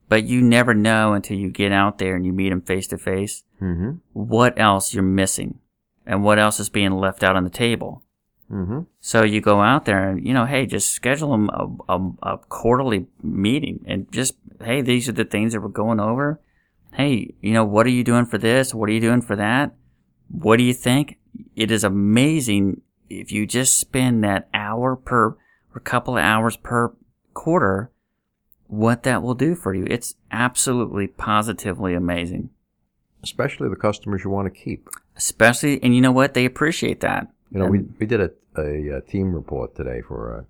But 0.09 0.24
you 0.24 0.40
never 0.40 0.72
know 0.72 1.14
until 1.14 1.36
you 1.36 1.51
get 1.51 1.72
out 1.72 1.99
there 1.99 2.14
and 2.14 2.24
you 2.24 2.32
meet 2.32 2.51
them 2.51 2.61
face 2.61 2.86
to 2.88 2.99
face 2.99 3.42
what 4.12 4.57
else 4.57 4.95
you're 4.95 5.03
missing 5.03 5.59
and 6.07 6.22
what 6.22 6.38
else 6.38 6.61
is 6.61 6.68
being 6.68 6.92
left 6.92 7.24
out 7.24 7.34
on 7.34 7.42
the 7.42 7.51
table. 7.51 8.05
Mm-hmm. 8.49 8.82
So 9.01 9.24
you 9.24 9.40
go 9.40 9.62
out 9.62 9.84
there 9.84 10.11
and, 10.11 10.24
you 10.24 10.32
know, 10.32 10.45
hey, 10.45 10.64
just 10.64 10.90
schedule 10.90 11.32
them 11.32 11.51
a, 11.51 11.97
a, 11.97 12.11
a 12.34 12.38
quarterly 12.38 13.07
meeting 13.20 13.84
and 13.88 14.11
just, 14.12 14.34
hey, 14.62 14.80
these 14.80 15.09
are 15.09 15.12
the 15.12 15.24
things 15.24 15.55
that 15.55 15.61
we're 15.61 15.68
going 15.68 15.99
over. 15.99 16.40
Hey, 16.92 17.34
you 17.40 17.53
know, 17.53 17.64
what 17.64 17.86
are 17.86 17.90
you 17.90 18.05
doing 18.05 18.26
for 18.26 18.38
this? 18.38 18.72
What 18.72 18.88
are 18.88 18.92
you 18.92 19.01
doing 19.01 19.22
for 19.22 19.34
that? 19.34 19.74
what 20.28 20.57
do 20.57 20.62
you 20.62 20.74
think? 20.74 21.18
It 21.57 21.70
is 21.70 21.84
amazing 21.84 22.80
if 23.09 23.32
you 23.32 23.46
just 23.46 23.78
spend 23.78 24.24
that 24.24 24.48
hour 24.55 24.96
per 24.96 25.36
or 25.74 25.78
a 25.78 25.80
couple 25.80 26.16
of 26.16 26.22
hours 26.22 26.57
per 26.57 26.92
quarter, 27.32 27.90
what 28.68 29.02
that 29.02 29.22
will 29.22 29.34
do 29.34 29.55
for 29.55 29.74
you. 29.74 29.86
It's 29.88 30.14
absolutely 30.30 31.07
positively 31.07 31.94
amazing. 31.94 32.50
Especially 33.22 33.68
the 33.68 33.76
customers 33.76 34.22
you 34.24 34.30
want 34.30 34.52
to 34.52 34.61
keep. 34.61 34.88
Especially, 35.16 35.82
and 35.82 35.94
you 35.94 36.00
know 36.00 36.12
what? 36.12 36.34
They 36.34 36.44
appreciate 36.44 37.00
that. 37.00 37.28
You 37.50 37.61
know, 37.61 37.66
we, 37.66 37.80
we 37.98 38.07
did 38.07 38.20
a, 38.20 38.30
a, 38.57 38.96
a 38.96 39.00
team 39.00 39.32
report 39.32 39.74
today 39.76 40.00
for 40.00 40.46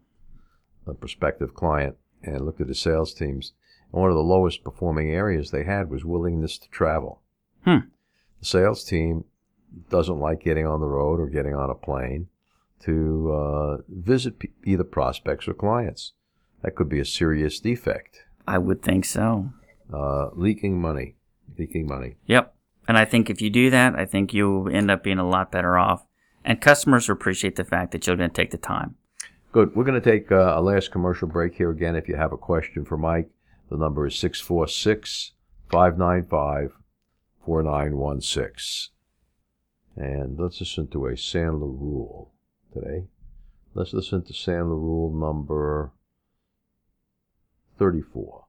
a, 0.86 0.90
a 0.90 0.94
prospective 0.94 1.54
client 1.54 1.96
and 2.22 2.44
looked 2.44 2.60
at 2.60 2.66
the 2.66 2.74
sales 2.74 3.12
teams. 3.12 3.52
And 3.92 4.00
one 4.00 4.10
of 4.10 4.16
the 4.16 4.22
lowest 4.22 4.64
performing 4.64 5.10
areas 5.10 5.50
they 5.50 5.64
had 5.64 5.90
was 5.90 6.04
willingness 6.04 6.58
to 6.58 6.68
travel. 6.70 7.20
Hmm. 7.64 7.88
The 8.40 8.46
sales 8.46 8.84
team 8.84 9.24
doesn't 9.90 10.18
like 10.18 10.42
getting 10.42 10.66
on 10.66 10.80
the 10.80 10.86
road 10.86 11.20
or 11.20 11.26
getting 11.26 11.54
on 11.54 11.70
a 11.70 11.74
plane 11.74 12.28
to 12.80 13.32
uh, 13.32 13.76
visit 13.88 14.38
p- 14.38 14.50
either 14.64 14.84
prospects 14.84 15.48
or 15.48 15.54
clients. 15.54 16.12
That 16.62 16.74
could 16.74 16.88
be 16.88 17.00
a 17.00 17.04
serious 17.04 17.60
defect. 17.60 18.24
I 18.46 18.58
would 18.58 18.82
think 18.82 19.04
so. 19.04 19.50
Uh, 19.92 20.28
leaking 20.32 20.80
money, 20.80 21.16
leaking 21.58 21.86
money. 21.86 22.16
Yep. 22.26 22.54
And 22.86 22.98
I 22.98 23.04
think 23.04 23.30
if 23.30 23.40
you 23.40 23.50
do 23.50 23.70
that, 23.70 23.94
I 23.94 24.04
think 24.04 24.34
you'll 24.34 24.68
end 24.68 24.90
up 24.90 25.02
being 25.02 25.18
a 25.18 25.28
lot 25.28 25.50
better 25.50 25.78
off. 25.78 26.04
And 26.44 26.60
customers 26.60 27.08
appreciate 27.08 27.56
the 27.56 27.64
fact 27.64 27.92
that 27.92 28.06
you're 28.06 28.16
going 28.16 28.30
to 28.30 28.34
take 28.34 28.50
the 28.50 28.58
time. 28.58 28.96
Good. 29.52 29.74
We're 29.74 29.84
going 29.84 30.00
to 30.00 30.10
take 30.10 30.30
uh, 30.30 30.54
a 30.56 30.60
last 30.60 30.90
commercial 30.90 31.28
break 31.28 31.54
here 31.54 31.70
again. 31.70 31.96
If 31.96 32.08
you 32.08 32.16
have 32.16 32.32
a 32.32 32.36
question 32.36 32.84
for 32.84 32.98
Mike, 32.98 33.30
the 33.70 33.76
number 33.76 34.06
is 34.06 34.18
646 34.18 35.32
595 35.70 36.72
4916. 37.44 38.90
And 39.96 40.38
let's 40.38 40.60
listen 40.60 40.88
to 40.88 41.06
a 41.06 41.12
Sandler 41.12 41.60
rule 41.60 42.33
today. 42.74 43.06
Let's 43.74 43.92
listen 43.92 44.22
to 44.24 44.32
Sandler 44.32 44.70
rule 44.70 45.12
number 45.12 45.92
34. 47.78 48.44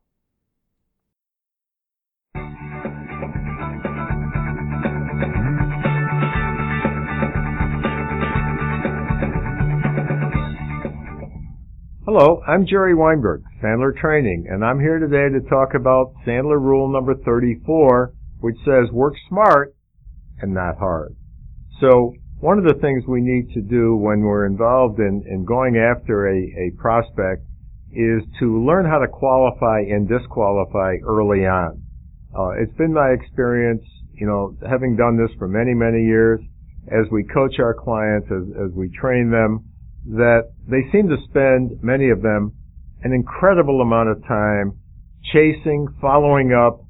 Hello, 12.05 12.41
I'm 12.47 12.65
Jerry 12.65 12.93
Weinberg, 12.93 13.43
Sandler 13.61 13.95
Training, 13.95 14.45
and 14.49 14.63
I'm 14.63 14.79
here 14.79 14.99
today 14.99 15.27
to 15.33 15.49
talk 15.49 15.73
about 15.73 16.13
Sandler 16.25 16.61
Rule 16.61 16.87
number 16.87 17.15
34, 17.15 18.13
which 18.39 18.55
says 18.63 18.91
work 18.91 19.15
smart 19.27 19.75
and 20.39 20.53
not 20.53 20.77
hard. 20.77 21.15
So, 21.81 22.13
one 22.45 22.59
of 22.59 22.63
the 22.63 22.79
things 22.79 23.03
we 23.07 23.21
need 23.21 23.51
to 23.55 23.61
do 23.61 23.95
when 23.95 24.19
we're 24.19 24.45
involved 24.45 24.99
in, 24.99 25.25
in 25.27 25.43
going 25.43 25.77
after 25.77 26.29
a, 26.29 26.37
a 26.37 26.71
prospect 26.77 27.41
is 27.89 28.21
to 28.39 28.63
learn 28.63 28.85
how 28.85 28.99
to 28.99 29.07
qualify 29.07 29.79
and 29.79 30.07
disqualify 30.07 30.93
early 31.03 31.47
on. 31.47 31.81
Uh, 32.37 32.49
it's 32.61 32.77
been 32.77 32.93
my 32.93 33.09
experience, 33.09 33.81
you 34.13 34.27
know, 34.27 34.55
having 34.69 34.95
done 34.95 35.17
this 35.17 35.35
for 35.39 35.47
many, 35.47 35.73
many 35.73 36.05
years, 36.05 36.39
as 36.85 37.09
we 37.11 37.23
coach 37.23 37.57
our 37.57 37.73
clients, 37.73 38.27
as, 38.29 38.45
as 38.63 38.71
we 38.75 38.93
train 38.93 39.31
them, 39.31 39.65
that 40.05 40.53
they 40.69 40.85
seem 40.91 41.09
to 41.09 41.17
spend, 41.27 41.81
many 41.81 42.11
of 42.11 42.21
them, 42.21 42.53
an 43.01 43.11
incredible 43.11 43.81
amount 43.81 44.09
of 44.09 44.21
time 44.27 44.77
chasing, 45.33 45.87
following 45.99 46.53
up 46.53 46.85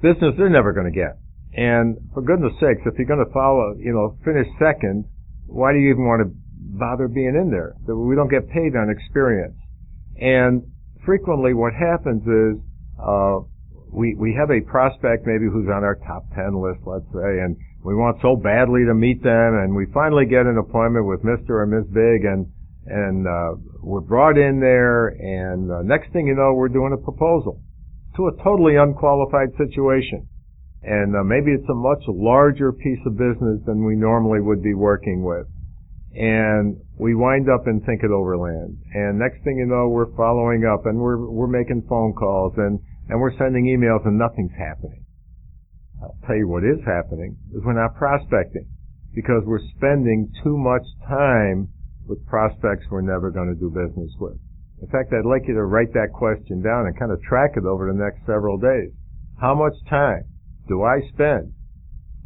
business 0.00 0.32
they're 0.38 0.48
never 0.48 0.72
going 0.72 0.86
to 0.86 0.96
get. 0.96 1.18
And 1.52 1.96
for 2.14 2.22
goodness 2.22 2.52
sakes, 2.60 2.82
if 2.86 2.94
you're 2.96 3.08
going 3.08 3.24
to 3.24 3.32
follow, 3.32 3.74
you 3.78 3.92
know, 3.92 4.16
finish 4.24 4.46
second, 4.58 5.04
why 5.46 5.72
do 5.72 5.78
you 5.78 5.90
even 5.90 6.06
want 6.06 6.22
to 6.22 6.30
bother 6.78 7.08
being 7.08 7.34
in 7.34 7.50
there? 7.50 7.74
We 7.86 8.14
don't 8.14 8.30
get 8.30 8.48
paid 8.50 8.76
on 8.76 8.88
experience. 8.88 9.56
And 10.20 10.62
frequently 11.04 11.54
what 11.54 11.74
happens 11.74 12.22
is, 12.22 12.62
uh, 13.02 13.40
we, 13.90 14.14
we 14.14 14.34
have 14.38 14.50
a 14.50 14.60
prospect 14.60 15.26
maybe 15.26 15.50
who's 15.50 15.66
on 15.66 15.82
our 15.82 15.96
top 16.06 16.22
10 16.36 16.54
list, 16.62 16.86
let's 16.86 17.10
say, 17.10 17.42
and 17.42 17.56
we 17.82 17.94
want 17.94 18.18
so 18.20 18.36
badly 18.36 18.84
to 18.84 18.94
meet 18.94 19.22
them, 19.22 19.58
and 19.58 19.74
we 19.74 19.86
finally 19.92 20.26
get 20.26 20.46
an 20.46 20.58
appointment 20.58 21.06
with 21.06 21.22
Mr. 21.22 21.50
or 21.50 21.66
Ms. 21.66 21.86
Big, 21.88 22.24
and 22.24 22.46
and 22.86 23.26
uh, 23.26 23.54
we're 23.82 24.00
brought 24.00 24.36
in 24.36 24.58
there, 24.58 25.08
and 25.08 25.70
uh, 25.70 25.82
next 25.82 26.12
thing 26.12 26.26
you 26.26 26.34
know, 26.34 26.54
we're 26.54 26.68
doing 26.68 26.92
a 26.92 26.96
proposal 26.96 27.60
to 28.16 28.26
a 28.26 28.36
totally 28.42 28.76
unqualified 28.76 29.48
situation, 29.56 30.26
and 30.82 31.14
uh, 31.14 31.22
maybe 31.22 31.52
it's 31.52 31.68
a 31.68 31.74
much 31.74 32.02
larger 32.08 32.72
piece 32.72 33.00
of 33.06 33.16
business 33.16 33.60
than 33.66 33.84
we 33.84 33.96
normally 33.96 34.40
would 34.40 34.62
be 34.62 34.74
working 34.74 35.22
with, 35.22 35.46
and 36.14 36.80
we 36.98 37.14
wind 37.14 37.48
up 37.50 37.66
in 37.66 37.80
Think 37.82 38.02
It 38.02 38.10
Overland, 38.10 38.78
and 38.94 39.18
next 39.18 39.44
thing 39.44 39.58
you 39.58 39.66
know, 39.66 39.88
we're 39.88 40.14
following 40.16 40.64
up, 40.64 40.86
and 40.86 40.98
we're 40.98 41.20
we're 41.28 41.52
making 41.52 41.84
phone 41.88 42.14
calls, 42.14 42.54
and 42.56 42.80
and 43.08 43.20
we're 43.20 43.36
sending 43.36 43.66
emails, 43.66 44.06
and 44.06 44.18
nothing's 44.18 44.56
happening. 44.56 45.04
I'll 46.02 46.16
tell 46.26 46.36
you 46.36 46.48
what 46.48 46.64
is 46.64 46.80
happening 46.86 47.36
is 47.52 47.60
we're 47.62 47.76
not 47.76 47.96
prospecting 47.96 48.66
because 49.14 49.42
we're 49.44 49.64
spending 49.76 50.32
too 50.42 50.56
much 50.56 50.86
time 51.06 51.68
with 52.06 52.24
prospects 52.26 52.86
we're 52.90 53.02
never 53.02 53.30
going 53.30 53.52
to 53.52 53.58
do 53.58 53.68
business 53.68 54.10
with. 54.18 54.38
In 54.80 54.88
fact, 54.88 55.12
I'd 55.12 55.28
like 55.28 55.42
you 55.46 55.54
to 55.54 55.64
write 55.64 55.92
that 55.92 56.12
question 56.14 56.62
down 56.62 56.86
and 56.86 56.98
kind 56.98 57.12
of 57.12 57.20
track 57.22 57.52
it 57.56 57.66
over 57.66 57.92
the 57.92 57.98
next 57.98 58.24
several 58.24 58.56
days. 58.56 58.92
How 59.38 59.54
much 59.54 59.74
time 59.90 60.24
do 60.70 60.82
I 60.82 61.00
spend 61.12 61.52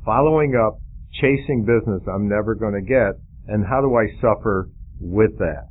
following 0.05 0.55
up, 0.55 0.78
chasing 1.20 1.64
business 1.64 2.03
I'm 2.07 2.28
never 2.28 2.55
going 2.55 2.74
to 2.74 2.86
get, 2.86 3.18
and 3.49 3.66
how 3.66 3.80
do 3.80 3.97
I 3.97 4.07
suffer 4.20 4.68
with 5.01 5.38
that? 5.38 5.68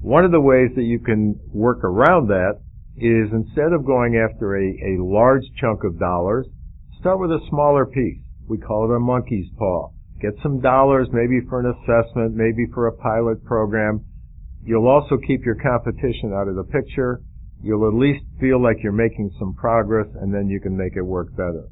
One 0.00 0.24
of 0.24 0.30
the 0.30 0.40
ways 0.40 0.70
that 0.76 0.84
you 0.84 1.00
can 1.00 1.40
work 1.52 1.82
around 1.82 2.28
that 2.28 2.60
is 2.96 3.32
instead 3.32 3.72
of 3.72 3.84
going 3.84 4.16
after 4.16 4.54
a, 4.54 4.94
a 4.94 5.02
large 5.02 5.44
chunk 5.58 5.82
of 5.82 5.98
dollars, 5.98 6.46
Start 7.00 7.18
with 7.18 7.30
a 7.30 7.40
smaller 7.48 7.86
piece. 7.86 8.20
We 8.46 8.58
call 8.58 8.84
it 8.84 8.94
a 8.94 9.00
monkey's 9.00 9.48
paw. 9.56 9.88
Get 10.20 10.34
some 10.42 10.60
dollars, 10.60 11.08
maybe 11.14 11.40
for 11.48 11.60
an 11.60 11.72
assessment, 11.72 12.34
maybe 12.34 12.66
for 12.74 12.88
a 12.88 12.92
pilot 12.92 13.42
program. 13.42 14.04
You'll 14.62 14.86
also 14.86 15.16
keep 15.26 15.42
your 15.46 15.54
competition 15.54 16.34
out 16.34 16.46
of 16.46 16.56
the 16.56 16.64
picture. 16.64 17.22
You'll 17.62 17.88
at 17.88 17.94
least 17.94 18.22
feel 18.38 18.62
like 18.62 18.82
you're 18.82 18.92
making 18.92 19.30
some 19.38 19.54
progress 19.54 20.08
and 20.20 20.32
then 20.32 20.48
you 20.48 20.60
can 20.60 20.76
make 20.76 20.94
it 20.94 21.00
work 21.00 21.30
better. 21.30 21.68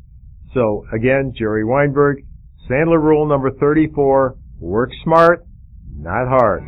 So 0.59 0.85
again, 0.93 1.35
Jerry 1.37 1.63
Weinberg, 1.63 2.25
Sandler 2.69 3.01
rule 3.01 3.29
number 3.29 3.49
34, 3.49 4.37
work 4.59 4.91
smart, 5.05 5.47
not 5.97 6.27
hard. 6.27 6.65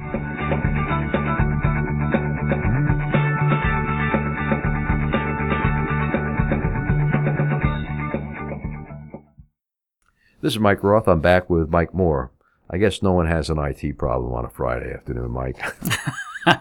This 10.40 10.52
is 10.52 10.60
Mike 10.60 10.84
Roth. 10.84 11.08
I'm 11.08 11.20
back 11.20 11.50
with 11.50 11.68
Mike 11.68 11.92
Moore. 11.92 12.30
I 12.70 12.78
guess 12.78 13.02
no 13.02 13.10
one 13.10 13.26
has 13.26 13.50
an 13.50 13.58
IT 13.58 13.98
problem 13.98 14.32
on 14.32 14.44
a 14.44 14.50
Friday 14.50 14.94
afternoon, 14.94 15.32
Mike. 15.32 15.60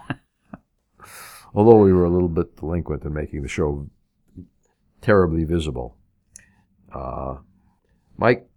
Although 1.54 1.78
we 1.78 1.92
were 1.92 2.06
a 2.06 2.10
little 2.10 2.28
bit 2.28 2.56
delinquent 2.56 3.04
in 3.04 3.14
making 3.14 3.42
the 3.42 3.48
show 3.48 3.86
terribly 5.00 5.44
visible. 5.44 5.96
Uh, 6.92 7.36
Mike, 8.16 8.48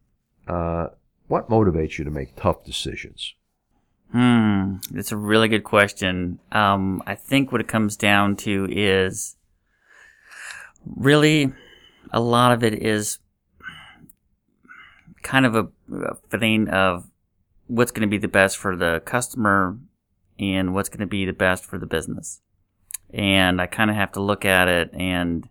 uh, 0.48 0.88
what 1.28 1.50
motivates 1.50 1.98
you 1.98 2.06
to 2.06 2.12
make 2.12 2.36
tough 2.36 2.64
decisions? 2.64 3.34
Hmm, 4.12 4.76
that's 4.92 5.12
a 5.12 5.18
really 5.18 5.48
good 5.48 5.64
question. 5.64 6.40
Um, 6.52 7.02
I 7.08 7.16
think 7.16 7.52
what 7.52 7.62
it 7.62 7.68
comes 7.68 7.98
down 7.98 8.36
to 8.38 8.68
is 8.70 9.36
really 10.86 11.52
a 12.12 12.20
lot 12.20 12.52
of 12.52 12.64
it 12.64 12.74
is 12.76 13.20
kind 15.24 15.46
of 15.46 15.56
a, 15.56 15.68
a 16.32 16.38
thing 16.38 16.70
of 16.70 17.10
what's 17.68 17.92
going 17.92 18.08
to 18.08 18.12
be 18.12 18.20
the 18.20 18.28
best 18.28 18.58
for 18.58 18.76
the 18.76 19.02
customer 19.06 19.80
and 20.38 20.74
what's 20.74 20.90
going 20.90 21.00
to 21.00 21.08
be 21.08 21.26
the 21.26 21.34
best 21.34 21.66
for 21.66 21.80
the 21.80 21.86
business. 21.86 22.42
And 23.12 23.62
I 23.62 23.68
kind 23.68 23.90
of 23.90 23.96
have 23.96 24.12
to 24.14 24.22
look 24.22 24.46
at 24.46 24.68
it 24.68 24.92
and 24.94 25.48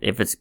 if 0.00 0.20
it's 0.20 0.36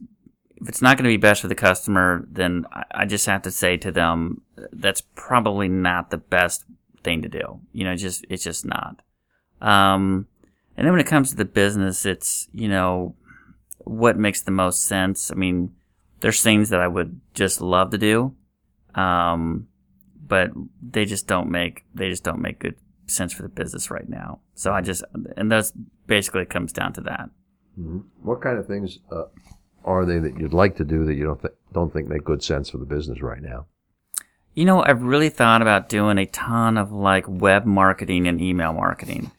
if 0.68 0.72
it's 0.72 0.82
not 0.82 0.98
going 0.98 1.06
to 1.06 1.10
be 1.10 1.16
best 1.16 1.40
for 1.40 1.48
the 1.48 1.56
customer, 1.56 2.28
then 2.30 2.66
I 2.92 3.06
just 3.06 3.26
have 3.26 3.42
to 3.44 3.52
say 3.52 3.78
to 3.78 3.90
them 3.90 4.42
that's 4.74 5.00
probably 5.16 5.70
not 5.70 6.12
the 6.12 6.18
best 6.18 6.66
thing 7.06 7.22
to 7.22 7.30
do. 7.30 7.62
You 7.72 7.86
know, 7.86 7.96
just 7.96 8.26
it's 8.28 8.44
just 8.44 8.66
not. 8.66 9.02
Um, 9.62 10.28
and 10.76 10.86
then 10.86 10.92
when 10.92 11.00
it 11.00 11.08
comes 11.08 11.30
to 11.30 11.38
the 11.38 11.46
business, 11.46 12.06
it's 12.06 12.50
you 12.52 12.68
know 12.68 13.16
what 13.86 14.18
makes 14.18 14.42
the 14.42 14.52
most 14.52 14.84
sense. 14.84 15.32
I 15.32 15.36
mean, 15.36 15.74
there's 16.20 16.44
things 16.44 16.68
that 16.68 16.82
I 16.82 16.90
would 16.90 17.22
just 17.34 17.62
love 17.62 17.92
to 17.92 17.98
do, 17.98 18.36
um, 18.94 19.70
but 20.22 20.52
they 20.82 21.06
just 21.06 21.28
don't 21.28 21.50
make 21.50 21.86
they 21.96 22.10
just 22.10 22.26
don't 22.26 22.42
make 22.42 22.60
good 22.60 22.76
sense 23.06 23.32
for 23.32 23.44
the 23.44 23.48
business 23.48 23.90
right 23.90 24.10
now. 24.10 24.42
So 24.54 24.74
I 24.74 24.82
just 24.82 25.06
and 25.38 25.50
that's 25.50 25.72
basically 26.08 26.44
comes 26.44 26.74
down 26.74 26.92
to 26.92 27.02
that. 27.04 27.30
Mm-hmm. 27.80 28.00
What 28.22 28.42
kind 28.42 28.60
of 28.60 28.68
things 28.68 29.00
uh, 29.10 29.26
are 29.88 30.06
they 30.06 30.20
that 30.20 30.38
you'd 30.38 30.54
like 30.54 30.76
to 30.76 30.84
do 30.84 31.06
that 31.06 31.16
you 31.16 31.24
don't 31.24 31.42
th- 31.42 31.54
don't 31.74 31.92
think 31.92 32.08
make 32.08 32.24
good 32.24 32.44
sense 32.44 32.70
for 32.70 32.78
the 32.78 32.86
business 32.86 33.22
right 33.22 33.42
now? 33.42 33.66
You 34.54 34.66
know, 34.66 34.84
I've 34.84 35.02
really 35.02 35.30
thought 35.30 35.62
about 35.62 35.88
doing 35.88 36.18
a 36.18 36.26
ton 36.26 36.78
of 36.78 36.92
like 36.92 37.26
web 37.28 37.66
marketing 37.66 38.28
and 38.28 38.42
email 38.42 38.74
marketing. 38.74 39.32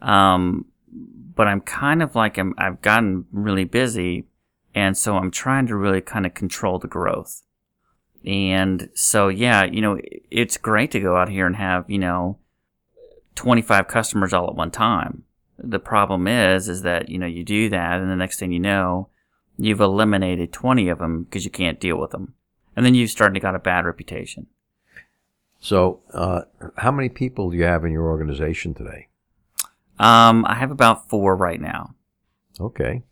Um, 0.00 0.66
but 1.34 1.48
I'm 1.48 1.60
kind 1.60 2.02
of 2.02 2.14
like 2.14 2.38
I'm, 2.38 2.54
I've 2.58 2.80
gotten 2.82 3.26
really 3.32 3.64
busy, 3.64 4.24
and 4.74 4.96
so 4.96 5.16
I'm 5.16 5.30
trying 5.30 5.66
to 5.66 5.76
really 5.76 6.00
kind 6.00 6.26
of 6.26 6.34
control 6.34 6.78
the 6.78 6.88
growth. 6.88 7.42
And 8.24 8.88
so, 8.94 9.28
yeah, 9.28 9.64
you 9.64 9.80
know, 9.80 9.98
it's 10.30 10.56
great 10.56 10.92
to 10.92 11.00
go 11.00 11.16
out 11.16 11.28
here 11.28 11.46
and 11.46 11.56
have 11.56 11.90
you 11.90 11.98
know 11.98 12.38
25 13.34 13.88
customers 13.88 14.32
all 14.32 14.48
at 14.48 14.54
one 14.54 14.70
time. 14.70 15.24
The 15.58 15.80
problem 15.80 16.28
is, 16.28 16.68
is 16.68 16.82
that 16.82 17.08
you 17.08 17.18
know 17.18 17.26
you 17.26 17.42
do 17.42 17.68
that, 17.70 18.00
and 18.00 18.10
the 18.10 18.16
next 18.16 18.38
thing 18.38 18.52
you 18.52 18.60
know, 18.60 19.08
you've 19.62 19.80
eliminated 19.80 20.52
20 20.52 20.88
of 20.88 20.98
them 20.98 21.24
because 21.24 21.44
you 21.44 21.50
can't 21.50 21.80
deal 21.80 21.96
with 21.96 22.10
them, 22.10 22.34
and 22.76 22.84
then 22.84 22.94
you've 22.94 23.10
started 23.10 23.34
to 23.34 23.40
got 23.40 23.54
a 23.54 23.60
bad 23.60 23.84
reputation. 23.84 24.46
So, 25.60 26.00
uh, 26.12 26.42
how 26.78 26.90
many 26.90 27.08
people 27.08 27.50
do 27.50 27.56
you 27.56 27.64
have 27.64 27.84
in 27.84 27.92
your 27.92 28.08
organization 28.08 28.74
today? 28.74 29.08
Um, 29.98 30.44
I 30.46 30.54
have 30.54 30.72
about 30.72 31.08
four 31.08 31.36
right 31.36 31.60
now. 31.60 31.94
Okay. 32.60 33.02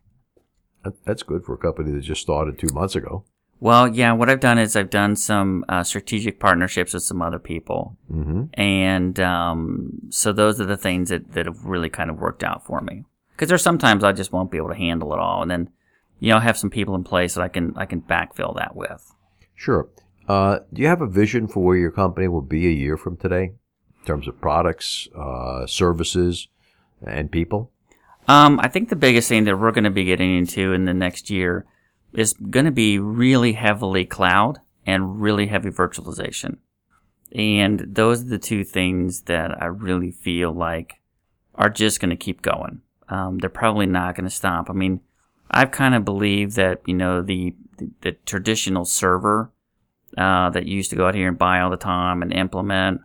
That's 1.05 1.23
good 1.23 1.45
for 1.45 1.55
a 1.55 1.59
company 1.59 1.93
that 1.93 2.01
just 2.01 2.23
started 2.23 2.59
two 2.59 2.73
months 2.75 2.97
ago. 2.97 3.25
Well, 3.61 3.87
yeah, 3.87 4.13
what 4.13 4.31
I've 4.31 4.41
done 4.41 4.59
is 4.59 4.75
I've 4.75 4.91
done 4.91 5.15
some 5.15 5.65
uh, 5.69 5.85
strategic 5.85 6.41
partnerships 6.41 6.95
with 6.95 7.03
some 7.03 7.21
other 7.21 7.39
people. 7.39 7.97
Mm-hmm. 8.11 8.45
And 8.55 9.21
um, 9.21 10.01
so 10.09 10.33
those 10.33 10.61
are 10.61 10.67
the 10.67 10.79
things 10.79 11.11
that, 11.11 11.33
that 11.33 11.45
have 11.47 11.67
really 11.67 11.91
kind 11.91 12.11
of 12.11 12.19
worked 12.19 12.43
out 12.43 12.65
for 12.65 12.81
me. 12.81 13.05
Because 13.33 13.51
there's 13.51 13.63
sometimes 13.63 14.03
I 14.03 14.13
just 14.13 14.33
won't 14.33 14.51
be 14.51 14.57
able 14.57 14.71
to 14.71 14.75
handle 14.75 15.13
it 15.13 15.19
all. 15.19 15.43
And 15.43 15.51
then, 15.51 15.71
you 16.21 16.31
know, 16.31 16.39
have 16.39 16.57
some 16.57 16.71
people 16.71 16.95
in 16.95 17.03
place 17.03 17.35
that 17.35 17.43
I 17.43 17.49
can, 17.49 17.73
I 17.77 17.87
can 17.87 18.03
backfill 18.03 18.57
that 18.57 18.77
with. 18.77 19.13
Sure. 19.55 19.89
Uh, 20.29 20.61
do 20.73 20.83
you 20.83 20.89
have 20.89 21.01
a 21.01 21.07
vision 21.07 21.49
for 21.49 21.65
where 21.65 21.77
your 21.77 21.91
company 21.91 22.29
will 22.29 22.41
be 22.43 22.67
a 22.69 22.71
year 22.71 22.97
from 22.97 23.17
today 23.17 23.53
in 23.99 24.07
terms 24.07 24.29
of 24.29 24.41
products, 24.41 25.09
uh, 25.19 25.67
services, 25.67 26.47
and 27.05 27.33
people? 27.33 27.73
Um, 28.29 28.61
I 28.63 28.69
think 28.69 28.91
the 28.91 28.97
biggest 28.97 29.29
thing 29.29 29.45
that 29.45 29.59
we're 29.59 29.73
going 29.73 29.85
to 29.85 29.91
be 29.91 30.05
getting 30.05 30.37
into 30.37 30.73
in 30.73 30.85
the 30.85 30.95
next 30.95 31.31
year 31.31 31.67
is 32.13 32.33
going 32.35 32.67
to 32.67 32.71
be 32.71 32.99
really 32.99 33.55
heavily 33.55 34.05
cloud 34.05 34.61
and 34.87 35.21
really 35.21 35.47
heavy 35.47 35.71
virtualization. 35.71 36.59
And 37.33 37.85
those 37.89 38.23
are 38.23 38.29
the 38.29 38.39
two 38.39 38.65
things 38.65 39.23
that 39.23 39.61
I 39.63 39.67
really 39.67 40.11
feel 40.11 40.53
like 40.53 41.01
are 41.55 41.71
just 41.71 42.01
going 42.01 42.11
to 42.11 42.17
keep 42.17 42.43
going. 42.43 42.83
Um, 43.09 43.39
they're 43.39 43.51
probably 43.51 43.87
not 43.87 44.15
going 44.15 44.29
to 44.29 44.35
stop. 44.35 44.71
I 44.71 44.73
mean, 44.73 45.01
I've 45.51 45.71
kind 45.71 45.95
of 45.95 46.05
believed 46.05 46.57
that, 46.57 46.81
you 46.87 46.95
know, 46.95 47.23
the, 47.23 47.55
the, 47.79 47.91
the 48.03 48.13
traditional 48.25 48.85
server, 48.85 49.51
uh, 50.17 50.51
that 50.51 50.67
you 50.67 50.77
used 50.77 50.91
to 50.91 50.97
go 50.97 51.07
out 51.07 51.15
here 51.15 51.29
and 51.29 51.39
buy 51.39 51.61
all 51.61 51.71
the 51.71 51.77
time 51.77 52.23
and 52.23 52.33
implement, 52.33 53.01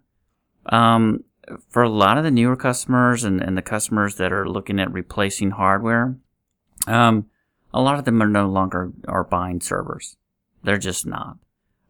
um, 0.68 1.24
for 1.70 1.84
a 1.84 1.90
lot 1.90 2.18
of 2.18 2.24
the 2.24 2.32
newer 2.32 2.56
customers 2.56 3.24
and, 3.24 3.42
and 3.42 3.58
the 3.58 3.62
customers 3.62 4.16
that 4.16 4.34
are 4.34 4.50
looking 4.50 4.80
at 4.80 4.92
replacing 4.92 5.52
hardware, 5.52 6.16
um, 6.88 7.26
a 7.74 7.82
lot 7.82 8.00
of 8.00 8.06
them 8.06 8.22
are 8.22 8.28
no 8.28 8.48
longer 8.48 8.92
are 9.08 9.24
buying 9.24 9.62
servers. 9.62 10.18
They're 10.64 10.78
just 10.78 11.06
not. 11.06 11.38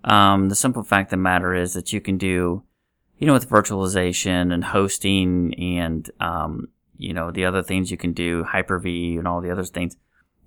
Um, 0.03 0.49
the 0.49 0.55
simple 0.55 0.83
fact 0.83 1.07
of 1.07 1.11
the 1.11 1.17
matter 1.17 1.53
is 1.53 1.73
that 1.73 1.93
you 1.93 2.01
can 2.01 2.17
do, 2.17 2.63
you 3.17 3.27
know, 3.27 3.33
with 3.33 3.49
virtualization 3.49 4.53
and 4.53 4.63
hosting 4.63 5.53
and, 5.55 6.09
um, 6.19 6.67
you 6.97 7.13
know, 7.13 7.31
the 7.31 7.45
other 7.45 7.63
things 7.63 7.91
you 7.91 7.97
can 7.97 8.13
do, 8.13 8.43
Hyper-V 8.43 9.17
and 9.17 9.27
all 9.27 9.41
the 9.41 9.51
other 9.51 9.63
things, 9.63 9.95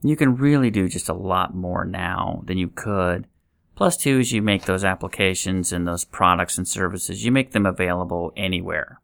you 0.02 0.16
can 0.16 0.36
really 0.36 0.70
do 0.70 0.88
just 0.88 1.08
a 1.08 1.14
lot 1.14 1.54
more 1.54 1.84
now 1.84 2.42
than 2.44 2.58
you 2.58 2.68
could. 2.68 3.26
Plus, 3.74 3.96
two 3.96 4.18
is 4.18 4.32
you 4.32 4.42
make 4.42 4.64
those 4.64 4.84
applications 4.84 5.72
and 5.72 5.86
those 5.86 6.04
products 6.04 6.58
and 6.58 6.66
services, 6.66 7.24
you 7.24 7.30
make 7.30 7.52
them 7.52 7.66
available 7.66 8.32
anywhere. 8.36 9.00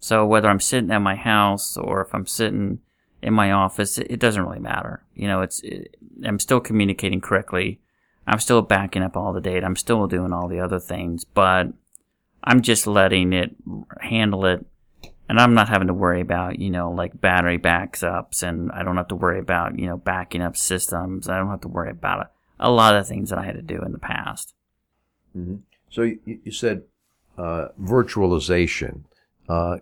So 0.00 0.26
whether 0.26 0.48
I'm 0.48 0.60
sitting 0.60 0.90
at 0.90 0.98
my 0.98 1.16
house 1.16 1.76
or 1.76 2.00
if 2.00 2.14
I'm 2.14 2.26
sitting 2.26 2.80
in 3.22 3.34
my 3.34 3.50
office, 3.50 3.98
it, 3.98 4.20
doesn't 4.20 4.42
really 4.42 4.60
matter. 4.60 5.02
You 5.14 5.26
know, 5.28 5.42
it's 5.42 5.60
it, 5.62 5.96
I'm 6.24 6.38
still 6.38 6.60
communicating 6.60 7.20
correctly. 7.20 7.80
I'm 8.26 8.40
still 8.40 8.62
backing 8.62 9.02
up 9.02 9.16
all 9.16 9.32
the 9.32 9.40
data. 9.40 9.64
I'm 9.64 9.76
still 9.76 10.06
doing 10.06 10.32
all 10.32 10.48
the 10.48 10.60
other 10.60 10.80
things, 10.80 11.24
but 11.24 11.68
I'm 12.42 12.60
just 12.60 12.86
letting 12.86 13.32
it 13.32 13.54
handle 14.00 14.44
it, 14.46 14.66
and 15.28 15.40
I'm 15.40 15.54
not 15.54 15.68
having 15.68 15.88
to 15.88 15.94
worry 15.94 16.20
about 16.20 16.58
you 16.58 16.70
know 16.70 16.90
like 16.90 17.20
battery 17.20 17.58
backups, 17.58 18.42
and 18.42 18.70
I 18.72 18.82
don't 18.82 18.96
have 18.96 19.08
to 19.08 19.16
worry 19.16 19.38
about 19.38 19.78
you 19.78 19.86
know 19.86 19.96
backing 19.96 20.42
up 20.42 20.56
systems. 20.56 21.28
I 21.28 21.38
don't 21.38 21.50
have 21.50 21.62
to 21.62 21.68
worry 21.68 21.90
about 21.90 22.30
a 22.58 22.70
lot 22.70 22.96
of 22.96 23.06
things 23.06 23.30
that 23.30 23.38
I 23.38 23.44
had 23.44 23.56
to 23.56 23.62
do 23.62 23.82
in 23.82 23.92
the 23.92 23.98
past. 23.98 24.54
Mm-hmm. 25.36 25.56
So 25.90 26.02
you, 26.02 26.18
you 26.24 26.52
said 26.52 26.82
uh, 27.38 27.68
virtualization 27.80 29.02
uh, 29.48 29.78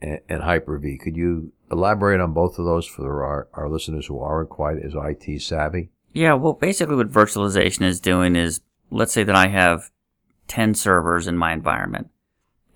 and, 0.00 0.20
and 0.28 0.42
Hyper-V. 0.42 0.98
Could 0.98 1.16
you 1.16 1.52
elaborate 1.70 2.20
on 2.20 2.32
both 2.32 2.58
of 2.58 2.64
those 2.64 2.86
for 2.86 3.24
our, 3.24 3.48
our 3.54 3.68
listeners 3.68 4.06
who 4.06 4.20
aren't 4.20 4.50
quite 4.50 4.78
as 4.78 4.94
IT 4.94 5.40
savvy? 5.42 5.90
Yeah, 6.12 6.34
well, 6.34 6.52
basically, 6.52 6.96
what 6.96 7.10
virtualization 7.10 7.82
is 7.82 8.00
doing 8.00 8.36
is 8.36 8.60
let's 8.90 9.12
say 9.12 9.24
that 9.24 9.34
I 9.34 9.48
have 9.48 9.90
10 10.48 10.74
servers 10.74 11.26
in 11.26 11.36
my 11.36 11.52
environment, 11.52 12.10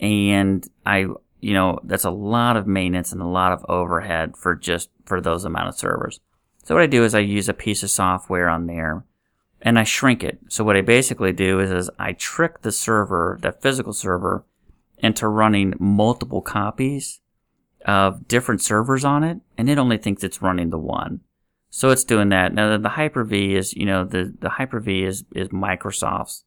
and 0.01 0.67
I, 0.85 1.07
you 1.41 1.55
know, 1.55 1.79
that's 1.85 2.05
a 2.05 2.11
lot 2.11 2.57
of 2.57 2.67
maintenance 2.67 3.13
and 3.13 3.21
a 3.21 3.27
lot 3.27 3.53
of 3.53 3.65
overhead 3.69 4.37
for 4.37 4.55
just 4.55 4.91
for 5.05 5.21
those 5.21 5.45
amount 5.45 5.69
of 5.69 5.79
servers. 5.79 6.21
So 6.65 6.75
what 6.75 6.83
I 6.83 6.89
do 6.89 7.05
is 7.05 7.15
I 7.15 7.21
use 7.21 7.49
a 7.49 7.55
piece 7.55 7.83
of 7.83 7.91
software 7.91 8.49
on 8.49 8.67
there 8.67 9.05
and 9.63 9.79
I 9.79 9.85
shrink 9.85 10.25
it. 10.25 10.39
So 10.49 10.65
what 10.65 10.77
I 10.77 10.81
basically 10.81 11.33
do 11.33 11.61
is, 11.61 11.71
is 11.71 11.91
I 11.99 12.13
trick 12.13 12.63
the 12.63 12.73
server, 12.73 13.39
that 13.43 13.63
physical 13.63 13.93
server, 13.93 14.45
into 14.99 15.29
running 15.29 15.75
multiple 15.79 16.41
copies 16.41 17.21
of 17.85 18.27
different 18.27 18.61
servers 18.63 19.05
on 19.05 19.23
it, 19.23 19.39
and 19.57 19.71
it 19.71 19.79
only 19.79 19.99
thinks 19.99 20.25
it's 20.25 20.43
running 20.43 20.71
the 20.71 20.79
one. 20.79 21.21
So 21.71 21.91
it's 21.91 22.05
doing 22.05 22.31
that. 22.31 22.55
Now 22.55 22.77
the 22.79 22.89
Hyper-V 22.89 23.55
is, 23.55 23.75
you 23.75 23.85
know, 23.87 24.05
the, 24.05 24.35
the 24.41 24.49
Hyper-V 24.49 25.05
is, 25.05 25.25
is 25.35 25.49
Microsoft's 25.49 26.45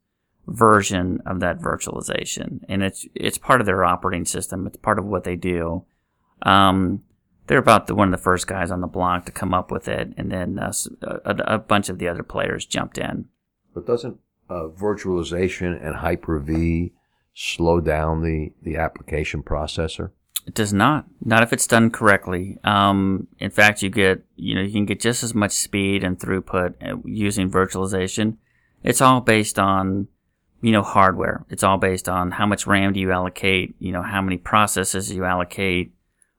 version 0.49 1.21
of 1.25 1.39
that 1.39 1.59
virtualization. 1.59 2.61
And 2.67 2.83
it's, 2.83 3.05
it's 3.15 3.37
part 3.37 3.61
of 3.61 3.65
their 3.65 3.83
operating 3.83 4.25
system. 4.25 4.67
It's 4.67 4.77
part 4.77 4.99
of 4.99 5.05
what 5.05 5.23
they 5.23 5.35
do. 5.35 5.85
Um, 6.41 7.03
they're 7.47 7.57
about 7.57 7.87
the, 7.87 7.95
one 7.95 8.13
of 8.13 8.19
the 8.19 8.23
first 8.23 8.47
guys 8.47 8.71
on 8.71 8.81
the 8.81 8.87
block 8.87 9.25
to 9.25 9.31
come 9.31 9.53
up 9.53 9.71
with 9.71 9.87
it. 9.87 10.13
And 10.17 10.31
then 10.31 10.59
uh, 10.59 10.71
a, 11.01 11.55
a, 11.55 11.57
bunch 11.57 11.89
of 11.89 11.97
the 11.97 12.07
other 12.07 12.23
players 12.23 12.65
jumped 12.65 12.97
in. 12.97 13.25
But 13.73 13.87
doesn't 13.87 14.19
uh, 14.49 14.67
virtualization 14.67 15.83
and 15.85 15.97
Hyper-V 15.97 16.93
slow 17.33 17.79
down 17.79 18.21
the, 18.21 18.53
the 18.61 18.77
application 18.77 19.43
processor? 19.43 20.11
It 20.45 20.53
does 20.53 20.73
not. 20.73 21.05
Not 21.23 21.43
if 21.43 21.53
it's 21.53 21.67
done 21.67 21.91
correctly. 21.91 22.57
Um, 22.63 23.27
in 23.39 23.51
fact, 23.51 23.81
you 23.81 23.89
get, 23.89 24.23
you 24.35 24.55
know, 24.55 24.61
you 24.61 24.71
can 24.71 24.85
get 24.85 24.99
just 24.99 25.23
as 25.23 25.35
much 25.35 25.51
speed 25.51 26.03
and 26.03 26.19
throughput 26.19 26.73
uh, 26.81 26.97
using 27.05 27.51
virtualization. 27.51 28.37
It's 28.83 29.01
all 29.01 29.21
based 29.21 29.59
on, 29.59 30.07
you 30.62 30.72
know, 30.72 30.84
hardware. 30.84 31.45
It's 31.49 31.64
all 31.64 31.78
based 31.78 32.10
on 32.10 32.32
how 32.32 32.45
much 32.45 32.68
RAM 32.68 32.93
do 32.93 32.99
you 32.99 33.12
allocate, 33.12 33.76
you 33.80 33.91
know, 33.91 34.01
how 34.01 34.22
many 34.22 34.38
processes 34.38 35.12
you 35.12 35.26
allocate. 35.26 35.93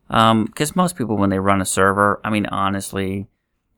Um, 0.09 0.49
cause 0.49 0.75
most 0.75 0.97
people, 0.97 1.17
when 1.17 1.31
they 1.31 1.39
run 1.39 1.61
a 1.61 1.67
server, 1.67 2.21
I 2.25 2.31
mean, 2.31 2.47
honestly, 2.47 3.29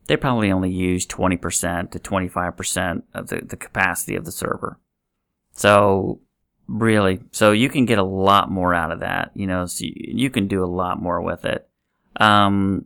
they 0.07 0.17
probably 0.17 0.51
only 0.51 0.71
use 0.71 1.05
20% 1.05 1.91
to 1.91 1.99
25% 1.99 3.03
of 3.13 3.27
the, 3.27 3.41
the 3.45 3.55
capacity 3.55 4.15
of 4.15 4.25
the 4.25 4.31
server. 4.31 4.79
So 5.53 6.19
Really. 6.67 7.19
So 7.31 7.51
you 7.51 7.69
can 7.69 7.85
get 7.85 7.97
a 7.97 8.03
lot 8.03 8.49
more 8.49 8.73
out 8.73 8.91
of 8.91 9.01
that, 9.01 9.31
you 9.33 9.47
know, 9.47 9.65
so 9.65 9.83
you, 9.85 9.93
you 9.95 10.29
can 10.29 10.47
do 10.47 10.63
a 10.63 10.65
lot 10.65 11.01
more 11.01 11.21
with 11.21 11.45
it. 11.45 11.67
Um, 12.17 12.85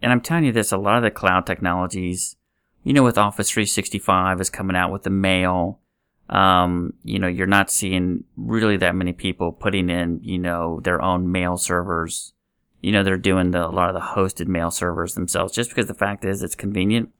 and 0.00 0.12
I'm 0.12 0.20
telling 0.20 0.44
you 0.44 0.52
this, 0.52 0.70
a 0.70 0.78
lot 0.78 0.96
of 0.98 1.02
the 1.02 1.10
cloud 1.10 1.44
technologies, 1.44 2.36
you 2.84 2.92
know, 2.92 3.02
with 3.02 3.18
Office 3.18 3.50
365 3.50 4.40
is 4.40 4.50
coming 4.50 4.76
out 4.76 4.92
with 4.92 5.02
the 5.02 5.10
mail. 5.10 5.80
Um, 6.28 6.92
you 7.04 7.18
know, 7.18 7.26
you're 7.26 7.46
not 7.46 7.70
seeing 7.70 8.24
really 8.36 8.76
that 8.78 8.94
many 8.94 9.12
people 9.12 9.52
putting 9.52 9.88
in, 9.88 10.20
you 10.22 10.38
know, 10.38 10.80
their 10.84 11.00
own 11.00 11.32
mail 11.32 11.56
servers. 11.56 12.34
You 12.82 12.92
know, 12.92 13.02
they're 13.02 13.16
doing 13.16 13.50
the, 13.50 13.66
a 13.66 13.70
lot 13.70 13.88
of 13.88 13.94
the 13.94 14.00
hosted 14.00 14.46
mail 14.46 14.70
servers 14.70 15.14
themselves 15.14 15.54
just 15.54 15.70
because 15.70 15.86
the 15.86 15.94
fact 15.94 16.24
is 16.24 16.42
it's 16.42 16.54
convenient. 16.54 17.10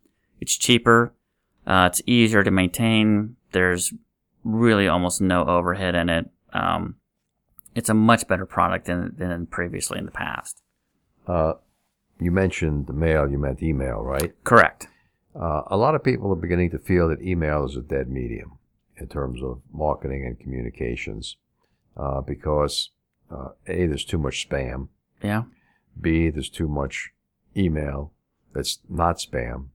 It's 0.40 0.56
cheaper. 0.56 1.14
Uh, 1.66 1.88
it's 1.90 2.02
easier 2.06 2.44
to 2.44 2.50
maintain. 2.50 3.36
There's 3.52 3.92
really 4.44 4.88
almost 4.88 5.20
no 5.20 5.44
overhead 5.44 5.94
in 5.94 6.10
it. 6.10 6.30
Um, 6.52 6.96
it's 7.74 7.88
a 7.88 7.94
much 7.94 8.28
better 8.28 8.46
product 8.46 8.86
than, 8.86 9.14
than 9.16 9.46
previously 9.46 9.98
in 9.98 10.04
the 10.04 10.12
past. 10.12 10.62
Uh, 11.26 11.54
you 12.20 12.30
mentioned 12.30 12.86
the 12.86 12.92
mail, 12.92 13.28
you 13.28 13.38
meant 13.38 13.62
email, 13.62 14.00
right? 14.02 14.32
Correct. 14.44 14.88
Uh, 15.34 15.62
a 15.66 15.76
lot 15.76 15.94
of 15.94 16.02
people 16.02 16.32
are 16.32 16.36
beginning 16.36 16.70
to 16.70 16.78
feel 16.78 17.08
that 17.08 17.22
email 17.22 17.64
is 17.64 17.76
a 17.76 17.80
dead 17.80 18.08
medium 18.08 18.57
in 19.00 19.08
terms 19.08 19.42
of 19.42 19.60
marketing 19.72 20.26
and 20.26 20.38
communications 20.38 21.36
uh, 21.96 22.20
because 22.20 22.90
uh, 23.30 23.48
A, 23.66 23.86
there's 23.86 24.04
too 24.04 24.18
much 24.18 24.48
spam. 24.48 24.88
Yeah. 25.22 25.44
B, 26.00 26.30
there's 26.30 26.48
too 26.48 26.68
much 26.68 27.10
email 27.56 28.12
that's 28.54 28.78
not 28.88 29.18
spam, 29.18 29.66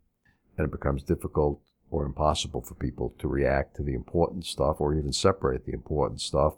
and 0.57 0.65
it 0.65 0.71
becomes 0.71 1.03
difficult 1.03 1.61
or 1.91 2.05
impossible 2.05 2.61
for 2.61 2.73
people 2.75 3.13
to 3.19 3.27
react 3.27 3.75
to 3.75 3.83
the 3.83 3.93
important 3.93 4.45
stuff 4.45 4.77
or 4.79 4.95
even 4.95 5.13
separate 5.13 5.65
the 5.65 5.73
important 5.73 6.21
stuff 6.21 6.55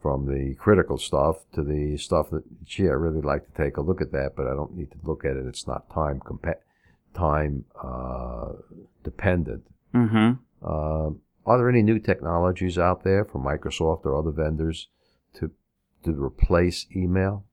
from 0.00 0.26
the 0.26 0.54
critical 0.56 0.98
stuff 0.98 1.36
to 1.54 1.62
the 1.62 1.96
stuff 1.96 2.30
that, 2.30 2.42
gee, 2.64 2.88
I 2.88 2.92
really 2.92 3.20
like 3.20 3.46
to 3.46 3.62
take 3.62 3.76
a 3.76 3.80
look 3.80 4.00
at 4.00 4.10
that, 4.10 4.32
but 4.36 4.48
I 4.48 4.54
don't 4.54 4.76
need 4.76 4.90
to 4.90 4.98
look 5.04 5.24
at 5.24 5.36
it. 5.36 5.46
It's 5.46 5.68
not 5.68 5.88
time 5.94 6.20
compa- 6.20 6.56
time 7.14 7.64
uh, 7.80 8.52
dependent. 9.04 9.64
Mm-hmm. 9.94 10.66
Are 11.44 11.58
there 11.58 11.68
any 11.68 11.82
new 11.82 11.98
technologies 11.98 12.78
out 12.78 13.04
there 13.04 13.24
from 13.24 13.44
Microsoft 13.44 14.04
or 14.04 14.16
other 14.16 14.30
vendors 14.30 14.88
to 15.34 15.50
to 16.04 16.12
replace 16.12 16.86
email? 16.94 17.44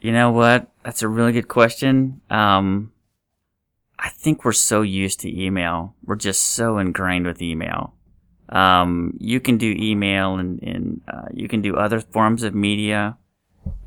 You 0.00 0.12
know 0.12 0.30
what? 0.30 0.70
That's 0.84 1.02
a 1.02 1.08
really 1.08 1.32
good 1.32 1.48
question. 1.48 2.20
Um, 2.28 2.92
I 3.98 4.10
think 4.10 4.44
we're 4.44 4.52
so 4.52 4.82
used 4.82 5.20
to 5.20 5.42
email. 5.42 5.94
We're 6.04 6.16
just 6.16 6.42
so 6.42 6.78
ingrained 6.78 7.26
with 7.26 7.40
email. 7.40 7.94
Um, 8.50 9.16
you 9.18 9.40
can 9.40 9.56
do 9.56 9.74
email 9.76 10.36
and, 10.36 10.62
and 10.62 11.00
uh, 11.08 11.28
you 11.32 11.48
can 11.48 11.62
do 11.62 11.76
other 11.76 12.00
forms 12.00 12.42
of 12.42 12.54
media. 12.54 13.16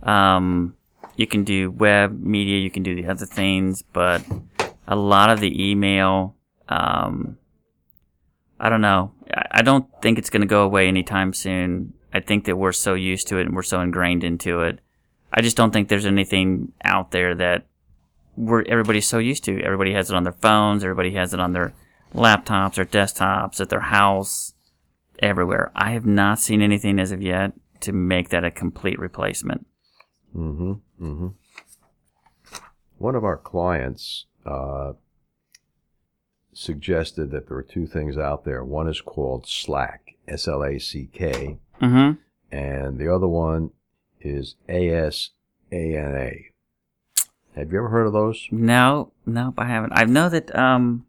Um, 0.02 0.76
you 1.16 1.28
can 1.28 1.44
do 1.44 1.70
web 1.70 2.20
media. 2.20 2.60
You 2.60 2.72
can 2.72 2.84
do 2.84 2.96
the 2.96 3.08
other 3.08 3.26
things, 3.26 3.84
but 3.94 4.24
a 4.88 4.96
lot 4.96 5.30
of 5.30 5.40
the 5.40 5.70
email, 5.70 6.36
um, 6.70 7.38
I 8.60 8.70
don't 8.70 8.82
know. 8.82 9.14
I, 9.52 9.62
don't 9.62 9.86
think 10.02 10.18
it's 10.18 10.30
going 10.30 10.42
to 10.42 10.48
go 10.48 10.64
away 10.64 10.88
anytime 10.88 11.34
soon. 11.34 11.94
I 12.14 12.20
think 12.22 12.46
that 12.46 12.58
we're 12.58 12.72
so 12.72 12.94
used 12.94 13.28
to 13.28 13.38
it 13.38 13.46
and 13.46 13.56
we're 13.56 13.64
so 13.64 13.82
ingrained 13.82 14.24
into 14.24 14.62
it. 14.62 14.80
I 15.32 15.42
just 15.42 15.58
don't 15.58 15.72
think 15.72 15.90
there's 15.90 16.06
anything 16.06 16.72
out 16.84 17.12
there 17.12 17.36
that 17.36 17.68
we're 18.36 18.64
everybody's 18.64 19.08
so 19.08 19.18
used 19.18 19.44
to. 19.46 19.62
Everybody 19.62 19.94
has 19.94 20.10
it 20.10 20.16
on 20.16 20.24
their 20.24 20.34
phones. 20.34 20.84
Everybody 20.84 21.12
has 21.12 21.34
it 21.34 21.40
on 21.40 21.54
their 21.54 21.74
laptops 22.16 22.78
or 22.78 22.86
desktops 22.86 23.60
at 23.60 23.70
their 23.70 23.82
house, 23.82 24.54
everywhere. 25.20 25.72
I 25.76 25.92
have 25.92 26.06
not 26.06 26.40
seen 26.40 26.62
anything 26.62 27.00
as 27.00 27.12
of 27.12 27.22
yet 27.22 27.54
to 27.82 27.92
make 27.92 28.30
that 28.30 28.44
a 28.44 28.52
complete 28.52 29.00
replacement. 29.00 29.66
Mm-hmm. 30.36 30.74
Mm-hmm. 31.04 31.28
One 32.98 33.16
of 33.16 33.24
our 33.24 33.38
clients 33.38 34.26
uh, 34.46 34.94
suggested 36.58 37.30
that 37.32 37.48
there 37.48 37.58
are 37.58 37.62
two 37.64 37.86
things 37.86 38.18
out 38.18 38.44
there. 38.44 38.64
One 38.64 38.88
is 38.88 39.00
called 39.02 39.48
Slack, 39.48 40.16
S-L-A-C-K, 40.28 41.60
Mm-hmm. 41.82 42.20
and 42.56 42.98
the 42.98 43.14
other 43.14 43.28
one 43.28 43.70
is 44.20 44.56
A-S-A-N-A. 44.68 46.46
Have 47.56 47.72
you 47.72 47.78
ever 47.78 47.90
heard 47.90 48.08
of 48.08 48.14
those? 48.14 48.48
No, 48.52 49.12
nope, 49.26 49.56
I 49.58 49.66
haven't. 49.66 49.94
I 49.94 50.06
know 50.06 50.30
that 50.30 50.56
um, 50.56 51.06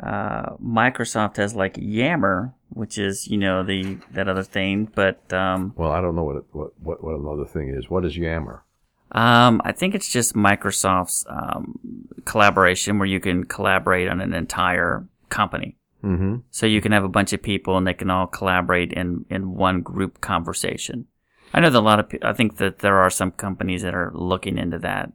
uh, 0.00 0.54
Microsoft 0.62 1.36
has 1.36 1.54
like 1.54 1.76
Yammer, 1.78 2.52
which 2.68 2.98
is 2.98 3.26
you 3.28 3.38
know 3.38 3.62
the 3.64 3.98
that 4.12 4.28
other 4.28 4.42
thing, 4.42 4.88
but 4.94 5.32
um, 5.32 5.72
Well, 5.76 5.92
I 5.92 6.00
don't 6.00 6.14
know 6.16 6.24
what 6.24 6.36
it, 6.36 6.44
what, 6.52 6.70
what 6.80 7.02
what 7.04 7.14
another 7.18 7.44
thing 7.46 7.68
is. 7.70 7.88
What 7.88 8.04
is 8.04 8.16
Yammer? 8.16 8.64
Um, 9.12 9.62
I 9.64 9.72
think 9.72 9.94
it's 9.94 10.10
just 10.10 10.34
Microsoft's 10.34 11.24
um, 11.28 11.78
collaboration 12.24 12.98
where 12.98 13.06
you 13.06 13.20
can 13.20 13.44
collaborate 13.44 14.08
on 14.08 14.20
an 14.20 14.34
entire 14.34 15.06
company. 15.28 15.76
Mm-hmm. 16.04 16.36
So 16.50 16.66
you 16.66 16.80
can 16.80 16.92
have 16.92 17.04
a 17.04 17.08
bunch 17.08 17.32
of 17.32 17.42
people 17.42 17.76
and 17.76 17.86
they 17.86 17.94
can 17.94 18.10
all 18.10 18.26
collaborate 18.26 18.92
in, 18.92 19.24
in 19.30 19.54
one 19.54 19.80
group 19.80 20.20
conversation. 20.20 21.06
I 21.54 21.60
know 21.60 21.70
that 21.70 21.78
a 21.78 21.80
lot 21.80 22.00
of, 22.00 22.08
pe- 22.08 22.18
I 22.22 22.32
think 22.32 22.56
that 22.58 22.80
there 22.80 22.98
are 22.98 23.10
some 23.10 23.30
companies 23.30 23.82
that 23.82 23.94
are 23.94 24.12
looking 24.14 24.58
into 24.58 24.78
that. 24.80 25.12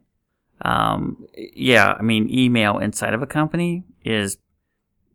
Um, 0.62 1.26
yeah, 1.34 1.94
I 1.98 2.02
mean, 2.02 2.28
email 2.30 2.78
inside 2.78 3.14
of 3.14 3.22
a 3.22 3.26
company 3.26 3.84
is 4.04 4.38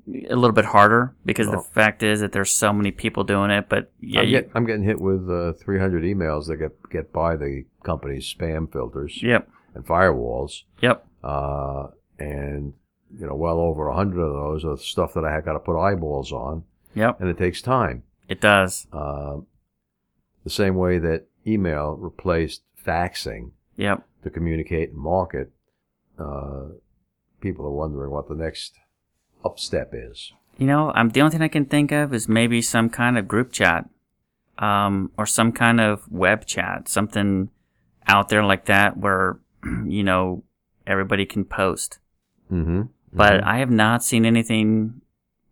a 0.07 0.35
little 0.35 0.53
bit 0.53 0.65
harder 0.65 1.13
because 1.25 1.47
Well- 1.47 1.57
the 1.61 1.67
fact 1.69 2.01
is 2.03 2.21
that 2.21 2.31
there's 2.31 2.51
so 2.51 2.71
many 2.73 2.91
people 2.91 3.23
doing 3.23 3.51
it. 3.51 3.67
But 3.69 3.91
yeah, 3.99 4.21
I'm, 4.21 4.29
get, 4.29 4.49
I'm 4.55 4.65
getting 4.65 4.83
hit 4.83 4.99
with 5.01 5.29
uh, 5.29 5.53
300 5.53 6.03
emails 6.03 6.47
that 6.47 6.57
get 6.57 6.89
get 6.89 7.11
by 7.13 7.35
the 7.35 7.65
company's 7.83 8.33
spam 8.33 8.71
filters 8.71 9.21
yep, 9.21 9.49
and 9.75 9.85
firewalls, 9.85 10.63
yep, 10.81 11.05
uh, 11.23 11.87
and 12.19 12.73
you 13.17 13.25
know, 13.25 13.35
well 13.35 13.59
over 13.59 13.87
100 13.87 14.19
of 14.21 14.33
those 14.33 14.65
are 14.65 14.77
stuff 14.77 15.13
that 15.13 15.23
I 15.25 15.39
got 15.41 15.53
to 15.53 15.59
put 15.59 15.79
eyeballs 15.79 16.31
on, 16.31 16.63
yep, 16.93 17.19
and 17.19 17.29
it 17.29 17.37
takes 17.37 17.61
time. 17.61 18.03
it 18.29 18.41
does. 18.41 18.87
Uh, 18.91 19.37
the 20.43 20.49
same 20.49 20.75
way 20.75 20.97
that 20.99 21.27
email 21.45 21.95
replaced 21.99 22.61
faxing 22.85 23.51
Yep. 23.77 24.03
to 24.23 24.29
communicate 24.29 24.89
and 24.91 24.97
market, 24.97 25.51
uh, 26.17 26.67
people 27.41 27.65
are 27.65 27.71
wondering 27.71 28.11
what 28.11 28.27
the 28.29 28.35
next 28.35 28.73
up 29.47 29.59
step 29.59 29.89
is. 29.93 30.31
You 30.57 30.67
know, 30.67 30.91
I'm 30.93 31.09
the 31.09 31.21
only 31.21 31.31
thing 31.31 31.41
I 31.41 31.47
can 31.47 31.65
think 31.65 31.91
of 31.91 32.13
is 32.13 32.27
maybe 32.27 32.61
some 32.61 32.89
kind 32.89 33.17
of 33.17 33.27
group 33.27 33.51
chat, 33.51 33.89
um, 34.57 35.11
or 35.17 35.25
some 35.25 35.51
kind 35.51 35.79
of 35.79 36.11
web 36.11 36.45
chat, 36.45 36.89
something 36.89 37.49
out 38.07 38.29
there 38.29 38.43
like 38.43 38.65
that 38.65 38.97
where, 38.97 39.39
you 39.85 40.03
know, 40.03 40.43
everybody 40.85 41.25
can 41.25 41.45
post. 41.45 41.99
Mm-hmm. 42.51 42.83
But 43.13 43.43
I 43.43 43.57
have 43.59 43.71
not 43.71 44.03
seen 44.03 44.25
anything. 44.25 45.01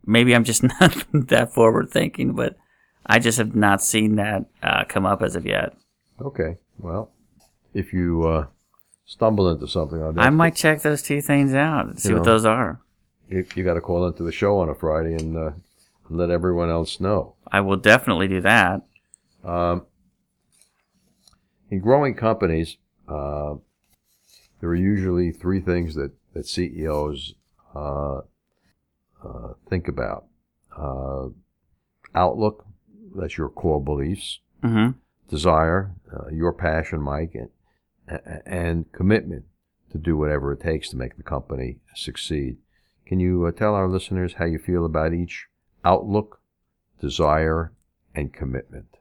Maybe 0.05 0.35
I'm 0.35 0.43
just 0.43 0.63
not 0.81 1.05
that 1.13 1.53
forward 1.53 1.89
thinking, 1.89 2.33
but 2.33 2.55
I 3.05 3.19
just 3.19 3.37
have 3.37 3.55
not 3.55 3.81
seen 3.83 4.15
that 4.15 4.45
uh, 4.63 4.83
come 4.85 5.05
up 5.05 5.21
as 5.21 5.35
of 5.35 5.45
yet. 5.45 5.73
Okay. 6.21 6.57
Well, 6.79 7.11
if 7.73 7.93
you 7.93 8.23
uh, 8.23 8.47
stumble 9.05 9.49
into 9.49 9.67
something 9.67 10.01
I 10.17 10.29
might 10.29 10.55
check 10.55 10.81
those 10.81 11.01
two 11.01 11.21
things 11.21 11.53
out 11.53 11.85
and 11.87 11.99
see 11.99 12.09
You 12.09 12.15
what 12.15 12.25
know. 12.25 12.31
those 12.31 12.45
are. 12.45 12.81
You, 13.29 13.45
you 13.55 13.63
got 13.63 13.75
to 13.75 13.81
call 13.81 14.07
into 14.07 14.23
the 14.23 14.31
show 14.31 14.59
on 14.59 14.69
a 14.69 14.75
Friday 14.75 15.13
and 15.13 15.37
uh, 15.37 15.51
let 16.09 16.29
everyone 16.29 16.69
else 16.69 16.99
know. 16.99 17.35
I 17.51 17.61
will 17.61 17.77
definitely 17.77 18.27
do 18.27 18.41
that. 18.41 18.81
Um, 19.43 19.85
in 21.69 21.79
growing 21.79 22.15
companies, 22.15 22.77
uh, 23.07 23.55
there 24.59 24.69
are 24.69 24.75
usually 24.75 25.31
three 25.31 25.61
things 25.61 25.95
that, 25.95 26.11
that 26.33 26.47
CEOs 26.47 27.35
uh, 27.75 28.17
uh, 28.17 29.53
think 29.69 29.87
about 29.87 30.25
uh, 30.77 31.27
outlook, 32.13 32.65
that's 33.15 33.37
your 33.37 33.49
core 33.49 33.83
beliefs, 33.83 34.39
hmm 34.61 34.91
desire, 35.27 35.91
uh, 36.13 36.29
your 36.31 36.53
passion, 36.53 37.01
Mike, 37.01 37.33
and, 37.33 37.49
and 38.45 38.91
commitment 38.91 39.45
to 39.91 39.97
do 39.97 40.15
whatever 40.15 40.53
it 40.53 40.61
takes 40.61 40.89
to 40.89 40.95
make 40.95 41.17
the 41.17 41.23
company 41.23 41.79
succeed. 41.95 42.57
Can 43.05 43.19
you 43.19 43.45
uh, 43.45 43.51
tell 43.51 43.75
our 43.75 43.87
listeners 43.87 44.33
how 44.33 44.45
you 44.45 44.57
feel 44.57 44.85
about 44.85 45.13
each 45.13 45.47
outlook, 45.83 46.41
desire, 46.99 47.71
and 48.15 48.33
commitment? 48.33 48.97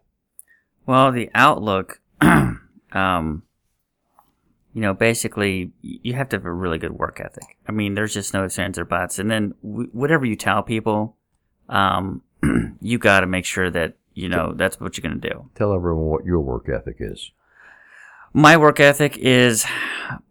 Well, 0.86 1.10
the 1.10 1.30
outlook, 1.34 2.00
um, 2.20 3.42
you 4.74 4.80
know, 4.80 4.92
basically, 4.92 5.72
you 5.80 6.12
have 6.14 6.28
to 6.30 6.36
have 6.36 6.44
a 6.44 6.52
really 6.52 6.78
good 6.78 6.92
work 6.92 7.20
ethic. 7.20 7.56
I 7.66 7.72
mean, 7.72 7.94
there's 7.94 8.12
just 8.12 8.34
no 8.34 8.46
ands, 8.58 8.78
or 8.78 8.84
buts. 8.84 9.18
And 9.18 9.30
then 9.30 9.54
w- 9.62 9.88
whatever 9.92 10.26
you 10.26 10.36
tell 10.36 10.62
people, 10.62 11.16
um, 11.68 12.22
you 12.82 12.98
got 12.98 13.20
to 13.20 13.26
make 13.26 13.46
sure 13.46 13.70
that, 13.70 13.94
you 14.12 14.28
know, 14.28 14.52
that's 14.54 14.78
what 14.78 14.98
you're 14.98 15.08
going 15.08 15.20
to 15.20 15.28
do. 15.28 15.48
Tell 15.54 15.72
everyone 15.72 16.06
what 16.06 16.24
your 16.26 16.40
work 16.40 16.68
ethic 16.68 16.96
is. 16.98 17.30
My 18.34 18.56
work 18.56 18.80
ethic 18.80 19.16
is 19.16 19.64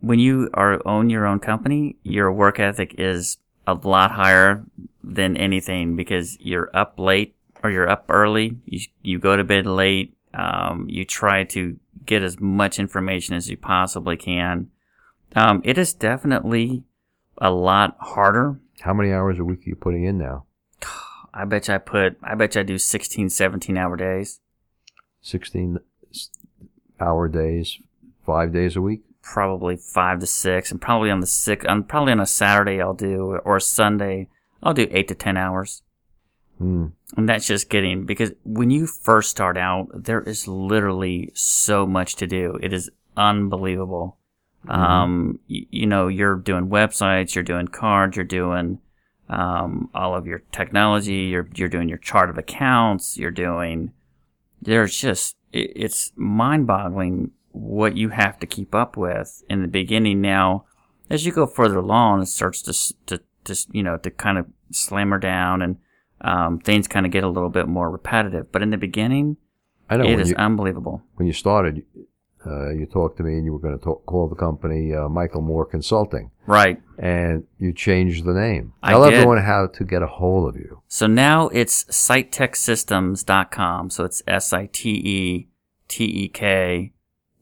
when 0.02 0.20
you 0.20 0.50
are 0.54 0.86
own 0.86 1.10
your 1.10 1.26
own 1.26 1.40
company, 1.40 1.96
your 2.04 2.32
work 2.32 2.60
ethic 2.60 2.96
is 2.98 3.38
a 3.66 3.74
lot 3.74 4.12
higher 4.12 4.64
than 5.04 5.38
anything 5.38 5.96
because 5.96 6.38
you're 6.40 6.70
up 6.74 7.00
late 7.00 7.36
or 7.64 7.72
you're 7.72 7.90
up 7.90 8.06
early. 8.10 8.58
You, 8.66 8.80
you 9.02 9.20
go 9.20 9.36
to 9.36 9.44
bed 9.44 9.66
late. 9.66 10.16
Um, 10.34 10.88
you 10.90 11.06
try 11.06 11.44
to 11.46 11.80
get 12.06 12.24
as 12.24 12.40
much 12.40 12.80
information 12.80 13.36
as 13.36 13.50
you 13.50 13.58
possibly 13.58 14.18
can. 14.18 14.70
Um, 15.36 15.62
it 15.64 15.78
is 15.78 15.94
definitely 15.94 16.84
a 17.38 17.52
lot 17.52 17.96
harder. 18.00 18.60
How 18.82 18.94
many 18.94 19.12
hours 19.12 19.40
a 19.40 19.44
week 19.44 19.60
are 19.66 19.70
you 19.70 19.76
putting 19.76 20.04
in 20.04 20.18
now? 20.18 20.46
I 21.34 21.46
bet 21.46 21.68
you 21.68 21.76
I 21.76 21.78
put, 21.78 22.18
I 22.24 22.36
bet 22.36 22.56
you 22.56 22.62
I 22.62 22.64
do 22.64 22.78
16, 22.78 23.30
17 23.30 23.78
hour 23.78 23.96
days. 23.96 24.40
16 25.22 25.80
hour 27.00 27.28
days, 27.28 27.80
five 28.26 28.54
days 28.54 28.76
a 28.76 28.82
week? 28.82 29.04
Probably 29.24 29.76
five 29.78 30.20
to 30.20 30.28
six, 30.28 30.70
and 30.70 30.80
probably 30.80 31.10
on 31.10 31.22
the 31.22 31.26
six, 31.28 31.66
on 31.66 31.84
probably 31.84 32.12
on 32.12 32.20
a 32.20 32.26
Saturday 32.28 32.80
I'll 32.82 32.94
do 32.94 33.40
or 33.44 33.56
a 33.58 33.62
Sunday 33.62 34.28
I'll 34.62 34.74
do 34.76 34.88
eight 34.92 35.08
to 35.08 35.16
ten 35.16 35.38
hours, 35.38 35.82
Hmm. 36.60 36.88
and 37.18 37.28
that's 37.28 37.48
just 37.48 37.70
getting 37.70 38.06
because 38.06 38.32
when 38.44 38.70
you 38.70 38.86
first 38.86 39.32
start 39.32 39.58
out, 39.58 39.88
there 39.94 40.22
is 40.22 40.48
literally 40.48 41.32
so 41.34 41.88
much 41.88 42.16
to 42.18 42.28
do. 42.28 42.60
It 42.62 42.72
is 42.74 42.90
unbelievable. 43.18 44.18
Um, 44.68 45.40
y- 45.50 45.66
you 45.72 45.86
know, 45.88 46.08
you're 46.08 46.36
doing 46.36 46.70
websites, 46.70 47.36
you're 47.36 47.44
doing 47.44 47.68
cards, 47.68 48.16
you're 48.16 48.24
doing 48.26 48.80
um, 49.30 49.90
all 49.94 50.16
of 50.16 50.26
your 50.28 50.44
technology, 50.52 51.24
you're 51.32 51.50
you're 51.56 51.70
doing 51.70 51.90
your 51.90 51.98
chart 51.98 52.30
of 52.30 52.38
accounts, 52.38 53.18
you're 53.18 53.32
doing. 53.32 53.92
There's 54.62 54.96
just 54.98 55.36
it, 55.52 55.72
it's 55.76 56.12
mind-boggling 56.16 57.32
what 57.54 57.96
you 57.96 58.10
have 58.10 58.40
to 58.40 58.48
keep 58.48 58.76
up 58.76 58.98
with 58.98 59.44
in 59.50 59.62
the 59.62 59.68
beginning. 59.68 60.20
Now, 60.22 60.66
as 61.10 61.26
you 61.26 61.32
go 61.32 61.46
further 61.48 61.78
along, 61.78 62.22
it 62.24 62.28
starts 62.28 62.62
to 62.64 62.74
to 63.08 63.22
to 63.46 63.56
you 63.72 63.84
know 63.84 63.98
to 63.98 64.12
kind 64.12 64.38
of 64.38 64.46
slam 64.72 65.12
her 65.12 65.20
down, 65.20 65.62
and 65.62 65.78
um, 66.22 66.60
things 66.60 66.88
kind 66.88 67.06
of 67.06 67.12
get 67.12 67.24
a 67.24 67.30
little 67.30 67.50
bit 67.50 67.68
more 67.68 67.90
repetitive. 67.90 68.52
But 68.52 68.62
in 68.64 68.70
the 68.72 68.78
beginning, 68.78 69.38
I 69.90 69.98
know 69.98 70.06
it 70.06 70.20
is 70.20 70.30
you, 70.32 70.36
unbelievable. 70.38 71.02
when 71.16 71.28
you 71.28 71.34
started, 71.34 71.84
uh, 72.46 72.70
you 72.72 72.86
talked 72.86 73.18
to 73.18 73.24
me 73.24 73.34
and 73.36 73.46
you 73.46 73.52
were 73.54 73.60
going 73.60 73.78
to 73.78 73.84
talk, 73.84 74.06
call 74.06 74.28
the 74.30 74.36
company 74.36 74.94
uh, 74.94 75.08
Michael 75.10 75.42
Moore 75.42 75.66
Consulting, 75.66 76.32
Right. 76.48 76.82
and 76.98 77.44
you 77.60 77.74
changed 77.74 78.24
the 78.26 78.34
name. 78.34 78.74
I 78.82 78.92
Tell 78.92 79.04
did. 79.06 79.14
everyone 79.16 79.40
how 79.44 79.68
to 79.68 79.84
get 79.84 80.02
a 80.02 80.08
hold 80.08 80.48
of 80.50 80.56
you. 80.60 80.82
So 80.88 81.06
now 81.08 81.50
it's 81.50 81.84
siteteksystems.com. 81.86 83.90
So 83.90 84.04
it's 84.06 84.22
S 84.28 84.54
I 84.54 84.68
T 84.72 84.90
E 84.92 85.48
T 85.88 86.06
E 86.06 86.28
K 86.30 86.93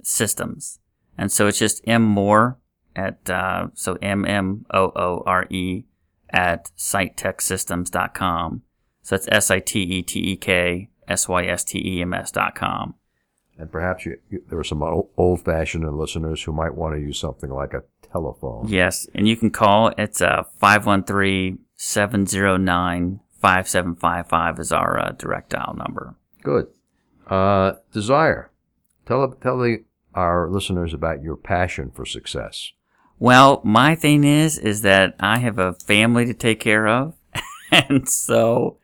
systems. 0.05 0.79
And 1.17 1.31
so 1.31 1.47
it's 1.47 1.59
just 1.59 1.81
M 1.85 2.03
Moore 2.03 2.57
at, 2.95 3.29
uh, 3.29 3.67
so 3.73 3.97
M 4.01 4.25
M 4.25 4.65
O 4.71 4.91
O 4.95 5.23
R 5.25 5.45
E 5.49 5.85
at 6.29 6.71
siteteksystems.com. 6.77 8.61
So 9.03 9.15
that's 9.15 9.27
S 9.31 9.51
I 9.51 9.59
T 9.59 9.81
E 9.81 10.01
T 10.01 10.19
E 10.19 10.35
K 10.37 10.89
S 11.07 11.27
Y 11.27 11.45
S 11.45 11.63
T 11.63 11.81
E 11.97 12.01
M 12.01 12.13
S 12.13 12.31
dot 12.31 12.55
com. 12.55 12.95
And 13.57 13.71
perhaps 13.71 14.05
you, 14.05 14.17
you, 14.29 14.41
there 14.49 14.57
are 14.57 14.63
some 14.63 14.81
old 14.81 15.45
fashioned 15.45 15.87
listeners 15.95 16.41
who 16.41 16.51
might 16.51 16.73
want 16.73 16.95
to 16.95 17.01
use 17.01 17.19
something 17.19 17.51
like 17.51 17.73
a 17.73 17.83
telephone. 18.11 18.67
Yes. 18.67 19.07
And 19.13 19.27
you 19.27 19.37
can 19.37 19.51
call. 19.51 19.89
It's, 19.97 20.21
uh, 20.21 20.43
513 20.57 21.59
709 21.75 23.19
5755 23.39 24.59
is 24.59 24.71
our, 24.71 24.99
uh, 24.99 25.11
direct 25.11 25.51
dial 25.51 25.75
number. 25.77 26.15
Good. 26.41 26.67
Uh, 27.27 27.73
desire. 27.93 28.49
Tell 29.05 29.31
tell 29.33 29.57
the, 29.59 29.83
our 30.13 30.49
listeners 30.49 30.93
about 30.93 31.23
your 31.23 31.35
passion 31.35 31.91
for 31.91 32.05
success. 32.05 32.71
Well, 33.21 33.61
my 33.63 33.93
thing 33.93 34.23
is, 34.23 34.57
is 34.57 34.81
that 34.81 35.15
I 35.19 35.37
have 35.39 35.59
a 35.59 35.73
family 35.73 36.25
to 36.25 36.33
take 36.33 36.59
care 36.59 36.87
of. 36.87 37.13
and 37.71 38.09
so 38.09 38.77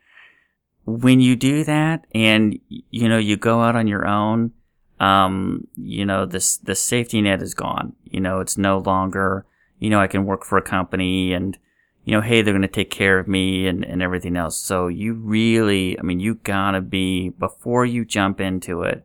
when 0.86 1.20
you 1.20 1.34
do 1.34 1.64
that 1.64 2.06
and, 2.14 2.56
you 2.68 3.08
know, 3.08 3.18
you 3.18 3.36
go 3.36 3.62
out 3.62 3.74
on 3.74 3.88
your 3.88 4.06
own, 4.06 4.52
um, 5.00 5.66
you 5.76 6.06
know, 6.06 6.24
this, 6.24 6.56
the 6.56 6.76
safety 6.76 7.20
net 7.20 7.42
is 7.42 7.52
gone. 7.52 7.94
You 8.04 8.20
know, 8.20 8.38
it's 8.38 8.56
no 8.56 8.78
longer, 8.78 9.44
you 9.80 9.90
know, 9.90 10.00
I 10.00 10.06
can 10.06 10.24
work 10.24 10.44
for 10.44 10.56
a 10.56 10.62
company 10.62 11.32
and, 11.32 11.58
you 12.04 12.12
know, 12.12 12.20
hey, 12.20 12.40
they're 12.40 12.54
going 12.54 12.62
to 12.62 12.68
take 12.68 12.90
care 12.90 13.18
of 13.18 13.26
me 13.26 13.66
and, 13.66 13.84
and 13.84 14.00
everything 14.00 14.36
else. 14.36 14.56
So 14.56 14.86
you 14.86 15.14
really, 15.14 15.98
I 15.98 16.02
mean, 16.02 16.20
you 16.20 16.36
gotta 16.36 16.80
be, 16.80 17.30
before 17.30 17.84
you 17.84 18.04
jump 18.04 18.40
into 18.40 18.82
it, 18.82 19.04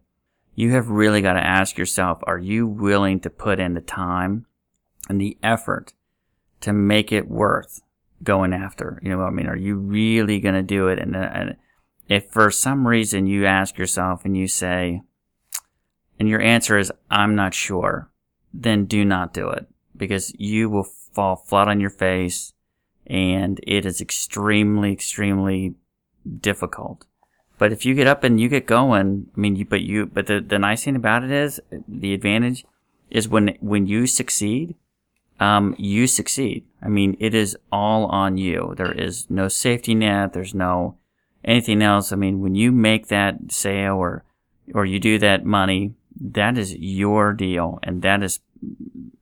you 0.56 0.72
have 0.72 0.90
really 0.90 1.22
got 1.22 1.34
to 1.34 1.46
ask 1.46 1.78
yourself, 1.78 2.20
are 2.24 2.38
you 2.38 2.68
willing 2.68 3.20
to 3.22 3.30
put 3.30 3.60
in 3.60 3.74
the 3.74 3.82
time 3.82 4.46
and 5.10 5.20
the 5.20 5.38
effort 5.42 5.94
to 6.62 6.74
make 6.74 7.12
it 7.12 7.28
worth 7.28 7.82
going 8.24 8.54
after? 8.54 9.00
You 9.04 9.10
know, 9.10 9.24
I 9.24 9.30
mean, 9.32 9.48
are 9.48 9.58
you 9.58 9.76
really 9.76 10.40
going 10.40 10.56
to 10.56 10.62
do 10.62 10.88
it? 10.88 11.00
And, 11.00 11.16
uh, 11.16 11.30
and 11.34 11.56
if 12.08 12.30
for 12.30 12.52
some 12.52 12.88
reason 12.88 13.28
you 13.28 13.46
ask 13.46 13.78
yourself 13.78 14.26
and 14.26 14.38
you 14.38 14.48
say, 14.48 15.02
and 16.20 16.30
your 16.30 16.42
answer 16.42 16.78
is, 16.78 16.92
I'm 17.10 17.36
not 17.36 17.54
sure, 17.54 18.12
then 18.54 18.86
do 18.86 19.04
not 19.04 19.34
do 19.34 19.50
it 19.50 19.68
because 19.98 20.34
you 20.38 20.70
will 20.70 20.84
fall 20.84 21.36
flat 21.36 21.68
on 21.68 21.80
your 21.80 21.90
face 21.90 22.54
and 23.08 23.60
it 23.64 23.86
is 23.86 24.00
extremely, 24.00 24.92
extremely 24.94 25.76
difficult. 26.40 27.06
But 27.64 27.72
if 27.72 27.86
you 27.86 27.96
get 27.96 28.08
up 28.08 28.26
and 28.26 28.42
you 28.42 28.50
get 28.50 28.66
going, 28.66 29.28
I 29.34 29.40
mean, 29.40 29.56
you, 29.56 29.64
but 29.64 29.80
you, 29.80 30.06
but 30.06 30.28
the, 30.28 30.42
the 30.42 30.60
nice 30.60 30.84
thing 30.84 30.98
about 30.98 31.24
it 31.24 31.32
is 31.32 31.62
the 31.88 32.14
advantage 32.14 32.66
is 33.10 33.30
when, 33.30 33.58
when 33.62 33.88
you 33.88 34.06
succeed, 34.06 34.76
um, 35.40 35.74
you 35.78 36.06
succeed. 36.08 36.66
I 36.82 36.90
mean, 36.90 37.16
it 37.22 37.34
is 37.34 37.56
all 37.72 38.08
on 38.08 38.36
you. 38.36 38.74
There 38.76 38.92
is 38.92 39.30
no 39.30 39.48
safety 39.48 39.96
net. 39.96 40.34
There's 40.34 40.54
no 40.54 40.98
anything 41.46 41.82
else. 41.82 42.12
I 42.12 42.18
mean, 42.18 42.42
when 42.42 42.54
you 42.54 42.70
make 42.74 43.08
that 43.08 43.36
sale 43.48 43.96
or, 43.96 44.26
or 44.74 44.86
you 44.86 45.00
do 45.00 45.18
that 45.20 45.46
money, 45.46 45.94
that 46.20 46.58
is 46.58 46.76
your 46.76 47.32
deal. 47.32 47.80
And 47.82 48.02
that 48.02 48.24
is, 48.24 48.42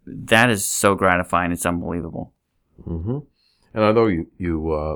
that 0.08 0.50
is 0.50 0.66
so 0.66 0.96
gratifying. 0.96 1.52
It's 1.52 1.68
unbelievable. 1.68 2.34
Mm-hmm. 2.88 3.20
And 3.76 3.84
I 3.84 3.92
know 3.92 4.08
you 4.08 4.32
you 4.39 4.72
uh, 4.72 4.96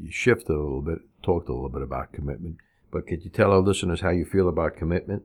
you 0.00 0.12
shifted 0.12 0.52
a 0.52 0.62
little 0.62 0.82
bit, 0.82 1.00
talked 1.24 1.48
a 1.48 1.52
little 1.52 1.68
bit 1.68 1.82
about 1.82 2.12
commitment, 2.12 2.58
but 2.90 3.06
could 3.06 3.24
you 3.24 3.30
tell 3.30 3.50
our 3.50 3.58
listeners 3.58 4.00
how 4.00 4.10
you 4.10 4.24
feel 4.24 4.48
about 4.48 4.76
commitment? 4.76 5.24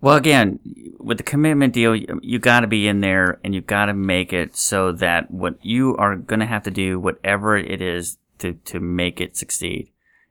Well, 0.00 0.16
again, 0.16 0.60
with 0.98 1.18
the 1.18 1.22
commitment 1.22 1.74
deal, 1.74 1.94
you, 1.94 2.38
got 2.38 2.60
to 2.60 2.66
be 2.66 2.88
in 2.88 3.02
there 3.02 3.38
and 3.44 3.54
you 3.54 3.60
got 3.60 3.86
to 3.86 3.92
make 3.92 4.32
it 4.32 4.56
so 4.56 4.92
that 4.92 5.30
what 5.30 5.58
you 5.62 5.94
are 5.96 6.16
going 6.16 6.40
to 6.40 6.46
have 6.46 6.62
to 6.62 6.70
do, 6.70 6.98
whatever 6.98 7.56
it 7.56 7.82
is 7.82 8.16
to, 8.38 8.54
to 8.54 8.80
make 8.80 9.20
it 9.20 9.36
succeed. 9.36 9.90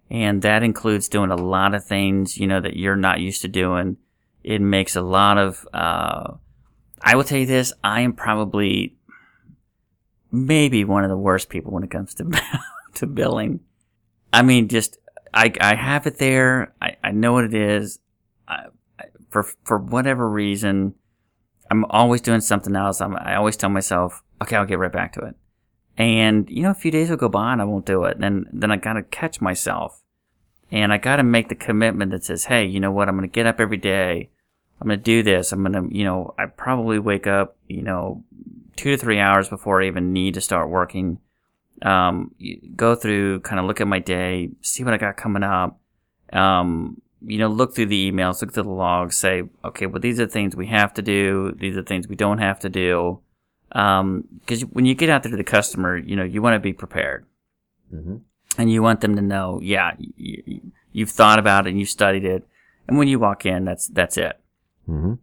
And 0.10 0.42
that 0.42 0.64
includes 0.64 1.08
doing 1.08 1.30
a 1.30 1.36
lot 1.36 1.76
of 1.76 1.86
things, 1.86 2.36
you 2.38 2.48
know, 2.48 2.60
that 2.60 2.78
you're 2.78 2.96
not 2.96 3.20
used 3.20 3.44
to 3.44 3.48
doing. 3.48 3.98
It 4.44 4.60
makes 4.60 4.96
a 4.96 5.02
lot 5.02 5.38
of, 5.38 5.68
uh, 5.72 6.34
I 7.04 7.16
will 7.16 7.24
tell 7.24 7.38
you 7.38 7.46
this, 7.46 7.72
I 7.84 8.02
am 8.02 8.14
probably 8.14 8.96
maybe 10.32 10.84
one 10.84 11.04
of 11.04 11.12
the 11.12 11.18
worst 11.18 11.48
people 11.50 11.72
when 11.74 11.84
it 11.84 11.92
comes 11.92 12.16
to, 12.16 12.42
to 12.96 13.06
billing. 13.06 13.60
I 14.32 14.42
mean, 14.42 14.68
just, 14.68 14.98
I, 15.34 15.52
I 15.60 15.76
have 15.76 16.08
it 16.08 16.18
there. 16.18 16.74
I, 16.82 16.96
I 17.04 17.12
know 17.12 17.34
what 17.34 17.44
it 17.44 17.54
is. 17.54 18.00
I, 18.48 18.68
for 19.30 19.44
for 19.64 19.78
whatever 19.78 20.30
reason, 20.30 20.96
I'm 21.70 21.86
always 21.86 22.22
doing 22.22 22.42
something 22.42 22.76
else. 22.76 23.00
I'm, 23.02 23.16
I 23.16 23.36
always 23.36 23.58
tell 23.58 23.70
myself, 23.70 24.24
okay, 24.42 24.56
I'll 24.56 24.66
get 24.66 24.80
right 24.80 24.92
back 24.92 25.14
to 25.14 25.22
it. 25.22 25.36
And 25.98 26.50
you 26.50 26.64
know, 26.64 26.72
a 26.72 26.76
few 26.76 26.92
days 26.92 27.10
will 27.10 27.18
go 27.18 27.30
by 27.30 27.54
and 27.54 27.62
I 27.62 27.66
won't 27.66 27.86
do 27.86 28.06
it. 28.06 28.16
And 28.16 28.24
then 28.24 28.46
then 28.52 28.72
I 28.72 28.78
gotta 28.78 29.04
catch 29.04 29.42
myself, 29.42 30.02
and 30.72 30.92
I 30.92 30.98
gotta 30.98 31.24
make 31.24 31.50
the 31.50 31.56
commitment 31.56 32.12
that 32.12 32.24
says, 32.24 32.46
hey, 32.46 32.66
you 32.66 32.80
know 32.80 32.92
what? 32.92 33.08
I'm 33.08 33.16
gonna 33.16 33.28
get 33.28 33.46
up 33.46 33.60
every 33.60 33.78
day. 33.78 34.30
I'm 34.82 34.88
gonna 34.88 34.98
do 34.98 35.22
this. 35.22 35.52
I'm 35.52 35.62
gonna, 35.62 35.88
you 35.90 36.06
know, 36.06 36.34
I 36.40 36.46
probably 36.46 37.00
wake 37.00 37.28
up, 37.28 37.58
you 37.68 37.82
know, 37.82 38.24
two 38.78 38.92
to 38.92 38.98
three 38.98 39.20
hours 39.20 39.50
before 39.50 39.82
I 39.82 39.88
even 39.88 40.14
need 40.14 40.36
to 40.36 40.42
start 40.42 40.70
working. 40.70 41.20
Um, 41.82 42.34
go 42.76 42.96
through, 42.96 43.40
kind 43.42 43.60
of 43.60 43.66
look 43.66 43.80
at 43.82 43.88
my 43.88 44.00
day, 44.00 44.50
see 44.62 44.84
what 44.84 44.94
I 44.94 44.98
got 44.98 45.18
coming 45.18 45.44
up. 45.44 45.80
Um, 46.34 47.02
you 47.22 47.38
know, 47.38 47.48
look 47.48 47.76
through 47.76 47.88
the 47.88 48.12
emails, 48.12 48.42
look 48.42 48.54
through 48.54 48.64
the 48.64 48.70
logs, 48.70 49.16
say, 49.18 49.44
okay, 49.64 49.86
well, 49.86 50.00
these 50.00 50.20
are 50.20 50.28
things 50.28 50.56
we 50.56 50.68
have 50.68 50.94
to 50.94 51.02
do. 51.02 51.54
These 51.58 51.78
are 51.78 51.84
things 51.84 52.08
we 52.08 52.16
don't 52.16 52.38
have 52.40 52.60
to 52.62 52.70
do. 52.70 53.20
Um, 53.74 54.24
cause 54.48 54.62
when 54.62 54.86
you 54.86 54.96
get 54.96 55.10
out 55.10 55.24
there 55.24 55.32
to 55.32 55.38
the 55.38 55.44
customer, 55.44 55.98
you 55.98 56.16
know, 56.16 56.24
you 56.24 56.42
want 56.42 56.56
to 56.56 56.60
be 56.60 56.74
prepared 56.74 57.26
Mm-hmm. 57.94 58.18
and 58.58 58.72
you 58.72 58.84
want 58.84 59.02
them 59.02 59.16
to 59.16 59.22
know, 59.22 59.60
yeah, 59.64 59.94
you, 59.98 60.62
you've 60.92 61.10
thought 61.10 61.40
about 61.40 61.66
it 61.66 61.72
and 61.72 61.80
you've 61.80 61.90
studied 61.90 62.24
it. 62.24 62.48
And 62.88 62.98
when 62.98 63.08
you 63.08 63.20
walk 63.20 63.46
in, 63.46 63.66
that's, 63.66 63.88
that's 63.88 64.16
it. 64.18 64.40
Mm-hmm. 64.88 65.14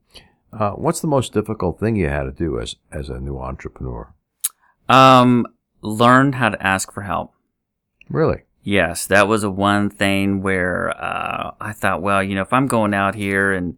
Uh, 0.52 0.70
what's 0.70 1.00
the 1.00 1.06
most 1.06 1.32
difficult 1.32 1.78
thing 1.78 1.96
you 1.96 2.08
had 2.08 2.24
to 2.24 2.32
do 2.32 2.58
as 2.58 2.76
as 2.90 3.08
a 3.08 3.20
new 3.20 3.38
entrepreneur? 3.38 4.12
Um, 4.88 5.46
learn 5.82 6.34
how 6.34 6.48
to 6.48 6.66
ask 6.66 6.92
for 6.92 7.02
help. 7.02 7.32
Really? 8.08 8.42
Yes, 8.62 9.06
that 9.06 9.28
was 9.28 9.44
a 9.44 9.50
one 9.50 9.90
thing 9.90 10.42
where 10.42 10.90
uh, 11.00 11.52
I 11.60 11.72
thought, 11.72 12.02
well, 12.02 12.22
you 12.22 12.34
know, 12.34 12.42
if 12.42 12.52
I'm 12.52 12.66
going 12.66 12.94
out 12.94 13.14
here 13.14 13.52
and 13.52 13.76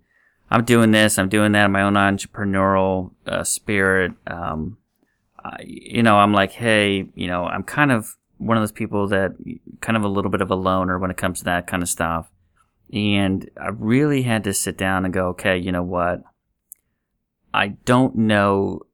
I'm 0.51 0.65
doing 0.65 0.93
this, 0.93 1.19
I'm 1.19 1.29
doing 1.29 1.53
that 1.53 1.67
in 1.67 1.73
my 1.73 1.83
own 1.83 1.95
entrepreneurial 1.95 3.13
uh, 3.27 3.45
spirit, 3.45 4.13
um, 4.27 4.79
I, 5.45 5.59
you 5.65 6.03
know, 6.03 6.17
I'm 6.17 6.33
like, 6.33 6.53
hey, 6.53 7.07
you 7.15 7.27
know, 7.27 7.45
I'm 7.45 7.63
kind 7.63 7.93
of 7.93 8.17
one 8.39 8.57
of 8.57 8.63
those 8.63 8.73
people 8.73 9.09
that 9.09 9.33
kind 9.81 9.97
of 9.97 10.05
a 10.05 10.09
little 10.09 10.31
bit 10.31 10.41
of 10.41 10.51
a 10.51 10.55
loner 10.55 10.99
when 10.99 11.11
it 11.11 11.17
comes 11.17 11.41
to 11.41 11.45
that 11.45 11.67
kind 11.67 11.83
of 11.83 11.89
stuff. 11.89 12.31
And 12.93 13.51
I 13.61 13.69
really 13.69 14.23
had 14.23 14.45
to 14.45 14.55
sit 14.55 14.79
down 14.79 15.05
and 15.05 15.13
go, 15.13 15.29
okay, 15.29 15.59
you 15.59 15.71
know 15.71 15.83
what? 15.83 16.23
I 17.53 17.69
don't 17.85 18.17
know. 18.17 18.87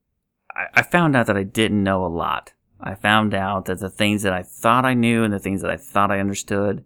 I, 0.54 0.66
I 0.74 0.82
found 0.82 1.14
out 1.14 1.26
that 1.26 1.36
I 1.36 1.44
didn't 1.44 1.82
know 1.82 2.04
a 2.04 2.08
lot. 2.08 2.52
I 2.84 2.94
found 2.94 3.34
out 3.34 3.64
that 3.64 3.80
the 3.80 3.90
things 3.90 4.22
that 4.22 4.32
I 4.32 4.42
thought 4.42 4.84
I 4.84 4.94
knew 4.94 5.24
and 5.24 5.32
the 5.32 5.38
things 5.38 5.62
that 5.62 5.70
I 5.70 5.76
thought 5.76 6.10
I 6.10 6.20
understood, 6.20 6.84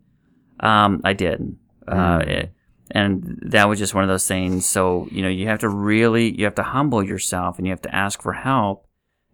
um, 0.60 1.00
I 1.04 1.12
didn't. 1.12 1.58
Uh, 1.86 2.22
it, 2.26 2.52
and 2.90 3.38
that 3.42 3.68
was 3.68 3.78
just 3.78 3.94
one 3.94 4.04
of 4.04 4.08
those 4.08 4.26
things. 4.26 4.64
So, 4.64 5.08
you 5.10 5.22
know, 5.22 5.28
you 5.28 5.46
have 5.48 5.58
to 5.60 5.68
really, 5.68 6.34
you 6.38 6.44
have 6.44 6.54
to 6.54 6.62
humble 6.62 7.02
yourself 7.02 7.58
and 7.58 7.66
you 7.66 7.72
have 7.72 7.82
to 7.82 7.94
ask 7.94 8.22
for 8.22 8.32
help 8.32 8.86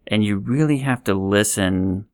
and 0.07 0.25
you 0.25 0.39
really 0.39 0.79
have 0.79 1.05
to 1.05 1.15
listen 1.15 2.07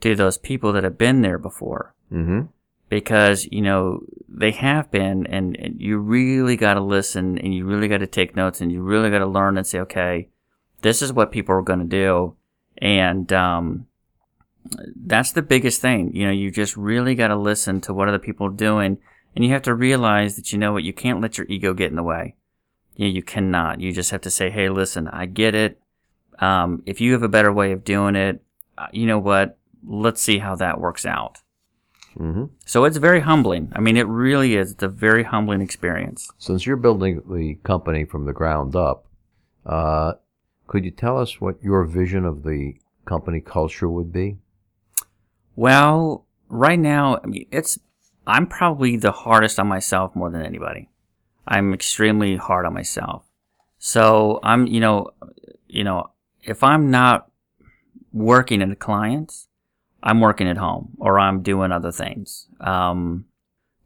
to 0.00 0.14
those 0.16 0.38
people 0.38 0.72
that 0.72 0.84
have 0.84 0.98
been 0.98 1.22
there 1.22 1.38
before 1.38 1.94
Mm-hmm. 2.12 2.42
because, 2.88 3.48
you 3.50 3.62
know, 3.62 4.00
they 4.28 4.50
have 4.50 4.90
been 4.90 5.26
and, 5.26 5.56
and 5.56 5.80
you 5.80 5.96
really 5.98 6.56
got 6.56 6.74
to 6.74 6.80
listen 6.80 7.38
and 7.38 7.54
you 7.54 7.64
really 7.64 7.88
got 7.88 7.98
to 7.98 8.06
take 8.06 8.36
notes 8.36 8.60
and 8.60 8.70
you 8.70 8.82
really 8.82 9.08
got 9.08 9.20
to 9.20 9.26
learn 9.26 9.56
and 9.56 9.66
say, 9.66 9.78
okay, 9.80 10.28
this 10.82 11.00
is 11.00 11.12
what 11.12 11.32
people 11.32 11.54
are 11.54 11.62
going 11.62 11.78
to 11.78 11.84
do. 11.86 12.36
And, 12.82 13.32
um, 13.32 13.86
that's 14.94 15.32
the 15.32 15.42
biggest 15.42 15.80
thing. 15.80 16.14
You 16.14 16.26
know, 16.26 16.32
you 16.32 16.50
just 16.50 16.76
really 16.76 17.14
got 17.14 17.28
to 17.28 17.36
listen 17.36 17.80
to 17.82 17.94
what 17.94 18.08
other 18.08 18.18
people 18.18 18.46
are 18.46 18.50
doing 18.50 18.98
and 19.34 19.44
you 19.44 19.52
have 19.52 19.62
to 19.62 19.74
realize 19.74 20.36
that, 20.36 20.52
you 20.52 20.58
know 20.58 20.72
what, 20.72 20.84
you 20.84 20.92
can't 20.92 21.20
let 21.20 21.38
your 21.38 21.46
ego 21.48 21.72
get 21.72 21.90
in 21.90 21.96
the 21.96 22.02
way. 22.02 22.36
You, 22.96 23.06
know, 23.08 23.14
you 23.14 23.22
cannot. 23.22 23.80
You 23.80 23.92
just 23.92 24.10
have 24.10 24.20
to 24.22 24.30
say, 24.30 24.50
hey, 24.50 24.68
listen, 24.68 25.08
I 25.08 25.24
get 25.24 25.54
it. 25.54 25.80
Um, 26.38 26.82
if 26.84 27.00
you 27.00 27.12
have 27.12 27.22
a 27.22 27.28
better 27.28 27.52
way 27.52 27.72
of 27.72 27.84
doing 27.84 28.14
it, 28.14 28.42
uh, 28.76 28.88
you 28.92 29.06
know 29.06 29.18
what? 29.18 29.58
let's 29.84 30.22
see 30.22 30.38
how 30.38 30.54
that 30.56 30.80
works 30.80 31.04
out. 31.04 31.38
hmm 32.16 32.44
So 32.66 32.84
it's 32.84 32.98
very 32.98 33.20
humbling. 33.20 33.72
I 33.74 33.80
mean, 33.80 33.96
it 33.96 34.06
really 34.06 34.56
is. 34.56 34.72
It's 34.72 34.82
a 34.82 34.88
very 34.88 35.24
humbling 35.24 35.60
experience. 35.60 36.30
Since 36.38 36.66
you're 36.66 36.76
building 36.76 37.22
the 37.28 37.54
company 37.64 38.04
from 38.04 38.26
the 38.26 38.32
ground 38.32 38.76
up, 38.76 39.06
uh, 39.64 40.14
could 40.72 40.86
you 40.86 40.90
tell 40.90 41.18
us 41.18 41.38
what 41.38 41.62
your 41.62 41.84
vision 41.84 42.24
of 42.24 42.44
the 42.44 42.74
company 43.04 43.42
culture 43.42 43.90
would 43.90 44.10
be? 44.10 44.38
Well, 45.54 46.24
right 46.48 46.78
now, 46.78 47.18
I 47.22 47.26
mean, 47.26 47.46
it's 47.52 47.78
I'm 48.26 48.46
probably 48.46 48.96
the 48.96 49.12
hardest 49.12 49.60
on 49.60 49.66
myself 49.66 50.16
more 50.16 50.30
than 50.30 50.40
anybody. 50.40 50.88
I'm 51.46 51.74
extremely 51.74 52.36
hard 52.36 52.64
on 52.64 52.72
myself. 52.72 53.26
So 53.78 54.40
I'm, 54.42 54.66
you 54.66 54.80
know, 54.80 55.10
you 55.68 55.84
know, 55.84 56.10
if 56.42 56.64
I'm 56.64 56.90
not 56.90 57.30
working 58.10 58.62
at 58.62 58.70
the 58.70 58.76
clients, 58.76 59.48
I'm 60.02 60.20
working 60.20 60.48
at 60.48 60.56
home 60.56 60.96
or 60.98 61.18
I'm 61.18 61.42
doing 61.42 61.70
other 61.70 61.92
things 61.92 62.48
um, 62.60 63.26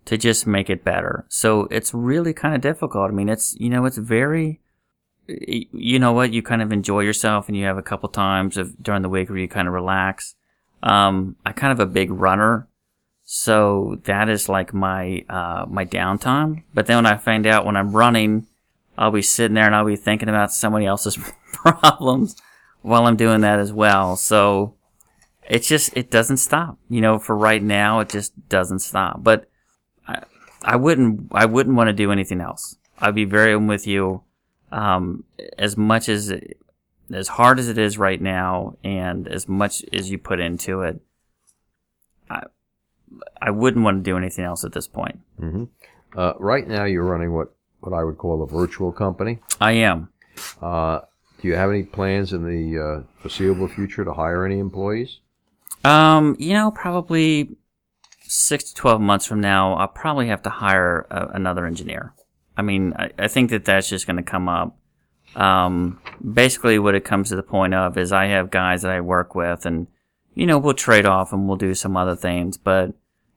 to 0.04 0.16
just 0.16 0.46
make 0.46 0.70
it 0.70 0.84
better. 0.84 1.26
So 1.28 1.66
it's 1.72 1.92
really 1.92 2.32
kind 2.32 2.54
of 2.54 2.60
difficult. 2.60 3.10
I 3.10 3.12
mean, 3.12 3.28
it's 3.28 3.56
you 3.58 3.70
know, 3.70 3.86
it's 3.86 3.98
very, 3.98 4.60
you 5.28 5.98
know 5.98 6.12
what, 6.12 6.32
you 6.32 6.42
kind 6.42 6.62
of 6.62 6.72
enjoy 6.72 7.00
yourself 7.00 7.48
and 7.48 7.56
you 7.56 7.64
have 7.64 7.78
a 7.78 7.82
couple 7.82 8.08
times 8.08 8.56
of 8.56 8.82
during 8.82 9.02
the 9.02 9.08
week 9.08 9.28
where 9.28 9.38
you 9.38 9.48
kind 9.48 9.68
of 9.68 9.74
relax. 9.74 10.34
Um, 10.82 11.36
I 11.44 11.52
kind 11.52 11.72
of 11.72 11.80
a 11.80 11.86
big 11.86 12.10
runner, 12.10 12.68
so 13.24 14.00
that 14.04 14.28
is 14.28 14.48
like 14.48 14.72
my 14.72 15.24
uh, 15.28 15.66
my 15.68 15.84
downtime. 15.84 16.62
But 16.74 16.86
then 16.86 16.98
when 16.98 17.06
I 17.06 17.16
find 17.16 17.46
out 17.46 17.64
when 17.64 17.76
I'm 17.76 17.92
running, 17.92 18.46
I'll 18.96 19.10
be 19.10 19.22
sitting 19.22 19.54
there 19.54 19.66
and 19.66 19.74
I'll 19.74 19.84
be 19.84 19.96
thinking 19.96 20.28
about 20.28 20.52
somebody 20.52 20.86
else's 20.86 21.18
problems 21.52 22.36
while 22.82 23.06
I'm 23.06 23.16
doing 23.16 23.40
that 23.40 23.58
as 23.58 23.72
well. 23.72 24.16
So 24.16 24.74
it's 25.48 25.68
just 25.68 25.96
it 25.96 26.10
doesn't 26.10 26.36
stop. 26.38 26.78
You 26.88 27.00
know, 27.00 27.18
for 27.18 27.36
right 27.36 27.62
now, 27.62 28.00
it 28.00 28.08
just 28.08 28.48
doesn't 28.48 28.80
stop. 28.80 29.22
But 29.22 29.48
I, 30.06 30.22
I 30.62 30.76
wouldn't 30.76 31.28
I 31.32 31.46
wouldn't 31.46 31.76
want 31.76 31.88
to 31.88 31.92
do 31.92 32.12
anything 32.12 32.40
else. 32.40 32.76
I'd 32.98 33.14
be 33.14 33.24
very 33.24 33.56
with 33.56 33.86
you. 33.86 34.22
Um, 34.76 35.24
as 35.58 35.76
much 35.76 36.08
as 36.08 36.32
as 37.12 37.28
hard 37.28 37.58
as 37.58 37.68
it 37.68 37.78
is 37.78 37.96
right 37.98 38.20
now, 38.20 38.76
and 38.84 39.26
as 39.26 39.48
much 39.48 39.84
as 39.92 40.10
you 40.10 40.18
put 40.18 40.38
into 40.38 40.82
it, 40.82 41.00
I 42.28 42.42
I 43.40 43.50
wouldn't 43.50 43.84
want 43.84 44.04
to 44.04 44.10
do 44.10 44.16
anything 44.18 44.44
else 44.44 44.64
at 44.64 44.72
this 44.72 44.86
point. 44.88 45.20
hmm 45.38 45.64
Uh, 46.14 46.32
right 46.38 46.66
now, 46.68 46.84
you're 46.84 47.04
running 47.04 47.32
what, 47.32 47.54
what 47.80 47.92
I 47.92 48.02
would 48.04 48.18
call 48.18 48.42
a 48.42 48.46
virtual 48.46 48.92
company. 48.92 49.38
I 49.60 49.72
am. 49.72 50.08
Uh, 50.60 51.00
do 51.40 51.48
you 51.48 51.54
have 51.54 51.70
any 51.70 51.82
plans 51.82 52.32
in 52.32 52.42
the 52.44 52.62
uh, 52.78 53.02
foreseeable 53.20 53.68
future 53.68 54.04
to 54.04 54.12
hire 54.12 54.44
any 54.44 54.58
employees? 54.58 55.20
Um, 55.84 56.36
you 56.38 56.52
know, 56.54 56.70
probably 56.70 57.56
six 58.22 58.64
to 58.64 58.74
twelve 58.74 59.00
months 59.00 59.26
from 59.26 59.40
now, 59.40 59.74
I'll 59.74 59.88
probably 60.02 60.28
have 60.28 60.42
to 60.42 60.50
hire 60.50 61.06
a, 61.10 61.28
another 61.34 61.64
engineer. 61.66 62.12
I 62.56 62.62
mean, 62.62 62.94
I, 62.98 63.10
I 63.18 63.28
think 63.28 63.50
that 63.50 63.64
that's 63.64 63.88
just 63.88 64.06
going 64.06 64.16
to 64.16 64.22
come 64.22 64.48
up. 64.48 64.76
Um, 65.34 66.00
basically, 66.32 66.78
what 66.78 66.94
it 66.94 67.04
comes 67.04 67.28
to 67.28 67.36
the 67.36 67.42
point 67.42 67.74
of 67.74 67.98
is 67.98 68.12
I 68.12 68.26
have 68.26 68.50
guys 68.50 68.82
that 68.82 68.90
I 68.90 69.00
work 69.00 69.34
with, 69.34 69.66
and 69.66 69.86
you 70.34 70.46
know, 70.46 70.58
we'll 70.58 70.74
trade 70.74 71.06
off 71.06 71.32
and 71.32 71.48
we'll 71.48 71.56
do 71.56 71.74
some 71.74 71.96
other 71.96 72.14
things, 72.14 72.56
but 72.56 72.88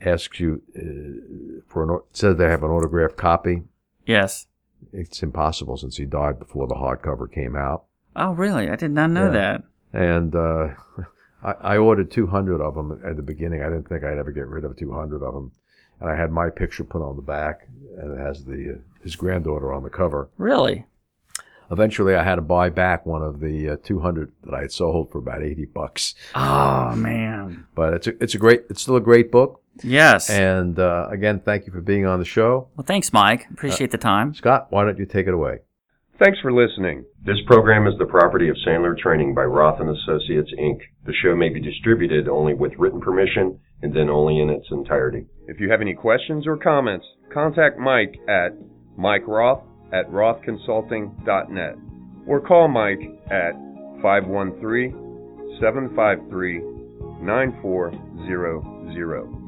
asks 0.00 0.40
you 0.40 0.62
uh, 0.76 1.62
for 1.68 1.84
an, 1.84 2.00
says 2.12 2.36
they 2.36 2.48
have 2.50 2.62
an 2.64 2.70
autographed 2.70 3.16
copy, 3.16 3.62
Yes. 4.04 4.46
It's 4.92 5.22
impossible 5.22 5.76
since 5.76 5.96
he 5.96 6.04
died 6.04 6.38
before 6.38 6.66
the 6.66 6.74
hardcover 6.74 7.30
came 7.30 7.56
out. 7.56 7.84
Oh, 8.16 8.32
really? 8.32 8.68
I 8.70 8.76
did 8.76 8.90
not 8.92 9.10
know 9.10 9.26
Yeah. 9.26 9.30
that. 9.30 9.62
And 9.92 10.34
uh, 10.34 10.68
I, 11.42 11.74
I 11.74 11.76
ordered 11.76 12.10
200 12.10 12.60
of 12.60 12.74
them 12.74 13.00
at 13.04 13.16
the 13.16 13.22
beginning. 13.22 13.62
I 13.62 13.66
didn't 13.68 13.88
think 13.88 14.04
I'd 14.04 14.18
ever 14.18 14.32
get 14.32 14.46
rid 14.48 14.64
of 14.64 14.76
200 14.76 15.22
of 15.22 15.34
them. 15.34 15.52
And 16.00 16.10
I 16.10 16.16
had 16.16 16.30
my 16.32 16.50
picture 16.50 16.84
put 16.84 17.02
on 17.02 17.16
the 17.16 17.22
back, 17.22 17.68
and 17.98 18.12
it 18.12 18.18
has 18.20 18.44
the 18.44 18.74
uh, 18.74 18.78
his 19.02 19.14
granddaughter 19.16 19.72
on 19.72 19.82
the 19.84 19.90
cover. 19.90 20.28
Really? 20.38 20.86
Eventually, 21.70 22.14
I 22.14 22.22
had 22.22 22.36
to 22.36 22.42
buy 22.42 22.70
back 22.70 23.06
one 23.06 23.22
of 23.22 23.40
the 23.40 23.70
uh, 23.70 23.76
200 23.82 24.32
that 24.44 24.54
I 24.54 24.60
had 24.62 24.72
sold 24.72 25.10
for 25.10 25.18
about 25.18 25.42
80 25.42 25.66
bucks. 25.66 26.14
Oh 26.34 26.94
man. 26.94 27.66
But 27.74 27.94
it's 27.94 28.06
a, 28.06 28.22
it's 28.22 28.34
a 28.34 28.38
great, 28.38 28.64
it's 28.70 28.82
still 28.82 28.96
a 28.96 29.00
great 29.00 29.30
book. 29.30 29.62
Yes. 29.82 30.30
And 30.30 30.78
uh, 30.78 31.08
again, 31.10 31.40
thank 31.40 31.66
you 31.66 31.72
for 31.72 31.80
being 31.80 32.06
on 32.06 32.18
the 32.18 32.24
show. 32.24 32.68
well, 32.76 32.84
thanks, 32.86 33.12
Mike. 33.12 33.46
Appreciate 33.50 33.90
the 33.90 33.98
time. 33.98 34.34
Scott, 34.34 34.66
why 34.70 34.84
don't 34.84 34.98
you 34.98 35.06
take 35.06 35.26
it 35.26 35.34
away? 35.34 35.58
Thanks 36.16 36.38
for 36.40 36.52
listening. 36.52 37.04
This 37.24 37.38
program 37.48 37.88
is 37.88 37.94
the 37.98 38.06
property 38.06 38.48
of 38.48 38.56
Sandler 38.64 38.96
Training 38.96 39.34
by 39.34 39.42
Roth 39.42 39.80
and 39.80 39.90
Associates 39.90 40.50
Inc. 40.60 40.78
The 41.04 41.12
show 41.12 41.34
may 41.34 41.48
be 41.48 41.60
distributed 41.60 42.28
only 42.28 42.54
with 42.54 42.70
written 42.78 43.00
permission 43.00 43.58
and 43.82 43.92
then 43.92 44.08
only 44.08 44.38
in 44.38 44.48
its 44.48 44.66
entirety. 44.70 45.26
If 45.48 45.58
you 45.58 45.70
have 45.72 45.80
any 45.80 45.94
questions 45.94 46.46
or 46.46 46.56
comments, 46.56 47.04
contact 47.32 47.78
Mike 47.80 48.14
at 48.28 48.52
Mike 48.96 49.26
Roth 49.26 49.64
at 49.94 50.10
rothconsulting.net 50.10 51.76
or 52.26 52.40
call 52.40 52.68
Mike 52.68 53.02
at 53.30 53.52
513 54.02 54.92
753 55.60 56.60
9400. 57.22 59.43